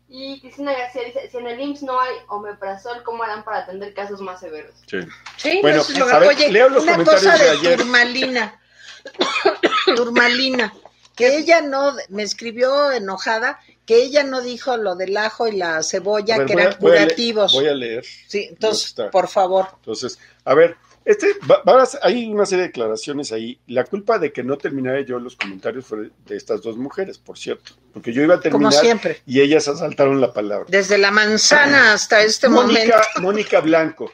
Y 0.09 0.41
Cristina 0.41 0.73
García 0.73 1.05
dice, 1.05 1.29
si 1.31 1.37
en 1.39 1.47
el 1.47 1.61
IMSS 1.61 1.83
no 1.85 1.99
hay 1.99 2.15
omeprazol, 2.29 3.03
¿cómo 3.05 3.23
harán 3.23 3.43
para 3.45 3.59
atender 3.61 3.95
casos 3.95 4.21
más 4.21 4.41
severos? 4.41 4.75
sí. 4.87 4.99
Sí, 5.37 5.59
Bueno, 5.63 5.81
eso 5.81 5.93
es 5.93 5.99
lo 5.99 6.07
que- 6.07 6.13
a 6.13 6.19
ver, 6.19 6.29
Oye, 6.31 6.51
leo 6.53 6.69
los 6.69 6.83
una 6.83 6.93
comentarios 6.93 7.25
cosa 7.25 7.39
de 7.39 7.45
de, 7.45 7.51
ayer. 7.51 7.79
Turmalina. 7.79 8.61
Turmalina, 9.97 10.75
que 11.17 11.37
ella 11.39 11.61
no, 11.63 11.95
me 12.09 12.23
escribió 12.23 12.91
enojada, 12.93 13.59
que 13.87 14.03
ella 14.03 14.25
no 14.25 14.41
dijo 14.41 14.77
lo 14.77 14.95
del 14.97 15.17
ajo 15.17 15.47
y 15.49 15.57
la 15.57 15.83
cebolla, 15.83 16.39
ver, 16.39 16.47
que 16.47 16.53
a- 16.55 16.63
eran 16.63 16.77
voy 16.81 16.91
a 16.93 16.95
le- 16.95 17.01
curativos. 17.03 17.53
Voy 17.53 17.67
a 17.69 17.75
leer. 17.75 18.05
Sí, 18.29 18.47
entonces, 18.49 18.95
por 19.13 19.29
favor. 19.29 19.67
Entonces, 19.77 20.19
a 20.45 20.55
ver, 20.55 20.77
este, 21.05 21.27
va- 21.51 21.63
hay 22.03 22.27
una 22.33 22.47
serie 22.47 22.63
de 22.63 22.69
declaraciones 22.69 23.31
ahí. 23.33 23.59
La 23.67 23.85
culpa 23.85 24.19
de 24.19 24.33
que 24.33 24.43
no 24.43 24.57
terminara 24.57 25.03
yo 25.03 25.19
los 25.19 25.37
comentarios 25.37 25.85
fue 25.85 26.11
de 26.25 26.37
estas 26.37 26.63
dos 26.63 26.79
mujeres, 26.79 27.19
por 27.19 27.37
cierto, 27.37 27.73
porque 27.93 28.13
yo 28.13 28.23
iba 28.23 28.35
a 28.37 28.39
Como 28.39 28.43
terminar 28.71 28.73
siempre. 28.73 29.21
y 29.27 29.41
ellas 29.43 29.69
asaltaron 29.69 30.19
la 30.21 30.33
palabra. 30.33 30.65
Desde 30.69 30.97
la 30.97 31.11
manzana 31.11 31.93
hasta 31.93 32.23
este 32.23 32.49
momento. 32.49 32.97
Mónica 33.21 33.61
Blanco 33.61 34.11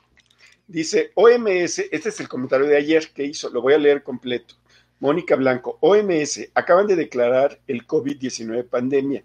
dice, 0.66 1.12
OMS, 1.14 1.78
este 1.92 2.08
es 2.08 2.20
el 2.20 2.28
comentario 2.28 2.66
de 2.66 2.76
ayer 2.76 3.08
que 3.12 3.24
hizo, 3.24 3.50
lo 3.50 3.62
voy 3.62 3.74
a 3.74 3.78
leer 3.78 4.02
completo. 4.02 4.54
Mónica 5.00 5.34
Blanco, 5.36 5.78
OMS, 5.80 6.50
acaban 6.54 6.86
de 6.86 6.96
declarar 6.96 7.58
el 7.66 7.86
COVID-19 7.86 8.68
pandemia. 8.68 9.24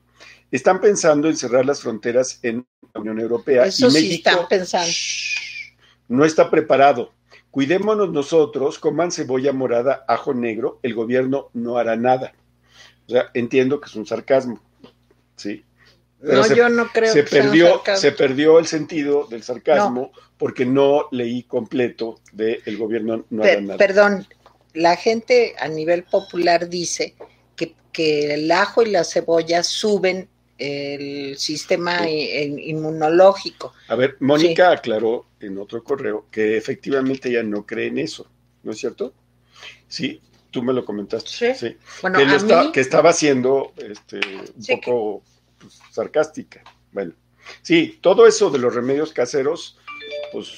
Están 0.51 0.79
pensando 0.81 1.27
en 1.27 1.35
cerrar 1.38 1.65
las 1.65 1.81
fronteras 1.81 2.39
en 2.43 2.65
la 2.93 3.01
Unión 3.01 3.19
Europea 3.19 3.65
Eso 3.65 3.88
y 3.88 3.91
sí 3.91 3.95
México 3.97 4.29
están 4.29 4.47
pensando. 4.47 4.88
shh, 4.88 5.75
no 6.07 6.23
está 6.25 6.49
preparado. 6.49 7.11
Cuidémonos 7.51 8.11
nosotros, 8.11 8.79
coman 8.79 9.11
cebolla 9.11 9.53
morada, 9.53 10.03
ajo 10.07 10.33
negro, 10.33 10.79
el 10.83 10.93
gobierno 10.93 11.49
no 11.53 11.77
hará 11.77 11.95
nada. 11.95 12.33
O 13.07 13.11
sea, 13.11 13.29
entiendo 13.33 13.79
que 13.79 13.88
es 13.89 13.95
un 13.95 14.05
sarcasmo, 14.05 14.59
¿sí? 15.35 15.63
Pero 16.21 16.38
No, 16.38 16.43
se- 16.43 16.55
yo 16.55 16.69
no 16.69 16.88
creo 16.88 17.13
se 17.13 17.23
que 17.23 17.29
sea 17.29 17.41
un 17.43 17.47
perdió, 17.49 17.81
se 17.95 18.11
perdió 18.13 18.59
el 18.59 18.65
sentido 18.67 19.25
del 19.27 19.43
sarcasmo 19.43 20.11
porque 20.38 20.65
no 20.65 21.07
leí 21.11 21.43
completo 21.43 22.19
de 22.33 22.61
el 22.65 22.77
gobierno 22.77 23.25
no 23.29 23.43
hará 23.43 23.61
nada. 23.61 23.77
perdón, 23.77 24.25
la 24.75 24.95
gente 24.95 25.55
a 25.59 25.67
nivel 25.67 26.03
popular 26.03 26.69
dice 26.69 27.15
que, 27.55 27.73
que 27.91 28.33
el 28.33 28.51
ajo 28.51 28.83
y 28.83 28.91
la 28.91 29.03
cebolla 29.03 29.63
suben 29.63 30.29
el 30.57 31.38
sistema 31.38 32.07
inmunológico. 32.09 33.73
A 33.88 33.95
ver, 33.95 34.15
Mónica 34.19 34.71
aclaró 34.71 35.25
en 35.39 35.57
otro 35.57 35.83
correo 35.83 36.27
que 36.31 36.57
efectivamente 36.57 37.29
ella 37.29 37.43
no 37.43 37.65
cree 37.65 37.88
en 37.88 37.97
eso, 37.97 38.27
¿no 38.63 38.71
es 38.71 38.77
cierto? 38.77 39.13
Sí, 39.88 40.21
tú 40.51 40.63
me 40.63 40.73
lo 40.73 40.85
comentaste. 40.85 41.53
Sí. 41.55 41.77
Bueno, 42.01 42.19
que, 42.19 42.25
a 42.25 42.35
está- 42.35 42.63
mí, 42.63 42.71
que 42.71 42.79
estaba 42.79 43.11
siendo 43.13 43.73
este, 43.77 44.17
un 44.55 44.63
Sí, 44.63 44.75
poco 44.77 45.23
pues, 45.59 45.79
sarcástica. 45.91 46.63
Bueno, 46.91 47.13
sí, 47.61 47.99
todo 48.01 48.25
eso 48.25 48.49
de 48.49 48.59
los 48.59 48.73
remedios 48.73 49.11
caseros, 49.11 49.77
pues. 50.31 50.53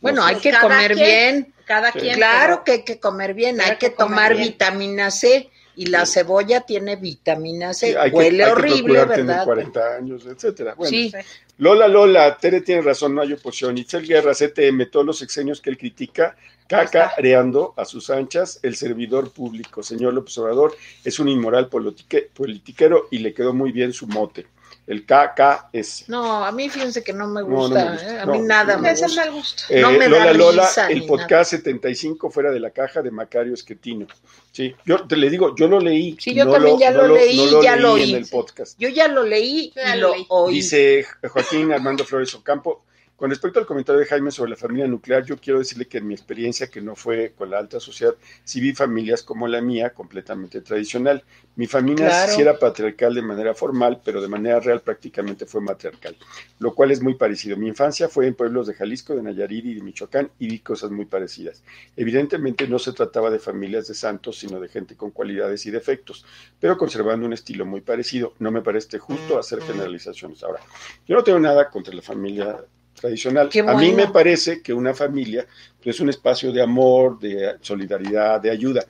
bueno, 0.00 0.20
no 0.22 0.28
sé. 0.28 0.34
hay 0.34 0.40
que 0.40 0.50
Cada 0.50 0.62
comer 0.62 0.94
quien, 0.94 1.34
bien. 1.34 1.54
Cada 1.66 1.92
Sí. 1.92 1.98
quien. 1.98 2.14
Claro 2.14 2.54
pero- 2.54 2.64
que 2.64 2.72
hay 2.72 2.82
que 2.84 2.98
comer 2.98 3.34
bien, 3.34 3.60
hay 3.60 3.76
que, 3.76 3.90
tomar 3.90 4.34
bien. 4.34 4.48
vitamina 4.48 5.10
C 5.10 5.50
y 5.74 5.86
la 5.86 6.06
Sí. 6.06 6.14
cebolla 6.14 6.62
tiene 6.62 6.96
vitamina 6.96 7.74
C. 7.74 7.90
Sí, 7.90 7.94
hay 7.98 8.10
que- 8.10 8.16
Huele 8.16 8.44
hay 8.44 8.48
que 8.50 8.52
horrible, 8.56 9.00
tener 9.00 9.08
¿verdad? 9.26 9.44
40 9.44 9.96
años, 9.96 10.24
etcétera. 10.26 10.74
Bueno, 10.74 10.88
Sí. 10.90 11.12
Lola, 11.58 11.88
Lola, 11.88 12.36
Tere 12.38 12.60
tiene 12.60 12.82
razón, 12.82 13.14
no 13.14 13.22
hay 13.22 13.32
oposición. 13.32 13.76
Itzel 13.78 14.06
Guerra, 14.06 14.32
CTM, 14.34 14.86
todos 14.86 15.04
los 15.04 15.22
exenios 15.22 15.60
que 15.60 15.70
él 15.70 15.78
critica, 15.78 16.36
cacareando 16.68 17.74
a 17.76 17.84
sus 17.84 18.10
anchas 18.10 18.58
el 18.62 18.76
servidor 18.76 19.30
público. 19.32 19.82
Señor 19.82 20.14
López 20.14 20.36
Obrador, 20.38 20.76
es 21.04 21.18
un 21.18 21.28
inmoral 21.28 21.68
politique- 21.68 22.28
politiquero 22.34 23.08
y 23.10 23.18
le 23.18 23.32
quedó 23.34 23.52
muy 23.54 23.72
bien 23.72 23.92
su 23.92 24.06
mote, 24.06 24.46
el 24.86 25.04
KKS. 25.04 26.04
No, 26.08 26.44
a 26.44 26.52
mí 26.52 26.68
fíjense 26.68 27.02
que 27.02 27.12
no 27.12 27.26
me 27.26 27.42
No, 27.42 27.48
no 27.48 27.56
gusta, 27.56 27.84
me 27.84 27.90
gusta. 27.92 28.14
¿eh? 28.14 28.18
a 28.20 28.24
No, 28.26 28.32
mí 28.32 28.38
nada 28.40 28.76
no 28.76 28.82
me 28.82 28.90
Es 28.92 29.00
el 29.02 29.06
gusta. 29.08 29.20
mal 29.24 29.32
gusto. 29.34 29.62
Eh, 29.68 29.80
No 29.80 29.90
me 29.92 29.98
da 29.98 30.08
Lola 30.08 30.32
Lola, 30.32 30.62
risa 30.66 30.88
el 30.88 31.04
podcast 31.06 31.50
75 31.50 32.30
fuera 32.30 32.50
de 32.50 32.60
la 32.60 32.70
caja 32.70 33.02
de 33.02 33.10
Macario 33.10 33.54
Esquetino. 33.54 34.06
Sí, 34.52 34.74
yo 34.86 35.06
te 35.06 35.16
le 35.16 35.28
digo, 35.28 35.54
yo 35.54 35.68
lo 35.68 35.80
leí. 35.80 36.16
Sí, 36.18 36.34
yo 36.34 36.44
no 36.46 36.52
también 36.52 36.78
ya 36.78 36.90
no 36.92 37.02
lo 37.02 37.14
leí, 37.16 37.50
no 37.50 37.62
ya 37.62 37.72
leí 37.76 37.82
lo 37.82 37.96
en 37.96 38.02
oí. 38.04 38.14
el 38.14 38.26
podcast. 38.28 38.78
Yo 38.78 38.88
ya 38.88 39.08
lo 39.08 39.22
leí 39.24 39.72
Ya 39.76 39.96
y 39.96 40.00
lo 40.00 40.14
lo 40.16 40.24
oí. 40.28 40.54
Dice 40.54 41.04
Joaquín 41.30 41.72
Armando 41.72 42.04
Flores 42.04 42.34
Ocampo, 42.34 42.85
Con 43.16 43.30
respecto 43.30 43.58
al 43.58 43.64
comentario 43.64 43.98
de 44.00 44.06
Jaime 44.06 44.30
sobre 44.30 44.50
la 44.50 44.56
familia 44.56 44.86
nuclear, 44.86 45.24
yo 45.24 45.38
quiero 45.38 45.58
decirle 45.58 45.86
que 45.88 45.96
en 45.98 46.06
mi 46.06 46.12
experiencia, 46.12 46.66
que 46.66 46.82
no 46.82 46.94
fue 46.94 47.32
con 47.34 47.48
la 47.48 47.58
alta 47.58 47.80
sociedad, 47.80 48.14
sí 48.44 48.60
vi 48.60 48.74
familias 48.74 49.22
como 49.22 49.48
la 49.48 49.62
mía, 49.62 49.94
completamente 49.94 50.60
tradicional. 50.60 51.24
Mi 51.54 51.66
familia 51.66 52.08
Claro. 52.08 52.32
sí 52.34 52.42
era 52.42 52.58
patriarcal 52.58 53.14
de 53.14 53.22
manera 53.22 53.54
formal, 53.54 54.02
pero 54.04 54.20
de 54.20 54.28
manera 54.28 54.60
real 54.60 54.82
prácticamente 54.82 55.46
fue 55.46 55.62
matriarcal, 55.62 56.14
lo 56.58 56.74
cual 56.74 56.90
es 56.90 57.00
muy 57.00 57.14
parecido. 57.14 57.56
Mi 57.56 57.68
infancia 57.68 58.10
fue 58.10 58.26
en 58.26 58.34
pueblos 58.34 58.66
de 58.66 58.74
Jalisco, 58.74 59.16
de 59.16 59.22
Nayarit 59.22 59.64
y 59.64 59.74
de 59.74 59.82
Michoacán 59.82 60.30
y 60.38 60.48
vi 60.48 60.58
cosas 60.58 60.90
muy 60.90 61.06
parecidas. 61.06 61.62
Evidentemente 61.96 62.68
no 62.68 62.78
se 62.78 62.92
trataba 62.92 63.30
de 63.30 63.38
familias 63.38 63.88
de 63.88 63.94
santos, 63.94 64.36
sino 64.38 64.60
de 64.60 64.68
gente 64.68 64.94
con 64.94 65.10
cualidades 65.10 65.64
y 65.64 65.70
defectos, 65.70 66.26
pero 66.60 66.76
conservando 66.76 67.24
un 67.24 67.32
estilo 67.32 67.64
muy 67.64 67.80
parecido. 67.80 68.34
No 68.40 68.50
me 68.50 68.60
parece 68.60 68.98
justo 68.98 69.38
hacer 69.38 69.62
generalizaciones. 69.62 70.42
Ahora, 70.42 70.60
yo 71.06 71.16
no 71.16 71.24
tengo 71.24 71.38
nada 71.38 71.70
contra 71.70 71.94
la 71.94 72.02
familia 72.02 72.62
tradicional. 73.00 73.50
A 73.66 73.74
mí 73.74 73.92
me 73.92 74.08
parece 74.08 74.62
que 74.62 74.72
una 74.72 74.94
familia 74.94 75.46
pues, 75.82 75.96
es 75.96 76.00
un 76.00 76.08
espacio 76.08 76.52
de 76.52 76.62
amor, 76.62 77.18
de 77.18 77.56
solidaridad, 77.60 78.40
de 78.40 78.50
ayuda. 78.50 78.84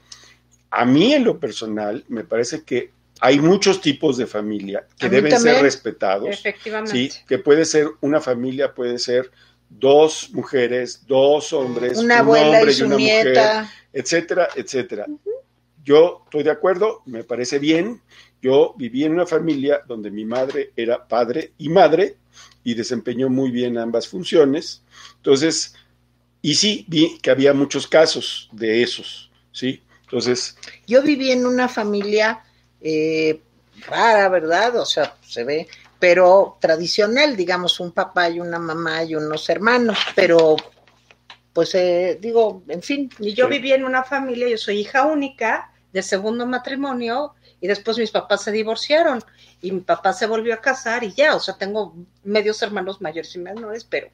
A 0.70 0.84
mí 0.84 1.12
en 1.12 1.24
lo 1.24 1.38
personal 1.38 2.04
me 2.08 2.24
parece 2.24 2.62
que 2.64 2.90
hay 3.20 3.38
muchos 3.38 3.80
tipos 3.80 4.16
de 4.16 4.26
familia 4.26 4.86
que 4.98 5.08
deben 5.08 5.32
también. 5.32 5.54
ser 5.56 5.64
respetados. 5.64 6.28
Efectivamente. 6.30 6.90
Sí, 6.92 7.10
que 7.26 7.38
puede 7.38 7.64
ser 7.64 7.88
una 8.00 8.20
familia, 8.20 8.74
puede 8.74 8.98
ser 8.98 9.30
dos 9.68 10.30
mujeres, 10.32 11.02
dos 11.06 11.52
hombres, 11.52 11.98
Una 11.98 12.16
un 12.16 12.20
abuela 12.20 12.58
hombre 12.58 12.72
y 12.72 12.74
su 12.74 12.86
una 12.86 12.98
mujer, 12.98 13.24
nieta. 13.26 13.72
etcétera, 13.92 14.48
etcétera. 14.54 15.06
Yo 15.86 16.22
estoy 16.24 16.42
de 16.42 16.50
acuerdo, 16.50 17.02
me 17.06 17.22
parece 17.22 17.60
bien. 17.60 18.02
Yo 18.42 18.74
viví 18.76 19.04
en 19.04 19.12
una 19.12 19.24
familia 19.24 19.82
donde 19.86 20.10
mi 20.10 20.24
madre 20.24 20.72
era 20.76 21.06
padre 21.06 21.52
y 21.58 21.68
madre 21.68 22.16
y 22.64 22.74
desempeñó 22.74 23.30
muy 23.30 23.52
bien 23.52 23.78
ambas 23.78 24.08
funciones. 24.08 24.82
Entonces, 25.18 25.74
y 26.42 26.56
sí, 26.56 26.84
vi 26.88 27.18
que 27.22 27.30
había 27.30 27.54
muchos 27.54 27.86
casos 27.86 28.48
de 28.52 28.82
esos, 28.82 29.30
¿sí? 29.52 29.80
Entonces, 30.02 30.58
Yo 30.88 31.02
viví 31.02 31.30
en 31.30 31.46
una 31.46 31.68
familia 31.68 32.42
eh, 32.80 33.40
rara, 33.86 34.28
¿verdad? 34.28 34.76
O 34.80 34.84
sea, 34.86 35.14
se 35.22 35.44
ve, 35.44 35.68
pero 36.00 36.58
tradicional, 36.60 37.36
digamos, 37.36 37.78
un 37.78 37.92
papá 37.92 38.28
y 38.28 38.40
una 38.40 38.58
mamá 38.58 39.04
y 39.04 39.14
unos 39.14 39.48
hermanos, 39.48 39.98
pero 40.16 40.56
pues 41.52 41.74
eh, 41.76 42.18
digo, 42.20 42.64
en 42.68 42.82
fin, 42.82 43.08
Y 43.20 43.34
yo 43.34 43.46
Sí. 43.46 43.52
viví 43.54 43.72
en 43.72 43.84
una 43.84 44.02
familia, 44.02 44.48
yo 44.48 44.58
soy 44.58 44.80
hija 44.80 45.06
única 45.06 45.72
de 45.96 46.02
segundo 46.02 46.46
matrimonio 46.46 47.32
y 47.58 47.66
después 47.66 47.96
mis 47.96 48.10
papás 48.10 48.42
se 48.44 48.52
divorciaron 48.52 49.24
y 49.62 49.72
mi 49.72 49.80
papá 49.80 50.12
se 50.12 50.26
volvió 50.26 50.52
a 50.52 50.60
casar 50.60 51.02
y 51.04 51.12
ya, 51.14 51.34
o 51.34 51.40
sea, 51.40 51.56
tengo 51.56 51.94
medios 52.22 52.60
hermanos 52.60 53.00
mayores 53.00 53.34
y 53.34 53.38
menores, 53.38 53.82
pero 53.84 54.08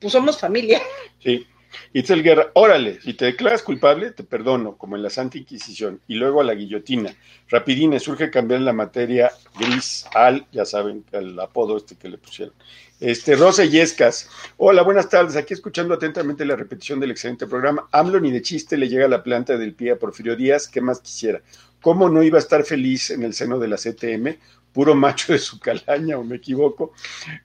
pues 0.00 0.10
somos 0.10 0.38
familia. 0.38 0.80
Sí. 1.22 1.46
Itzel 1.92 2.22
Guerra, 2.22 2.50
órale, 2.54 3.00
si 3.00 3.14
te 3.14 3.26
declaras 3.26 3.62
culpable, 3.62 4.10
te 4.10 4.24
perdono, 4.24 4.76
como 4.76 4.96
en 4.96 5.02
la 5.02 5.10
Santa 5.10 5.38
Inquisición, 5.38 6.00
y 6.06 6.14
luego 6.14 6.40
a 6.40 6.44
la 6.44 6.54
guillotina. 6.54 7.14
Rapidines, 7.48 8.02
surge 8.02 8.30
cambiar 8.30 8.60
la 8.60 8.72
materia 8.72 9.30
gris 9.58 10.06
al, 10.14 10.46
ya 10.52 10.64
saben, 10.64 11.04
el 11.12 11.38
apodo 11.40 11.76
este 11.76 11.96
que 11.96 12.08
le 12.08 12.18
pusieron. 12.18 12.54
Este, 13.00 13.36
Rosa 13.36 13.64
Yescas, 13.64 14.28
hola, 14.56 14.82
buenas 14.82 15.08
tardes, 15.08 15.36
aquí 15.36 15.54
escuchando 15.54 15.94
atentamente 15.94 16.44
la 16.44 16.56
repetición 16.56 16.98
del 16.98 17.12
excelente 17.12 17.46
programa. 17.46 17.88
AMLO 17.92 18.18
ni 18.18 18.32
de 18.32 18.42
chiste 18.42 18.76
le 18.76 18.88
llega 18.88 19.06
a 19.06 19.08
la 19.08 19.22
planta 19.22 19.56
del 19.56 19.74
pie 19.74 19.92
a 19.92 19.98
Porfirio 19.98 20.34
Díaz, 20.34 20.66
¿qué 20.66 20.80
más 20.80 21.00
quisiera? 21.00 21.40
¿Cómo 21.80 22.08
no 22.08 22.24
iba 22.24 22.38
a 22.38 22.40
estar 22.40 22.64
feliz 22.64 23.10
en 23.10 23.22
el 23.22 23.34
seno 23.34 23.60
de 23.60 23.68
la 23.68 23.76
CTM? 23.76 24.36
Puro 24.78 24.94
macho 24.94 25.32
de 25.32 25.40
su 25.40 25.58
calaña, 25.58 26.18
o 26.18 26.22
me 26.22 26.36
equivoco. 26.36 26.92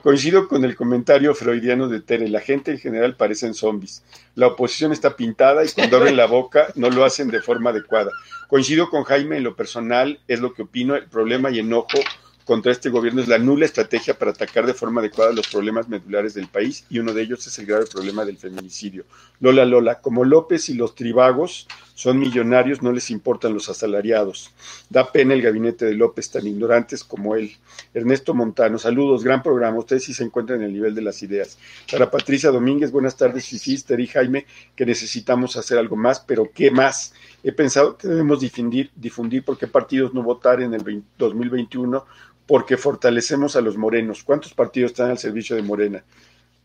Coincido 0.04 0.48
con 0.48 0.64
el 0.66 0.76
comentario 0.76 1.34
freudiano 1.34 1.88
de 1.88 2.00
Tere. 2.00 2.28
La 2.28 2.42
gente 2.42 2.70
en 2.70 2.78
general 2.78 3.16
parecen 3.16 3.56
zombies. 3.56 4.04
La 4.36 4.46
oposición 4.46 4.92
está 4.92 5.16
pintada 5.16 5.66
y 5.66 5.70
cuando 5.70 5.98
abren 5.98 6.16
la 6.16 6.28
boca 6.28 6.68
no 6.76 6.92
lo 6.92 7.04
hacen 7.04 7.30
de 7.30 7.42
forma 7.42 7.72
adecuada. 7.72 8.12
Coincido 8.48 8.88
con 8.92 9.04
Jaime 9.04 9.38
en 9.38 9.44
lo 9.46 9.56
personal, 9.56 10.20
es 10.28 10.42
lo 10.42 10.54
que 10.54 10.62
opino. 10.62 10.96
El 10.96 11.06
problema 11.06 11.50
y 11.50 11.58
enojo 11.58 11.98
contra 12.46 12.72
este 12.72 12.90
gobierno 12.90 13.22
es 13.22 13.28
la 13.28 13.38
nula 13.38 13.66
estrategia 13.66 14.18
para 14.18 14.32
atacar 14.32 14.66
de 14.66 14.74
forma 14.74 15.02
adecuada 15.02 15.32
los 15.32 15.48
problemas 15.48 15.88
medulares 15.88 16.34
del 16.34 16.48
país 16.48 16.86
y 16.90 17.00
uno 17.00 17.14
de 17.14 17.22
ellos 17.22 17.46
es 17.48 17.58
el 17.60 17.66
grave 17.66 17.86
problema 17.86 18.26
del 18.26 18.38
feminicidio. 18.38 19.06
Lola 19.40 19.66
Lola, 19.66 20.00
como 20.02 20.26
López 20.26 20.70
y 20.70 20.74
los 20.74 20.96
tribagos 20.96 21.68
son 21.96 22.20
millonarios, 22.20 22.82
no 22.82 22.92
les 22.92 23.12
importan 23.12 23.54
los 23.54 23.70
asalariados. 23.70 24.52
Da 24.90 25.12
pena 25.12 25.34
el 25.34 25.42
gabinete 25.42 25.86
de 25.86 25.94
López, 25.94 26.32
tan 26.32 26.48
ignorantes 26.48 27.04
como 27.04 27.36
él. 27.36 27.52
Ernesto 27.94 28.34
Montano, 28.34 28.80
saludos, 28.80 29.24
gran 29.24 29.44
programa. 29.44 29.78
Ustedes 29.78 30.04
sí 30.04 30.14
se 30.14 30.24
encuentran 30.24 30.60
en 30.60 30.66
el 30.66 30.74
nivel 30.74 30.96
de 30.96 31.02
las 31.02 31.22
ideas. 31.22 31.58
Para 31.92 32.10
Patricia 32.10 32.50
Domínguez, 32.50 32.92
buenas 32.92 33.16
tardes, 33.16 33.48
Fifís, 33.48 33.86
Teri 33.86 34.08
Jaime, 34.08 34.46
que 34.76 34.86
necesitamos 34.86 35.56
hacer 35.56 35.78
algo 35.78 35.96
más, 35.96 36.20
pero 36.20 36.50
¿qué 36.54 36.72
más? 36.72 37.14
He 37.44 37.52
pensado 37.52 37.98
que 37.98 38.08
debemos 38.08 38.40
difundir, 38.40 38.90
difundir 38.96 39.44
por 39.44 39.58
qué 39.58 39.68
partidos 39.68 40.14
no 40.14 40.24
votar 40.24 40.62
en 40.62 40.74
el 40.74 40.84
20 40.84 41.08
2021, 41.18 42.06
porque 42.46 42.78
fortalecemos 42.78 43.56
a 43.56 43.62
los 43.62 43.78
morenos. 43.78 44.24
¿Cuántos 44.24 44.54
partidos 44.54 44.92
están 44.92 45.12
al 45.12 45.18
servicio 45.18 45.56
de 45.56 45.62
Morena? 45.62 46.04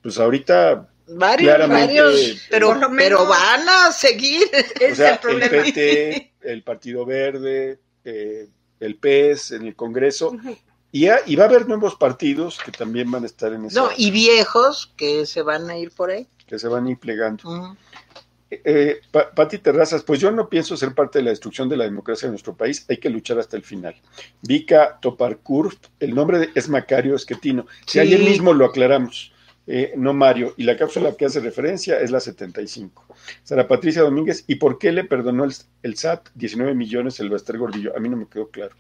Pues 0.03 0.19
ahorita, 0.19 0.89
varios, 1.09 1.55
Claramente, 1.57 2.01
varios, 2.01 2.41
pero, 2.51 2.75
lo 2.75 2.89
menos- 2.89 2.97
pero 2.97 3.27
van 3.27 3.69
a 3.69 3.93
seguir. 3.93 4.43
Ese 4.81 4.93
o 4.93 4.95
sea, 4.97 5.15
es 5.15 5.25
el. 5.25 5.51
PT, 5.51 6.33
el 6.43 6.63
Partido 6.63 7.05
Verde, 7.05 7.81
eh, 8.05 8.49
el 8.81 8.97
PES 8.97 9.53
en 9.53 9.67
el 9.67 9.75
Congreso, 9.77 10.37
y, 10.91 11.07
va 11.07 11.45
a 11.45 11.47
haber 11.47 11.69
nuevos 11.69 11.97
partidos 11.97 12.59
que 12.65 12.73
también 12.73 13.11
van 13.11 13.23
a 13.25 13.27
estar 13.27 13.53
en 13.53 13.67
esa, 13.67 13.81
No, 13.81 13.91
y 13.97 14.11
viejos 14.11 14.93
que 14.97 15.27
se 15.27 15.43
van 15.43 15.69
a 15.69 15.77
ir 15.77 15.91
por 15.91 16.11
ahí. 16.11 16.27
que 16.47 16.59
se 16.59 16.69
van 16.69 16.87
a 16.87 16.91
ir 16.91 16.99
plegando. 16.99 17.43
Ujú. 17.49 17.77
Eh, 18.51 19.01
Pa- 19.11 19.31
Pati 19.31 19.59
Terrazas, 19.59 20.03
pues 20.03 20.21
yo 20.21 20.31
no 20.31 20.49
pienso 20.49 20.77
ser 20.77 20.95
parte 20.95 21.19
de 21.19 21.25
la 21.25 21.31
destrucción 21.31 21.69
de 21.69 21.77
la 21.77 21.85
democracia 21.85 22.27
en 22.27 22.33
nuestro 22.33 22.55
país, 22.57 22.85
hay 22.89 22.97
que 22.97 23.11
luchar 23.11 23.39
hasta 23.39 23.57
el 23.57 23.63
final. 23.63 23.95
Vika 24.43 24.99
Toparkur, 25.03 25.75
el 26.01 26.15
nombre 26.15 26.39
de- 26.39 26.49
es 26.55 26.69
Macario 26.69 27.15
Esquetino. 27.15 27.67
Si 27.87 27.93
Sí. 27.93 27.99
ayer 28.01 28.21
mismo 28.21 28.55
lo 28.55 28.65
aclaramos, 28.65 29.33
eh, 29.67 29.93
no 29.97 30.15
Mario, 30.15 30.55
y 30.57 30.63
la 30.65 30.79
cápsula 30.79 31.15
que 31.15 31.27
hace 31.27 31.41
referencia 31.41 32.01
es 32.01 32.11
la 32.11 32.21
75. 32.21 33.05
Sara 33.45 33.69
Patricia 33.69 34.01
Domínguez, 34.01 34.45
¿y 34.47 34.55
por 34.55 34.79
qué 34.79 34.93
le 34.93 35.05
perdonó 35.05 35.45
el, 35.45 35.53
el 35.83 35.97
SAT 35.99 36.29
19 36.35 36.75
millones 36.75 37.21
el 37.21 37.29
Baster 37.29 37.59
Gordillo? 37.59 37.95
A 37.95 38.01
mí 38.01 38.09
no 38.09 38.17
me 38.17 38.27
quedó 38.29 38.49
claro. 38.49 38.75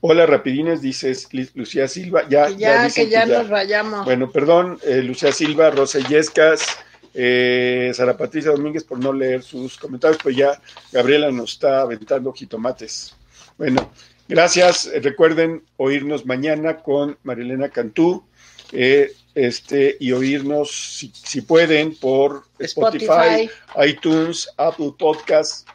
Hola, 0.00 0.26
Rapidines, 0.26 0.80
dices 0.82 1.28
Lucía 1.54 1.86
Silva, 1.88 2.28
ya, 2.28 2.46
Que 2.48 2.56
ya, 2.56 2.84
dicen 2.84 3.04
que 3.06 3.10
ya 3.10 3.26
nos 3.26 3.48
vayamos. 3.48 4.04
bueno, 4.04 4.30
perdón, 4.30 4.78
eh, 4.84 5.02
Lucía 5.02 5.30
Silva, 5.32 5.70
Rosa 5.70 5.98
Yescas, 6.00 6.78
eh, 7.20 7.90
Sara 7.94 8.16
Patricia 8.16 8.52
Domínguez 8.52 8.84
por 8.84 9.00
no 9.00 9.12
leer 9.12 9.42
sus 9.42 9.76
comentarios, 9.76 10.20
pues 10.22 10.36
ya 10.36 10.62
Gabriela 10.92 11.32
nos 11.32 11.54
está 11.54 11.80
aventando 11.80 12.32
jitomates. 12.32 13.16
Bueno, 13.56 13.90
gracias. 14.28 14.86
Eh, 14.86 15.00
recuerden 15.00 15.64
oírnos 15.78 16.26
mañana 16.26 16.76
con 16.76 17.18
Marilena 17.24 17.70
Cantú 17.70 18.24
eh, 18.70 19.12
este, 19.34 19.96
y 19.98 20.12
oírnos, 20.12 20.70
si, 20.70 21.10
si 21.12 21.40
pueden, 21.40 21.96
por 21.96 22.44
Spotify, 22.60 23.50
Spotify. 23.50 23.50
iTunes, 23.88 24.48
Apple 24.56 24.92
Podcasts. 24.96 25.66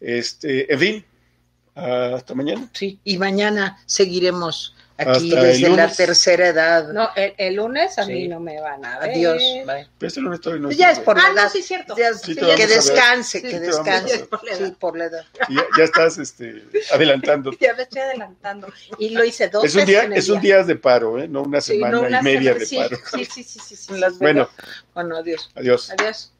Este, 0.00 0.72
en 0.72 0.78
fin, 0.78 1.04
hasta 1.74 2.34
mañana. 2.34 2.70
Sí, 2.72 2.98
y 3.04 3.18
mañana 3.18 3.78
seguiremos 3.84 4.74
aquí 4.98 5.30
Hasta 5.30 5.42
desde 5.44 5.68
la 5.70 5.90
tercera 5.92 6.48
edad. 6.48 6.88
No, 6.92 7.10
el, 7.16 7.34
el 7.36 7.54
lunes 7.54 7.98
a 7.98 8.04
Sí. 8.04 8.12
mí 8.12 8.28
no 8.28 8.40
me 8.40 8.60
van 8.60 8.84
a 8.84 8.98
ver. 9.00 9.10
Adiós. 9.10 9.42
bye. 9.66 9.86
Pero 9.98 10.08
este 10.08 10.20
lunes 10.20 10.40
todavía 10.40 10.62
no 10.62 10.70
Ya 10.72 10.90
es 10.92 10.98
por 11.00 11.16
la 11.16 11.24
Ah, 11.24 11.28
no, 11.32 11.40
edad. 11.40 11.50
sí, 11.52 11.62
cierto. 11.62 11.94
Ya- 11.96 12.14
Sí, 12.14 12.34
te 12.34 12.54
que 12.54 12.66
descanse, 12.66 13.40
Sí, 13.40 13.46
que 13.48 13.60
descanse. 13.60 14.20
Por 14.26 14.44
la 14.44 14.50
edad. 14.52 14.66
Sí, 14.66 14.74
por 14.78 14.96
la 14.98 15.04
edad. 15.04 15.24
Ya, 15.50 15.64
ya 15.78 15.84
estás 15.84 16.18
este, 16.18 16.64
adelantando. 16.92 17.50
Ya 17.60 17.74
me 17.74 17.82
estoy 17.82 18.00
adelantando. 18.02 18.68
Y 18.98 19.10
lo 19.10 19.24
hice 19.24 19.48
dos 19.48 19.64
Es 19.64 19.74
un 19.74 19.84
día, 19.84 20.04
es 20.14 20.28
un 20.28 20.40
día. 20.40 20.62
de 20.62 20.76
paro, 20.76 21.18
¿eh? 21.18 21.28
no 21.28 21.42
una 21.42 21.60
Sí, 21.60 21.74
semana 21.74 21.92
no, 21.96 22.00
una 22.06 22.20
y 22.20 22.22
media 22.22 22.40
semana- 22.54 22.58
de 22.58 22.66
sí, 22.66 22.76
paro. 22.76 22.96
Sí, 23.12 23.24
sí, 23.26 23.42
sí, 23.42 23.58
sí, 23.60 23.76
sí. 23.76 23.92
Las 23.98 24.18
Bueno, 24.18 24.48
Bueno, 24.94 25.16
adiós. 25.16 25.50
adiós. 25.54 25.90
Adiós. 25.90 26.32